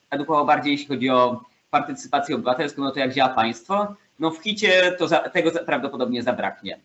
edukował 0.10 0.46
bardziej, 0.46 0.72
jeśli 0.72 0.88
chodzi 0.88 1.10
o 1.10 1.42
partycypację 1.72 2.36
obywatelską, 2.36 2.82
no 2.82 2.92
to 2.92 3.00
jak 3.00 3.14
działa 3.14 3.30
państwo. 3.30 3.96
No 4.20 4.32
w 4.32 4.38
hicie 4.44 4.96
to 5.00 5.08
za, 5.08 5.20
tego 5.20 5.52
prawdopodobnie 5.66 6.24
zabraknie. 6.24 6.80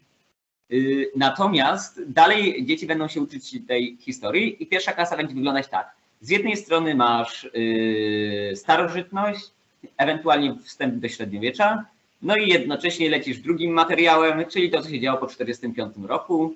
Yy, 0.70 1.11
natomiast 1.16 2.03
dalej 2.07 2.66
dzieci 2.66 2.86
będą 2.86 3.09
się 3.09 3.20
uczyć 3.20 3.59
tej 3.68 3.96
historii 4.01 4.62
i 4.62 4.66
pierwsza 4.66 4.92
klasa 4.92 5.16
będzie 5.16 5.34
wyglądać 5.34 5.68
tak. 5.68 5.90
Z 6.20 6.30
jednej 6.30 6.57
strony 6.57 6.94
masz 6.94 7.51
yy, 7.55 8.57
starożytność, 8.57 9.51
ewentualnie 9.96 10.57
wstęp 10.64 10.94
do 10.94 11.09
średniowiecza, 11.09 11.84
no 12.23 12.37
i 12.37 12.49
jednocześnie 12.49 13.11
lecisz 13.11 13.39
drugim 13.39 13.73
materiałem, 13.73 14.45
czyli 14.47 14.71
to, 14.71 14.83
co 14.83 14.89
się 14.89 15.01
działo 15.01 15.19
po 15.19 15.27
1945 15.27 16.09
roku. 16.09 16.55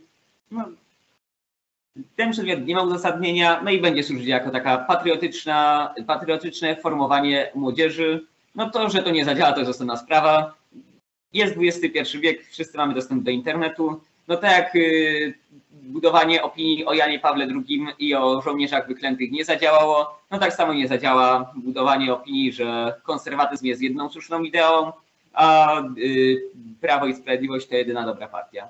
No, 0.51 0.65
ten 2.17 2.33
przedmiot 2.33 2.67
nie 2.67 2.75
ma 2.75 2.83
uzasadnienia, 2.83 3.61
no 3.65 3.71
i 3.71 3.81
będzie 3.81 4.03
służyć 4.03 4.27
jako 4.27 4.51
taka 4.51 4.79
patriotyczna, 4.79 5.95
patriotyczne 6.07 6.77
formowanie 6.77 7.51
młodzieży. 7.55 8.27
No 8.55 8.71
to, 8.71 8.91
że 8.91 9.03
to 9.03 9.11
nie 9.11 9.25
zadziała, 9.25 9.53
to 9.53 9.59
jest 9.59 9.71
osobna 9.71 9.97
sprawa. 9.97 10.55
Jest 11.33 11.57
XXI 11.59 12.19
wiek, 12.19 12.47
wszyscy 12.47 12.79
mamy 12.79 12.95
dostęp 12.95 13.23
do 13.23 13.31
internetu. 13.31 14.01
No 14.29 14.37
tak 14.37 14.53
jak 14.53 14.77
y, 14.77 15.35
budowanie 15.83 16.43
opinii 16.43 16.87
o 16.87 16.95
Janie 16.95 17.19
Pawle 17.19 17.47
II 17.47 17.87
i 17.99 18.15
o 18.15 18.43
żołnierzach 18.43 18.89
wyklętych 18.89 19.31
nie 19.31 19.45
zadziałało, 19.45 20.19
no 20.31 20.39
tak 20.39 20.55
samo 20.55 20.75
nie 20.75 20.89
zadziała 20.89 21.53
budowanie 21.57 22.13
opinii, 22.13 22.53
że 22.53 22.95
konserwatyzm 23.03 23.67
jest 23.67 23.83
jedną 23.83 24.11
słuszną 24.11 24.43
ideą, 24.43 24.93
a 25.33 25.81
y, 25.99 26.43
Prawo 26.81 27.07
i 27.07 27.15
Sprawiedliwość 27.15 27.69
to 27.69 27.75
jedyna 27.75 28.07
dobra 28.07 28.29
partia. 28.29 28.69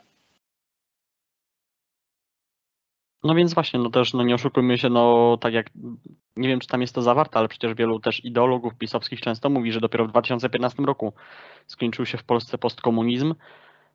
No 3.24 3.34
więc 3.34 3.54
właśnie, 3.54 3.80
no 3.80 3.90
też 3.90 4.12
no 4.12 4.22
nie 4.22 4.34
oszukujmy 4.34 4.78
się, 4.78 4.88
no 4.88 5.36
tak 5.40 5.54
jak 5.54 5.66
nie 6.36 6.48
wiem, 6.48 6.60
czy 6.60 6.68
tam 6.68 6.80
jest 6.80 6.94
to 6.94 7.02
zawarte, 7.02 7.38
ale 7.38 7.48
przecież 7.48 7.74
wielu 7.74 8.00
też 8.00 8.24
ideologów 8.24 8.74
pisowskich 8.74 9.20
często 9.20 9.50
mówi, 9.50 9.72
że 9.72 9.80
dopiero 9.80 10.04
w 10.04 10.08
2015 10.08 10.82
roku 10.82 11.12
skończył 11.66 12.06
się 12.06 12.18
w 12.18 12.24
Polsce 12.24 12.58
postkomunizm 12.58 13.34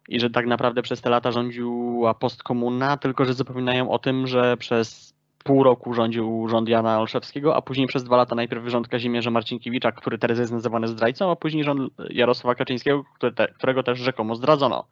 i 0.10 0.20
że 0.20 0.30
tak 0.30 0.46
naprawdę 0.46 0.82
przez 0.82 1.02
te 1.02 1.10
lata 1.10 1.32
rządziła 1.32 2.14
postkomuna, 2.14 2.98
tylko 2.98 3.26
że 3.26 3.34
zapominają 3.34 3.90
o 3.92 4.00
tym, 4.00 4.28
że 4.28 4.58
przez 4.58 5.17
pół 5.48 5.64
roku 5.64 5.94
rządził 5.94 6.48
rząd 6.48 6.70
Jana 6.70 7.00
Olszewskiego, 7.00 7.56
a 7.56 7.62
później 7.62 7.88
przez 7.88 8.04
dwa 8.04 8.18
lata 8.18 8.36
najpierw 8.36 8.68
rząd 8.68 8.88
Kazimierza 8.88 9.32
Marcinkiewicza, 9.32 9.92
który 9.92 10.18
teraz 10.18 10.40
jest 10.40 10.52
nazywany 10.52 10.88
zdrajcą, 10.88 11.32
a 11.32 11.36
później 11.36 11.64
rząd 11.64 11.94
Jarosława 12.10 12.56
Kaczyńskiego, 12.56 13.04
którego 13.58 13.84
też 13.84 14.00
rzekomo 14.00 14.36
zdradzono. 14.36 14.88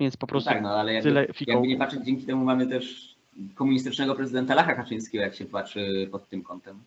Więc 0.00 0.16
po 0.16 0.26
prostu 0.26 0.50
no 0.50 0.54
tak, 0.54 0.62
no, 0.62 0.70
ale 0.70 0.94
jakby, 0.94 1.10
tyle 1.10 1.26
jakby 1.46 1.66
nie 1.68 1.76
patrzeć, 1.76 2.04
dzięki 2.04 2.26
temu 2.26 2.44
mamy 2.44 2.66
też 2.66 3.14
komunistycznego 3.54 4.14
prezydenta 4.14 4.54
Lecha 4.54 4.74
Kaczyńskiego, 4.74 5.24
jak 5.24 5.34
się 5.34 5.44
patrzy 5.44 6.08
pod 6.12 6.28
tym 6.28 6.42
kątem. 6.42 6.82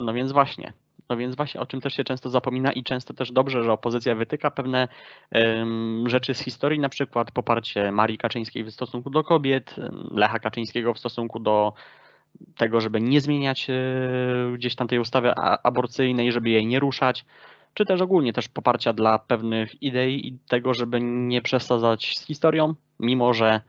No 0.00 0.14
więc 0.14 0.32
właśnie. 0.32 0.72
No 1.08 1.16
więc 1.16 1.36
właśnie 1.36 1.60
o 1.60 1.66
czym 1.66 1.80
też 1.80 1.94
się 1.94 2.04
często 2.04 2.30
zapomina 2.30 2.72
i 2.72 2.82
często 2.82 3.14
też 3.14 3.32
dobrze, 3.32 3.62
że 3.62 3.72
opozycja 3.72 4.14
wytyka 4.14 4.50
pewne 4.50 4.88
um, 5.32 6.04
rzeczy 6.08 6.34
z 6.34 6.40
historii, 6.40 6.80
na 6.80 6.88
przykład 6.88 7.30
poparcie 7.30 7.92
Marii 7.92 8.18
Kaczyńskiej 8.18 8.64
w 8.64 8.70
stosunku 8.70 9.10
do 9.10 9.24
kobiet, 9.24 9.74
Lecha 10.10 10.38
Kaczyńskiego 10.38 10.94
w 10.94 10.98
stosunku 10.98 11.40
do 11.40 11.72
tego, 12.56 12.80
żeby 12.80 13.00
nie 13.00 13.20
zmieniać 13.20 13.70
e, 13.70 13.74
gdzieś 14.54 14.74
tam 14.74 14.88
tej 14.88 14.98
ustawy 14.98 15.32
aborcyjnej, 15.62 16.32
żeby 16.32 16.50
jej 16.50 16.66
nie 16.66 16.80
ruszać, 16.80 17.24
czy 17.74 17.84
też 17.84 18.00
ogólnie 18.00 18.32
też 18.32 18.48
poparcia 18.48 18.92
dla 18.92 19.18
pewnych 19.18 19.82
idei 19.82 20.28
i 20.28 20.38
tego, 20.48 20.74
żeby 20.74 21.00
nie 21.00 21.42
przesadzać 21.42 22.18
z 22.18 22.26
historią, 22.26 22.74
mimo 23.00 23.34
że 23.34 23.60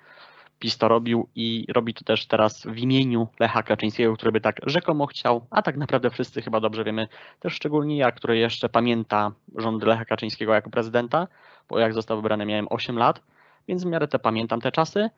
PiS 0.65 0.77
to 0.77 0.87
robił 0.87 1.27
i 1.35 1.65
robi 1.69 1.93
to 1.93 2.03
też 2.03 2.25
teraz 2.25 2.65
w 2.65 2.77
imieniu 2.77 3.27
Lecha 3.39 3.63
Kaczyńskiego, 3.63 4.13
który 4.13 4.31
by 4.31 4.41
tak 4.41 4.59
rzekomo 4.65 5.05
chciał, 5.05 5.47
a 5.49 5.61
tak 5.61 5.77
naprawdę 5.77 6.09
wszyscy 6.09 6.41
chyba 6.41 6.59
dobrze 6.59 6.83
wiemy, 6.83 7.07
też 7.39 7.53
szczególnie 7.53 7.97
ja, 7.97 8.11
który 8.11 8.37
jeszcze 8.37 8.69
pamięta 8.69 9.31
rząd 9.55 9.83
Lecha 9.83 10.05
Kaczyńskiego 10.05 10.53
jako 10.53 10.69
prezydenta, 10.69 11.27
bo 11.69 11.79
jak 11.79 11.93
został 11.93 12.17
wybrany 12.17 12.45
miałem 12.45 12.67
8 12.69 12.97
lat, 12.97 13.21
więc 13.67 13.83
w 13.83 13.87
miarę 13.87 14.07
te 14.07 14.19
pamiętam 14.19 14.61
te 14.61 14.71
czasy. 14.71 15.09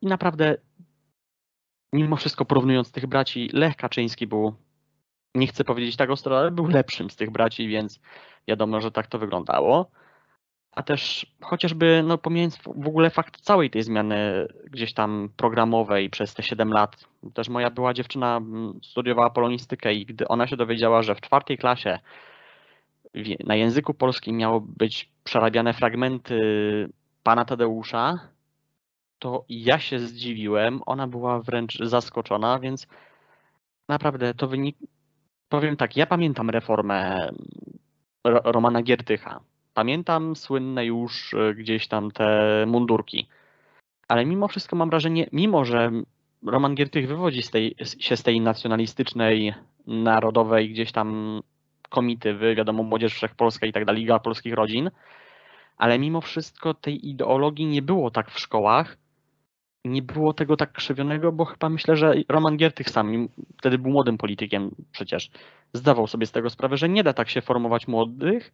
I 0.00 0.06
naprawdę 0.06 0.56
mimo 1.92 2.16
wszystko 2.16 2.44
porównując 2.44 2.92
tych 2.92 3.06
braci, 3.06 3.50
Lech 3.52 3.76
Kaczyński 3.76 4.26
był, 4.26 4.54
nie 5.34 5.46
chcę 5.46 5.64
powiedzieć 5.64 5.96
tak 5.96 6.10
ostro, 6.10 6.38
ale 6.38 6.50
był 6.50 6.66
lepszym 6.66 7.10
z 7.10 7.16
tych 7.16 7.30
braci, 7.30 7.68
więc 7.68 8.00
wiadomo, 8.48 8.80
że 8.80 8.90
tak 8.90 9.06
to 9.06 9.18
wyglądało 9.18 9.90
a 10.72 10.82
też 10.82 11.26
chociażby, 11.40 12.02
no 12.06 12.18
pomijając 12.18 12.56
w 12.56 12.88
ogóle 12.88 13.10
fakt 13.10 13.40
całej 13.40 13.70
tej 13.70 13.82
zmiany 13.82 14.48
gdzieś 14.70 14.94
tam 14.94 15.28
programowej 15.36 16.10
przez 16.10 16.34
te 16.34 16.42
7 16.42 16.72
lat, 16.72 17.04
też 17.34 17.48
moja 17.48 17.70
była 17.70 17.94
dziewczyna 17.94 18.36
mm, 18.36 18.80
studiowała 18.82 19.30
polonistykę 19.30 19.94
i 19.94 20.06
gdy 20.06 20.28
ona 20.28 20.46
się 20.46 20.56
dowiedziała, 20.56 21.02
że 21.02 21.14
w 21.14 21.20
czwartej 21.20 21.58
klasie 21.58 21.98
na 23.44 23.56
języku 23.56 23.94
polskim 23.94 24.36
miało 24.36 24.60
być 24.60 25.10
przerabiane 25.24 25.74
fragmenty 25.74 26.38
pana 27.22 27.44
Tadeusza, 27.44 28.18
to 29.18 29.44
ja 29.48 29.78
się 29.78 29.98
zdziwiłem, 29.98 30.80
ona 30.86 31.06
była 31.06 31.40
wręcz 31.40 31.78
zaskoczona, 31.78 32.58
więc 32.58 32.86
naprawdę 33.88 34.34
to 34.34 34.48
wynik. 34.48 34.76
Powiem 35.48 35.76
tak, 35.76 35.96
ja 35.96 36.06
pamiętam 36.06 36.50
reformę 36.50 37.28
Romana 38.24 38.82
Giertycha 38.82 39.40
Pamiętam 39.74 40.36
słynne 40.36 40.86
już 40.86 41.34
e, 41.34 41.54
gdzieś 41.54 41.88
tam 41.88 42.10
te 42.10 42.64
mundurki. 42.66 43.28
Ale 44.08 44.26
mimo 44.26 44.48
wszystko 44.48 44.76
mam 44.76 44.90
wrażenie, 44.90 45.26
mimo 45.32 45.64
że 45.64 45.90
Roman 46.46 46.74
Giertych 46.74 47.08
wywodzi 47.08 47.42
z 47.42 47.50
tej, 47.50 47.74
się 47.98 48.16
z 48.16 48.22
tej 48.22 48.40
nacjonalistycznej, 48.40 49.54
narodowej 49.86 50.70
gdzieś 50.70 50.92
tam 50.92 51.40
komitywy, 51.88 52.54
wiadomo, 52.54 52.82
Młodzież 52.82 53.14
Wszechpolska 53.14 53.66
i 53.66 53.72
tak 53.72 53.84
dalej, 53.84 54.00
Liga 54.00 54.18
Polskich 54.18 54.54
Rodzin, 54.54 54.90
ale 55.78 55.98
mimo 55.98 56.20
wszystko 56.20 56.74
tej 56.74 57.08
ideologii 57.08 57.66
nie 57.66 57.82
było 57.82 58.10
tak 58.10 58.30
w 58.30 58.38
szkołach, 58.38 58.96
nie 59.84 60.02
było 60.02 60.32
tego 60.32 60.56
tak 60.56 60.72
krzywionego, 60.72 61.32
bo 61.32 61.44
chyba 61.44 61.68
myślę, 61.68 61.96
że 61.96 62.14
Roman 62.28 62.56
Giertych 62.56 62.90
sam, 62.90 63.28
wtedy 63.58 63.78
był 63.78 63.90
młodym 63.90 64.18
politykiem 64.18 64.70
przecież, 64.92 65.30
zdawał 65.72 66.06
sobie 66.06 66.26
z 66.26 66.32
tego 66.32 66.50
sprawę, 66.50 66.76
że 66.76 66.88
nie 66.88 67.02
da 67.04 67.12
tak 67.12 67.28
się 67.28 67.40
formować 67.40 67.88
młodych, 67.88 68.52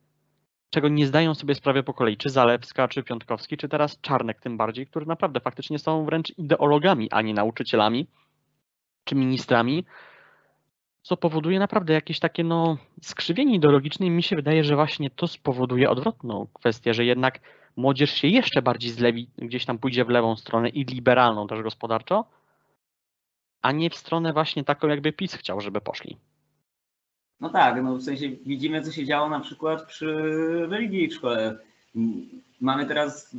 czego 0.70 0.88
nie 0.88 1.06
zdają 1.06 1.34
sobie 1.34 1.54
sprawy 1.54 1.82
po 1.82 1.94
kolei, 1.94 2.16
czy 2.16 2.30
Zalewska, 2.30 2.88
czy 2.88 3.02
Piątkowski, 3.02 3.56
czy 3.56 3.68
teraz 3.68 4.00
Czarnek 4.00 4.40
tym 4.40 4.56
bardziej, 4.56 4.86
którzy 4.86 5.06
naprawdę 5.06 5.40
faktycznie 5.40 5.78
są 5.78 6.04
wręcz 6.04 6.38
ideologami, 6.38 7.10
a 7.10 7.22
nie 7.22 7.34
nauczycielami, 7.34 8.06
czy 9.04 9.14
ministrami, 9.14 9.84
co 11.02 11.16
powoduje 11.16 11.58
naprawdę 11.58 11.92
jakieś 11.92 12.18
takie 12.18 12.44
no, 12.44 12.78
skrzywienie 13.02 13.54
ideologiczne 13.54 14.06
i 14.06 14.10
mi 14.10 14.22
się 14.22 14.36
wydaje, 14.36 14.64
że 14.64 14.76
właśnie 14.76 15.10
to 15.10 15.26
spowoduje 15.26 15.90
odwrotną 15.90 16.46
kwestię, 16.54 16.94
że 16.94 17.04
jednak 17.04 17.40
młodzież 17.76 18.10
się 18.10 18.28
jeszcze 18.28 18.62
bardziej 18.62 18.90
zlewi, 18.90 19.30
gdzieś 19.38 19.64
tam 19.64 19.78
pójdzie 19.78 20.04
w 20.04 20.08
lewą 20.08 20.36
stronę 20.36 20.68
i 20.68 20.84
liberalną 20.84 21.46
też 21.46 21.62
gospodarczo, 21.62 22.24
a 23.62 23.72
nie 23.72 23.90
w 23.90 23.94
stronę 23.94 24.32
właśnie 24.32 24.64
taką, 24.64 24.88
jakby 24.88 25.12
PiS 25.12 25.34
chciał, 25.34 25.60
żeby 25.60 25.80
poszli. 25.80 26.16
No 27.40 27.48
tak, 27.48 27.82
no 27.82 27.94
w 27.94 28.02
sensie 28.02 28.28
widzimy, 28.46 28.82
co 28.82 28.92
się 28.92 29.04
działo 29.04 29.28
na 29.28 29.40
przykład 29.40 29.86
przy 29.86 30.06
religii 30.70 31.08
w 31.08 31.14
szkole. 31.14 31.58
Mamy 32.60 32.86
teraz 32.86 33.36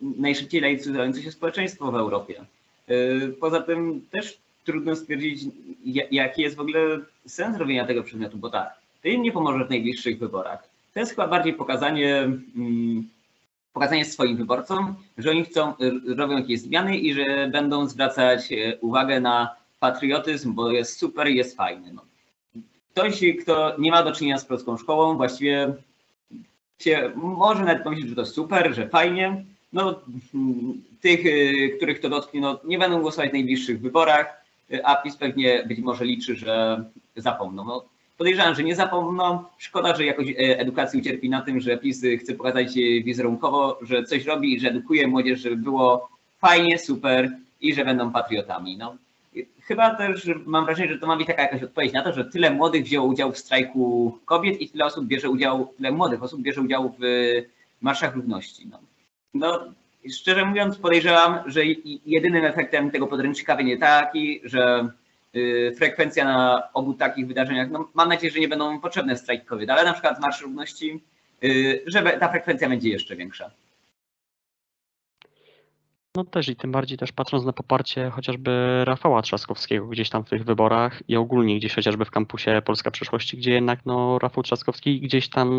najszybciej 0.00 0.60
laicyzujące 0.60 1.22
się 1.22 1.32
społeczeństwo 1.32 1.92
w 1.92 1.94
Europie. 1.94 2.44
Yy, 2.88 3.34
poza 3.40 3.60
tym 3.60 4.00
też 4.10 4.38
trudno 4.64 4.96
stwierdzić, 4.96 5.42
jaki 6.10 6.42
jest 6.42 6.56
w 6.56 6.60
ogóle 6.60 6.78
sens 7.26 7.56
robienia 7.56 7.86
tego 7.86 8.02
przedmiotu, 8.02 8.38
bo 8.38 8.50
tak, 8.50 8.74
to 9.02 9.08
im 9.08 9.22
nie 9.22 9.32
pomoże 9.32 9.64
w 9.64 9.70
najbliższych 9.70 10.18
wyborach. 10.18 10.68
To 10.94 11.00
jest 11.00 11.12
chyba 11.12 11.28
bardziej 11.28 11.52
pokazanie, 11.52 12.16
mm, 12.56 13.08
pokazanie 13.72 14.04
swoim 14.04 14.36
wyborcom, 14.36 14.94
że 15.18 15.30
oni 15.30 15.44
chcą, 15.44 15.74
y, 15.80 16.14
robią 16.14 16.36
jakieś 16.36 16.60
zmiany 16.60 16.98
i 16.98 17.14
że 17.14 17.48
będą 17.52 17.88
zwracać 17.88 18.52
y, 18.52 18.78
uwagę 18.80 19.20
na 19.20 19.56
patriotyzm, 19.80 20.54
bo 20.54 20.70
jest 20.70 20.98
super, 20.98 21.26
jest 21.26 21.56
fajny. 21.56 21.92
No. 21.92 22.02
Ktoś, 22.94 23.20
kto 23.42 23.74
nie 23.78 23.90
ma 23.90 24.02
do 24.02 24.12
czynienia 24.12 24.38
z 24.38 24.44
polską 24.44 24.76
szkołą, 24.76 25.16
właściwie 25.16 25.74
się 26.78 27.12
może 27.14 27.64
nawet 27.64 27.82
pomyśleć, 27.82 28.08
że 28.08 28.16
to 28.16 28.26
super, 28.26 28.74
że 28.74 28.88
fajnie. 28.88 29.44
No, 29.72 30.00
tych, 31.00 31.26
y, 31.26 31.72
których 31.76 32.00
to 32.00 32.08
dotknie, 32.08 32.40
no, 32.40 32.60
nie 32.64 32.78
będą 32.78 33.00
głosować 33.00 33.30
w 33.30 33.32
najbliższych 33.32 33.80
wyborach, 33.80 34.44
a 34.84 34.96
PiS 34.96 35.16
pewnie 35.16 35.64
być 35.68 35.78
może 35.78 36.04
liczy, 36.04 36.36
że 36.36 36.84
zapomną. 37.16 37.64
No, 37.64 37.84
podejrzewam, 38.18 38.54
że 38.54 38.64
nie 38.64 38.76
zapomną. 38.76 39.44
Szkoda, 39.58 39.96
że 39.96 40.04
jakoś 40.04 40.28
e, 40.28 40.58
edukacja 40.58 41.00
ucierpi 41.00 41.30
na 41.30 41.42
tym, 41.42 41.60
że 41.60 41.78
PiS 41.78 42.02
chce 42.20 42.34
pokazać 42.34 42.74
wizerunkowo, 43.04 43.78
że 43.82 44.04
coś 44.04 44.24
robi 44.24 44.54
i 44.54 44.60
że 44.60 44.68
edukuje 44.68 45.08
młodzież, 45.08 45.40
żeby 45.40 45.56
było 45.56 46.08
fajnie, 46.40 46.78
super 46.78 47.30
i 47.60 47.74
że 47.74 47.84
będą 47.84 48.12
patriotami. 48.12 48.76
No. 48.76 48.96
Chyba 49.60 49.94
też 49.94 50.30
mam 50.46 50.64
wrażenie, 50.64 50.92
że 50.92 50.98
to 50.98 51.06
ma 51.06 51.16
być 51.16 51.26
taka 51.26 51.42
jakaś 51.42 51.62
odpowiedź 51.62 51.92
na 51.92 52.02
to, 52.02 52.12
że 52.12 52.24
tyle 52.24 52.50
młodych 52.50 52.84
wzięło 52.84 53.06
udział 53.06 53.32
w 53.32 53.38
strajku 53.38 54.18
kobiet 54.24 54.60
i 54.60 54.70
tyle 54.70 54.84
osób 54.84 55.06
bierze 55.06 55.30
udział, 55.30 55.72
tyle 55.76 55.92
młodych 55.92 56.22
osób 56.22 56.42
bierze 56.42 56.60
udział 56.60 56.94
w 56.98 57.04
marszach 57.80 58.14
ludności. 58.16 58.66
No, 58.70 58.78
no 59.34 59.64
szczerze 60.12 60.44
mówiąc 60.44 60.78
podejrzewam, 60.78 61.38
że 61.46 61.60
jedynym 62.06 62.44
efektem 62.44 62.90
tego 62.90 63.06
podręcznika 63.06 63.56
będzie 63.56 63.78
taki, 63.78 64.40
że 64.44 64.88
y, 65.36 65.72
frekwencja 65.76 66.24
na 66.24 66.62
obu 66.74 66.94
takich 66.94 67.26
wydarzeniach, 67.26 67.70
no 67.70 67.88
mam 67.94 68.08
nadzieję, 68.08 68.32
że 68.32 68.40
nie 68.40 68.48
będą 68.48 68.80
potrzebne 68.80 69.16
strajki 69.16 69.46
kobiet, 69.46 69.70
ale 69.70 69.84
na 69.84 69.92
przykład 69.92 70.20
Marsz 70.20 70.42
Równości, 70.42 71.02
y, 71.44 71.82
że 71.86 72.02
ta 72.02 72.28
frekwencja 72.28 72.68
będzie 72.68 72.88
jeszcze 72.88 73.16
większa. 73.16 73.50
No 76.16 76.24
też 76.24 76.48
i 76.48 76.56
tym 76.56 76.72
bardziej 76.72 76.98
też 76.98 77.12
patrząc 77.12 77.44
na 77.44 77.52
poparcie 77.52 78.10
chociażby 78.10 78.82
Rafała 78.84 79.22
Trzaskowskiego 79.22 79.86
gdzieś 79.86 80.10
tam 80.10 80.24
w 80.24 80.30
tych 80.30 80.44
wyborach 80.44 81.02
i 81.08 81.16
ogólnie 81.16 81.56
gdzieś 81.56 81.74
chociażby 81.74 82.04
w 82.04 82.10
kampusie 82.10 82.62
Polska 82.64 82.90
Przyszłości, 82.90 83.36
gdzie 83.36 83.52
jednak 83.52 83.86
no 83.86 84.18
Rafał 84.18 84.42
Trzaskowski 84.42 85.00
gdzieś 85.00 85.28
tam 85.28 85.50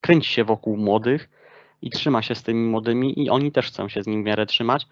kręci 0.00 0.30
się 0.30 0.44
wokół 0.44 0.76
młodych 0.76 1.30
i 1.82 1.90
trzyma 1.90 2.22
się 2.22 2.34
z 2.34 2.42
tymi 2.42 2.68
młodymi 2.68 3.24
i 3.24 3.30
oni 3.30 3.52
też 3.52 3.66
chcą 3.66 3.88
się 3.88 4.02
z 4.02 4.06
nim 4.06 4.22
w 4.22 4.26
miarę 4.26 4.46
trzymać. 4.46 4.86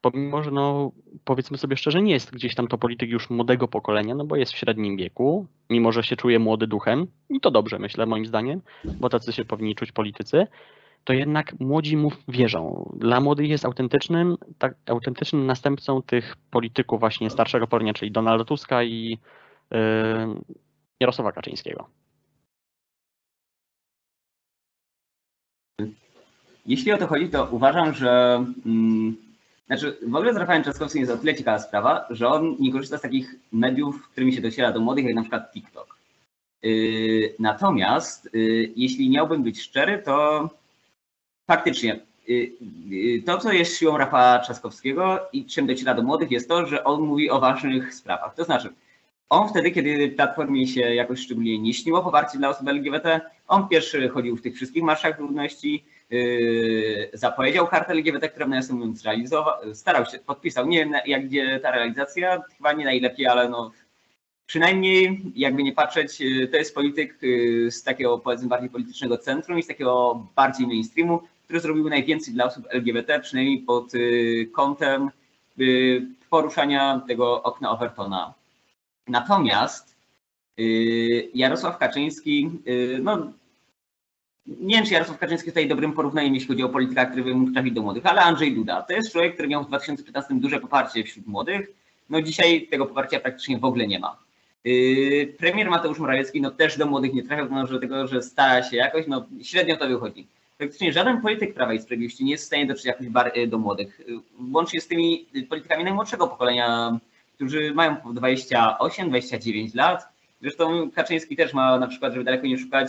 Pomimo, 0.00 0.42
że 0.42 0.50
no 0.50 0.92
powiedzmy 1.24 1.58
sobie 1.58 1.76
szczerze, 1.76 2.02
nie 2.02 2.12
jest 2.12 2.32
gdzieś 2.32 2.54
tam 2.54 2.68
to 2.68 2.78
polityk 2.78 3.10
już 3.10 3.30
młodego 3.30 3.68
pokolenia, 3.68 4.14
no 4.14 4.24
bo 4.24 4.36
jest 4.36 4.52
w 4.52 4.56
średnim 4.56 4.96
wieku, 4.96 5.46
mimo 5.70 5.92
że 5.92 6.02
się 6.02 6.16
czuje 6.16 6.38
młody 6.38 6.66
duchem 6.66 7.06
i 7.30 7.40
to 7.40 7.50
dobrze 7.50 7.78
myślę 7.78 8.06
moim 8.06 8.26
zdaniem, 8.26 8.60
bo 9.00 9.08
tacy 9.08 9.32
się 9.32 9.44
powinni 9.44 9.74
czuć 9.74 9.92
politycy 9.92 10.46
to 11.04 11.12
jednak 11.12 11.60
młodzi 11.60 11.96
mu 11.96 12.10
wierzą. 12.28 12.92
Dla 12.96 13.20
młodych 13.20 13.48
jest 13.48 13.64
autentycznym, 13.64 14.36
tak, 14.58 14.74
autentycznym 14.86 15.46
następcą 15.46 16.02
tych 16.02 16.36
polityków 16.50 17.00
właśnie 17.00 17.30
starszego 17.30 17.66
pokolenia, 17.66 17.94
czyli 17.94 18.12
Donalda 18.12 18.44
Tuska 18.44 18.82
i 18.82 19.18
yy, 19.70 19.78
Jarosława 21.00 21.32
Kaczyńskiego. 21.32 21.88
Jeśli 26.66 26.92
o 26.92 26.98
to 26.98 27.06
chodzi, 27.06 27.28
to 27.28 27.48
uważam, 27.50 27.94
że 27.94 28.44
mm, 28.66 29.16
znaczy 29.66 29.96
w 30.06 30.14
ogóle 30.14 30.34
z 30.34 30.36
Rafałem 30.36 30.62
Trzaskowskim 30.62 31.00
jest 31.00 31.12
o 31.12 31.16
tyle 31.16 31.34
ciekawa 31.34 31.58
sprawa, 31.58 32.06
że 32.10 32.28
on 32.28 32.56
nie 32.60 32.72
korzysta 32.72 32.98
z 32.98 33.02
takich 33.02 33.34
mediów, 33.52 34.08
którymi 34.08 34.32
się 34.32 34.40
dociera 34.40 34.72
do 34.72 34.80
młodych, 34.80 35.04
jak 35.04 35.14
na 35.14 35.22
przykład 35.22 35.52
TikTok. 35.52 35.96
Yy, 36.62 37.34
natomiast 37.38 38.34
yy, 38.34 38.72
jeśli 38.76 39.10
miałbym 39.10 39.42
być 39.42 39.62
szczery, 39.62 40.02
to 40.04 40.48
faktycznie 41.46 42.00
y, 42.28 42.52
y, 42.92 43.22
to, 43.26 43.38
co 43.38 43.52
jest 43.52 43.78
siłą 43.78 43.98
Rafała 43.98 44.38
Trzaskowskiego 44.38 45.20
i 45.32 45.46
czym 45.46 45.66
dociera 45.66 45.94
do 45.94 46.02
młodych, 46.02 46.30
jest 46.30 46.48
to, 46.48 46.66
że 46.66 46.84
on 46.84 47.02
mówi 47.02 47.30
o 47.30 47.40
ważnych 47.40 47.94
sprawach. 47.94 48.34
To 48.34 48.44
znaczy, 48.44 48.68
on 49.28 49.48
wtedy, 49.48 49.70
kiedy 49.70 50.08
Platformie 50.08 50.66
się 50.66 50.80
jakoś 50.80 51.20
szczególnie 51.20 51.58
nie 51.58 51.74
śniło 51.74 52.02
poparcie 52.02 52.38
dla 52.38 52.48
osób 52.48 52.68
LGBT, 52.68 53.20
on 53.48 53.68
pierwszy 53.68 54.08
chodził 54.08 54.36
w 54.36 54.42
tych 54.42 54.54
wszystkich 54.54 54.82
marszach 54.82 55.18
ludności, 55.18 55.84
yy, 56.10 57.10
zapowiedział 57.12 57.66
kartę 57.66 57.92
LGBT, 57.92 58.28
którą 58.28 58.48
nawiasem 58.48 58.76
mówiąc 58.76 59.04
realizował, 59.04 59.74
starał 59.74 60.06
się, 60.06 60.18
podpisał. 60.18 60.66
Nie 60.66 60.78
wiem 60.78 60.94
jak 61.06 61.26
gdzie 61.26 61.60
ta 61.60 61.70
realizacja, 61.70 62.42
chyba 62.56 62.72
nie 62.72 62.84
najlepiej, 62.84 63.26
ale 63.26 63.48
no 63.48 63.70
przynajmniej 64.46 65.22
jakby 65.36 65.62
nie 65.62 65.72
patrzeć, 65.72 66.20
yy, 66.20 66.48
to 66.48 66.56
jest 66.56 66.74
polityk 66.74 67.18
z 67.68 67.82
takiego 67.82 68.18
powiedzmy 68.18 68.48
bardziej 68.48 68.70
politycznego 68.70 69.18
centrum 69.18 69.58
i 69.58 69.62
z 69.62 69.66
takiego 69.66 70.26
bardziej 70.36 70.66
mainstreamu, 70.66 71.22
które 71.44 71.60
zrobiły 71.60 71.90
najwięcej 71.90 72.34
dla 72.34 72.44
osób 72.44 72.64
LGBT, 72.70 73.20
przynajmniej 73.20 73.58
pod 73.58 73.92
kątem 74.52 75.10
poruszania 76.30 77.00
tego 77.08 77.42
okna 77.42 77.70
Overtona. 77.70 78.34
Natomiast 79.08 79.96
Jarosław 81.34 81.78
Kaczyński, 81.78 82.50
no 83.02 83.32
nie 84.46 84.76
wiem, 84.76 84.86
czy 84.86 84.92
Jarosław 84.92 85.18
Kaczyński 85.18 85.46
jest 85.46 85.56
tutaj 85.56 85.68
dobrym 85.68 85.92
porównaniem, 85.92 86.34
jeśli 86.34 86.48
chodzi 86.48 86.62
o 86.62 86.68
politykę, 86.68 87.10
mógł 87.34 87.52
trafić 87.52 87.74
do 87.74 87.82
młodych, 87.82 88.06
ale 88.06 88.20
Andrzej 88.20 88.54
Duda 88.54 88.82
to 88.82 88.92
jest 88.92 89.12
człowiek, 89.12 89.34
który 89.34 89.48
miał 89.48 89.64
w 89.64 89.68
2015 89.68 90.34
duże 90.34 90.60
poparcie 90.60 91.04
wśród 91.04 91.26
młodych. 91.26 91.68
No 92.10 92.22
dzisiaj 92.22 92.66
tego 92.66 92.86
poparcia 92.86 93.20
praktycznie 93.20 93.58
w 93.58 93.64
ogóle 93.64 93.86
nie 93.86 93.98
ma. 93.98 94.16
Premier 95.38 95.70
Mateusz 95.70 95.98
Morawiecki 95.98 96.40
no 96.40 96.50
też 96.50 96.78
do 96.78 96.86
młodych 96.86 97.14
nie 97.14 97.22
trafia, 97.22 97.44
no, 97.50 97.66
że 97.66 97.80
tego, 97.80 98.06
że 98.06 98.22
stara 98.22 98.62
się 98.62 98.76
jakoś, 98.76 99.06
no 99.06 99.26
średnio 99.42 99.76
to 99.76 99.88
wychodzi. 99.88 100.26
Praktycznie 100.58 100.92
żaden 100.92 101.20
polityk 101.20 101.54
Prawa 101.54 101.74
i 101.74 101.78
Sprawiedliwości 101.78 102.24
nie 102.24 102.30
jest 102.30 102.44
w 102.44 102.46
stanie 102.46 102.66
dotrzeć 102.66 102.86
jakoś 102.86 103.06
yy, 103.36 103.46
do 103.46 103.58
młodych. 103.58 104.00
Yy, 104.08 104.18
łącznie 104.52 104.80
z 104.80 104.88
tymi 104.88 105.26
politykami 105.48 105.84
najmłodszego 105.84 106.28
pokolenia, 106.28 106.98
którzy 107.34 107.74
mają 107.74 107.94
28-29 107.94 109.74
lat. 109.74 110.08
Zresztą 110.40 110.90
Kaczyński 110.90 111.36
też 111.36 111.54
ma 111.54 111.78
na 111.78 111.86
przykład, 111.86 112.12
żeby 112.12 112.24
daleko 112.24 112.46
nie 112.46 112.58
szukać, 112.58 112.88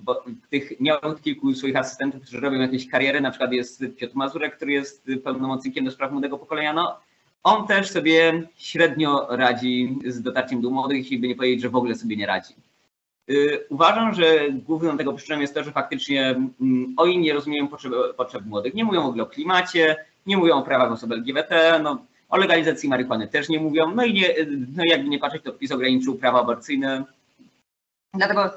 bo 0.00 0.24
tych 0.50 0.80
miał 0.80 0.98
kilku 1.22 1.54
swoich 1.54 1.76
asystentów, 1.76 2.22
którzy 2.22 2.40
robią 2.40 2.60
jakieś 2.60 2.88
kariery, 2.88 3.20
na 3.20 3.30
przykład 3.30 3.52
jest 3.52 3.84
Piotr 3.96 4.14
Mazurek, 4.14 4.56
który 4.56 4.72
jest 4.72 5.06
pełnomocnikiem 5.24 5.84
do 5.84 5.90
spraw 5.90 6.12
młodego 6.12 6.38
pokolenia, 6.38 6.72
no 6.72 7.00
on 7.42 7.66
też 7.66 7.90
sobie 7.90 8.48
średnio 8.56 9.26
radzi 9.30 9.98
z 10.06 10.22
dotarciem 10.22 10.60
do 10.60 10.70
młodych, 10.70 10.98
jeśli 10.98 11.18
by 11.18 11.28
nie 11.28 11.36
powiedzieć, 11.36 11.60
że 11.62 11.68
w 11.68 11.76
ogóle 11.76 11.94
sobie 11.94 12.16
nie 12.16 12.26
radzi. 12.26 12.54
Y, 13.30 13.66
uważam, 13.68 14.14
że 14.14 14.50
główną 14.50 14.98
tego 14.98 15.12
przyczyną 15.12 15.40
jest 15.40 15.54
to, 15.54 15.64
że 15.64 15.72
faktycznie 15.72 16.30
mm, 16.60 16.94
oni 16.96 17.18
nie 17.18 17.32
rozumieją 17.32 17.68
potrzeb, 17.68 17.92
potrzeb 18.16 18.44
młodych. 18.44 18.74
Nie 18.74 18.84
mówią 18.84 19.02
w 19.02 19.06
ogóle 19.06 19.22
o 19.22 19.26
klimacie, 19.26 19.96
nie 20.26 20.36
mówią 20.36 20.56
o 20.56 20.62
prawach 20.62 20.92
osób 20.92 21.12
LGBT, 21.12 21.80
no, 21.82 22.04
o 22.28 22.36
legalizacji 22.36 22.88
marihuany 22.88 23.28
też 23.28 23.48
nie 23.48 23.60
mówią. 23.60 23.94
No 23.94 24.04
i 24.04 24.14
nie, 24.14 24.34
no 24.76 24.82
jakby 24.86 25.08
nie 25.08 25.18
patrzeć, 25.18 25.42
to 25.42 25.52
PiS 25.52 25.72
ograniczył 25.72 26.14
prawa 26.14 26.40
aborcyjne. 26.40 27.04
Dlatego 28.14 28.50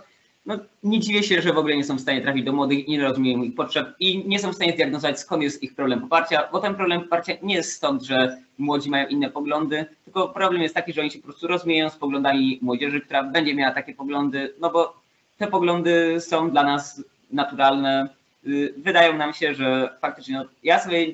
no, 0.46 0.60
nie 0.84 1.00
dziwię 1.00 1.24
się, 1.24 1.42
że 1.42 1.54
w 1.54 1.58
ogóle 1.58 1.78
nie 1.78 1.84
są 1.84 1.96
w 1.96 2.02
stanie 2.02 2.22
trafić 2.22 2.46
do 2.46 2.54
młodych 2.54 2.88
nie 2.88 3.02
rozumieją 3.02 3.44
ich 3.44 3.56
potrzeb 3.56 3.88
i 4.00 4.28
nie 4.28 4.40
są 4.40 4.52
w 4.52 4.56
stanie 4.56 4.74
zdiagnozować, 4.74 5.20
skąd 5.20 5.44
jest 5.44 5.64
ich 5.64 5.76
problem 5.76 6.02
poparcia, 6.02 6.50
bo 6.52 6.60
ten 6.60 6.76
problem 6.76 7.02
poparcia 7.02 7.34
nie 7.44 7.56
jest 7.56 7.72
stąd, 7.72 8.04
że 8.04 8.38
młodzi 8.58 8.90
mają 8.90 9.08
inne 9.08 9.30
poglądy, 9.30 9.86
tylko 10.06 10.30
problem 10.30 10.62
jest 10.62 10.76
taki, 10.76 10.94
że 10.94 11.02
oni 11.02 11.12
się 11.12 11.20
po 11.20 11.24
prostu 11.24 11.48
rozumieją 11.48 11.90
z 11.90 11.96
poglądami 11.96 12.60
młodzieży, 12.62 13.02
która 13.02 13.24
będzie 13.24 13.56
miała 13.56 13.74
takie 13.74 13.94
poglądy, 13.94 14.54
no 14.60 14.70
bo 14.70 15.02
te 15.38 15.48
poglądy 15.48 16.22
są 16.22 16.52
dla 16.52 16.64
nas 16.64 17.04
naturalne. 17.32 18.10
Y, 18.48 18.74
wydają 18.78 19.18
nam 19.18 19.34
się, 19.34 19.54
że 19.54 19.98
faktycznie 20.02 20.36
no, 20.36 20.46
ja 20.64 20.80
sobie 20.80 21.08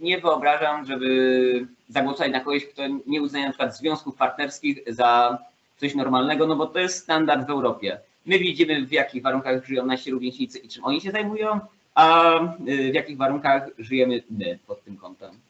nie 0.00 0.20
wyobrażam, 0.20 0.84
żeby 0.84 1.66
zagłosować 1.88 2.32
na 2.32 2.40
kogoś, 2.40 2.66
kto 2.66 2.82
nie 3.06 3.22
uznaje 3.22 3.44
na 3.44 3.50
przykład 3.50 3.76
związków 3.76 4.16
partnerskich 4.16 4.78
za 4.86 5.38
coś 5.76 5.94
normalnego, 5.94 6.46
no 6.46 6.56
bo 6.56 6.66
to 6.66 6.78
jest 6.78 6.98
standard 6.98 7.46
w 7.46 7.50
Europie. 7.50 8.00
My 8.26 8.38
widzimy, 8.38 8.86
w 8.86 8.92
jakich 8.92 9.22
warunkach 9.22 9.66
żyją 9.66 9.86
nasi 9.86 10.10
rówieśnicy 10.10 10.58
i 10.58 10.68
czym 10.68 10.84
oni 10.84 11.00
się 11.00 11.10
zajmują, 11.10 11.60
a 11.94 12.34
y, 12.68 12.92
w 12.92 12.94
jakich 12.94 13.16
warunkach 13.16 13.68
żyjemy 13.78 14.22
my 14.30 14.58
pod 14.66 14.84
tym 14.84 14.96
kątem. 14.96 15.40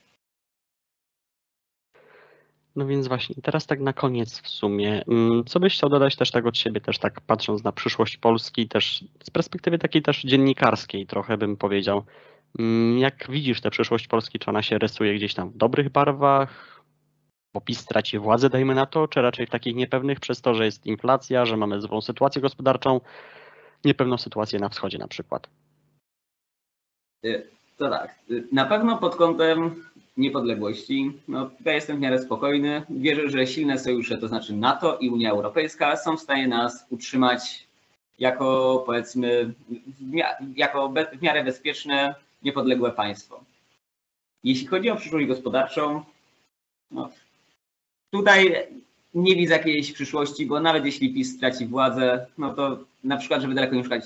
No 2.77 2.87
więc 2.87 3.09
właśnie, 3.09 3.37
teraz 3.43 3.67
tak 3.67 3.81
na 3.81 3.93
koniec 3.93 4.41
w 4.41 4.49
sumie, 4.49 5.05
mm, 5.09 5.45
co 5.45 5.61
byś 5.61 5.75
chciał 5.75 5.91
dodać 5.91 6.17
też 6.17 6.31
tak 6.31 6.47
od 6.47 6.59
siebie, 6.59 6.81
też 6.81 6.99
tak 6.99 7.21
patrząc 7.21 7.65
na 7.65 7.73
przyszłość 7.73 8.17
Polski, 8.17 8.69
też 8.69 9.05
z 9.23 9.31
perspektywy 9.31 9.79
takiej 9.79 10.03
też 10.03 10.23
dziennikarskiej 10.23 11.07
trochę 11.07 11.37
bym 11.37 11.57
powiedział. 11.57 12.05
Mm, 12.59 12.99
Jak 12.99 13.31
widzisz 13.31 13.61
tę 13.61 13.71
przyszłość 13.71 14.09
Polski, 14.09 14.39
czy 14.39 14.51
ona 14.51 14.63
się 14.63 14.79
rysuje 14.79 15.15
gdzieś 15.15 15.35
tam 15.35 15.51
w 15.51 15.57
dobrych 15.57 15.89
barwach, 15.91 16.74
bo 17.55 17.61
PiS 17.61 17.81
straci 17.81 18.19
władzę, 18.19 18.51
dajmy 18.51 18.75
na 18.75 18.87
to, 18.87 19.09
czy 19.09 19.23
raczej 19.23 19.47
takich 19.47 19.75
niepewnych 19.75 20.21
przez 20.21 20.41
to, 20.41 20.55
że 20.55 20.65
jest 20.65 20.87
inflacja, 20.87 21.47
że 21.47 21.57
mamy 21.57 21.81
złą 21.81 22.01
sytuację 22.01 22.43
gospodarczą, 22.43 23.01
niepewną 23.85 24.19
sytuację 24.19 24.59
na 24.59 24.69
wschodzie 24.69 24.99
na 24.99 25.09
przykład. 25.09 25.49
To 27.77 27.91
tak, 27.91 28.19
na 28.53 28.65
pewno 28.65 28.99
pod 28.99 29.17
kątem 29.17 29.85
niepodległości, 30.17 31.13
no 31.29 31.47
tutaj 31.47 31.75
jestem 31.75 31.97
w 31.97 32.01
miarę 32.01 32.19
spokojny. 32.19 32.83
Wierzę, 32.91 33.31
że 33.31 33.47
silne 33.47 33.79
sojusze, 33.79 34.19
to 34.19 34.29
znaczy 34.29 34.53
NATO 34.53 34.99
i 34.99 35.11
Unia 35.11 35.31
Europejska, 35.31 35.97
są 35.97 36.17
w 36.17 36.21
stanie 36.21 36.49
nas 36.49 36.87
utrzymać 36.91 37.67
jako 38.19 38.83
powiedzmy, 38.87 39.55
w 40.01 40.57
jako 40.57 40.93
w 41.19 41.23
miarę 41.23 41.45
bezpieczne, 41.45 42.15
niepodległe 42.43 42.93
państwo. 42.93 43.45
Jeśli 44.45 44.67
chodzi 44.67 44.91
o 44.91 44.97
przyszłość 44.97 45.27
gospodarczą, 45.27 46.05
no, 46.91 47.11
tutaj 48.15 48.67
nie 49.15 49.37
widzę 49.37 49.55
jakiejś 49.55 49.93
przyszłości, 49.93 50.47
bo 50.47 50.61
nawet 50.61 50.85
jeśli 50.85 51.15
PiS 51.15 51.37
straci 51.37 51.67
władzę, 51.67 52.27
no 52.39 52.55
to 52.55 52.79
na 53.05 53.17
przykład, 53.17 53.43
żeby 53.43 53.55
daleko 53.55 53.75
nie 53.75 53.85
szukać, 53.85 54.05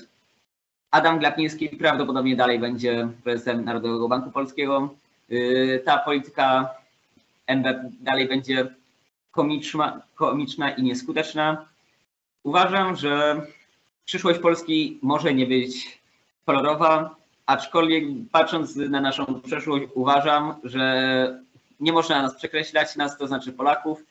Adam 0.91 1.19
Glapiński 1.19 1.69
prawdopodobnie 1.69 2.35
dalej 2.35 2.59
będzie 2.59 3.07
prezesem 3.23 3.65
Narodowego 3.65 4.07
Banku 4.07 4.31
Polskiego. 4.31 4.95
Yy, 5.29 5.81
Ta 5.85 5.97
polityka 5.97 6.69
MB 7.47 7.65
dalej 7.99 8.27
będzie 8.27 8.67
komiczna, 9.31 10.01
komiczna 10.15 10.71
i 10.71 10.83
nieskuteczna. 10.83 11.65
Uważam, 12.43 12.95
że 12.95 13.41
przyszłość 14.05 14.39
Polski 14.39 14.99
może 15.01 15.33
nie 15.33 15.45
być 15.45 15.99
kolorowa, 16.45 17.15
aczkolwiek 17.45 18.03
patrząc 18.31 18.75
na 18.75 19.01
naszą 19.01 19.41
przeszłość, 19.41 19.85
uważam, 19.93 20.53
że 20.63 21.48
nie 21.79 21.93
można 21.93 22.21
nas 22.21 22.35
przekreślać, 22.35 22.95
nas 22.95 23.17
to 23.17 23.27
znaczy 23.27 23.53
Polaków, 23.53 24.03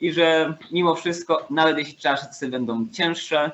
i 0.00 0.12
że 0.12 0.54
mimo 0.72 0.94
wszystko, 0.94 1.46
nawet 1.50 1.78
jeśli 1.78 1.96
czasy 1.96 2.48
będą 2.48 2.88
cięższe, 2.92 3.50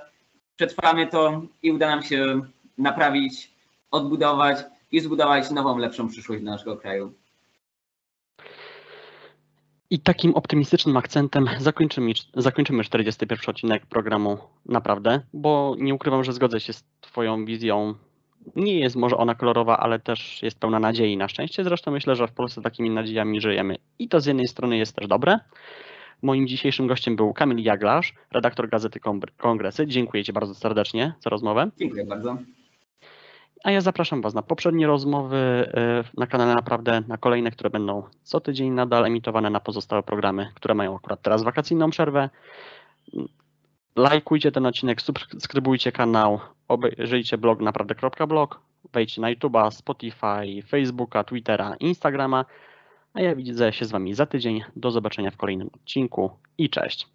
przetrwamy 0.56 1.06
to 1.06 1.42
i 1.62 1.72
uda 1.72 1.88
nam 1.88 2.02
się 2.02 2.40
naprawić, 2.78 3.50
odbudować 3.90 4.58
i 4.92 5.00
zbudować 5.00 5.50
nową, 5.50 5.78
lepszą 5.78 6.08
przyszłość 6.08 6.42
dla 6.42 6.52
naszego 6.52 6.76
kraju. 6.76 7.12
I 9.90 10.00
takim 10.00 10.34
optymistycznym 10.34 10.96
akcentem 10.96 11.50
zakończymy, 11.58 12.12
zakończymy 12.34 12.84
41 12.84 13.50
odcinek 13.50 13.86
programu 13.86 14.38
naprawdę, 14.66 15.20
bo 15.32 15.76
nie 15.78 15.94
ukrywam, 15.94 16.24
że 16.24 16.32
zgodzę 16.32 16.60
się 16.60 16.72
z 16.72 16.84
Twoją 17.00 17.44
wizją. 17.44 17.94
Nie 18.57 18.78
jest 18.78 18.97
może 18.97 19.16
ona 19.16 19.34
kolorowa, 19.34 19.78
ale 19.78 19.99
też 19.99 20.42
jest 20.42 20.59
pełna 20.59 20.78
nadziei 20.78 21.16
na 21.16 21.28
szczęście. 21.28 21.64
Zresztą 21.64 21.90
myślę, 21.90 22.16
że 22.16 22.28
w 22.28 22.32
Polsce 22.32 22.62
takimi 22.62 22.90
nadziejami 22.90 23.40
żyjemy. 23.40 23.76
I 23.99 24.09
to 24.09 24.20
z 24.20 24.26
jednej 24.26 24.49
strony 24.49 24.76
jest 24.76 24.97
też 24.97 25.09
dobre. 25.09 25.38
Moim 26.22 26.47
dzisiejszym 26.47 26.86
gościem 26.86 27.16
był 27.16 27.32
Kamil 27.32 27.64
Jaglarz, 27.64 28.14
redaktor 28.32 28.68
Gazety 28.68 29.01
Kongr- 29.01 29.36
Kongresy. 29.36 29.86
Dziękuję 29.86 30.24
Ci 30.24 30.32
bardzo 30.32 30.55
serdecznie 30.55 31.14
za 31.20 31.30
rozmowę. 31.30 31.70
Dziękuję 31.78 32.05
bardzo. 32.05 32.36
A 33.64 33.70
ja 33.70 33.80
zapraszam 33.80 34.22
Was 34.22 34.34
na 34.34 34.42
poprzednie 34.42 34.86
rozmowy 34.86 35.36
y, 35.36 36.20
na 36.20 36.26
kanale 36.26 36.55
Naprawdę, 36.55 37.03
na 37.09 37.18
kolejne, 37.18 37.51
które 37.51 37.70
będą 37.70 38.03
co 38.22 38.40
tydzień 38.40 38.70
nadal 38.70 39.05
emitowane 39.05 39.51
na 39.51 39.61
pozostałe 39.61 40.03
programy, 40.03 40.51
które 40.55 40.74
mają 40.74 40.97
akurat 40.97 41.22
teraz 41.22 41.42
wakacyjną 41.42 41.90
przerwę. 41.90 42.30
Lajkujcie 43.97 44.53
ten 44.53 44.66
odcinek, 44.66 45.03
subskrybujcie 45.03 45.92
kanał, 45.92 46.40
obejrzyjcie 46.68 47.38
blog 47.38 47.61
naprawdę.blog, 47.61 48.61
wejdźcie 48.92 49.20
na 49.20 49.34
YouTube'a, 49.34 49.70
Spotify, 49.70 50.62
Facebooka, 50.68 51.24
Twittera, 51.24 51.76
Instagrama. 51.80 52.45
A 53.12 53.20
ja 53.20 53.36
widzę 53.36 53.72
się 53.72 53.84
z 53.84 53.90
Wami 53.90 54.14
za 54.14 54.26
tydzień. 54.26 54.64
Do 54.76 54.90
zobaczenia 54.90 55.30
w 55.30 55.36
kolejnym 55.36 55.70
odcinku 55.74 56.30
i 56.59 56.70
cześć. 56.70 57.09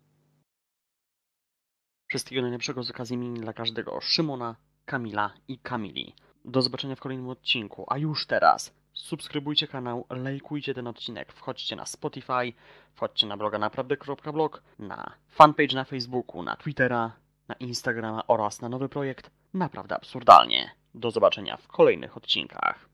Wszystkiego 2.08 2.42
najlepszego 2.42 2.84
z 2.84 2.92
okazji 2.92 3.16
imienia 3.16 3.42
dla 3.42 3.54
każdego 3.54 4.02
Szymona, 4.02 4.56
Kamila 4.86 5.34
i 5.48 5.58
Kamili. 5.58 6.16
Do 6.46 6.62
zobaczenia 6.62 6.96
w 6.96 7.00
kolejnym 7.00 7.30
odcinku, 7.30 7.86
a 7.90 7.98
już 7.98 8.28
teraz 8.28 8.79
subskrybujcie 9.00 9.68
kanał, 9.68 10.06
lajkujcie 10.10 10.74
ten 10.74 10.88
odcinek, 10.88 11.34
wchodźcie 11.34 11.76
na 11.76 11.86
Spotify, 11.86 12.54
wchodźcie 12.94 13.28
na 13.28 13.38
bloga 13.38 13.60
naprawdę.blog, 13.60 14.64
na 14.80 15.12
fanpage 15.28 15.76
na 15.76 15.84
Facebooku, 15.84 16.44
na 16.44 16.56
Twittera, 16.56 17.12
na 17.48 17.56
Instagrama 17.56 18.28
oraz 18.28 18.62
na 18.62 18.70
nowy 18.70 18.90
projekt 18.90 19.32
Naprawdę 19.54 19.96
Absurdalnie. 19.96 20.72
Do 20.96 21.12
zobaczenia 21.12 21.58
w 21.58 21.68
kolejnych 21.68 22.18
odcinkach. 22.18 22.90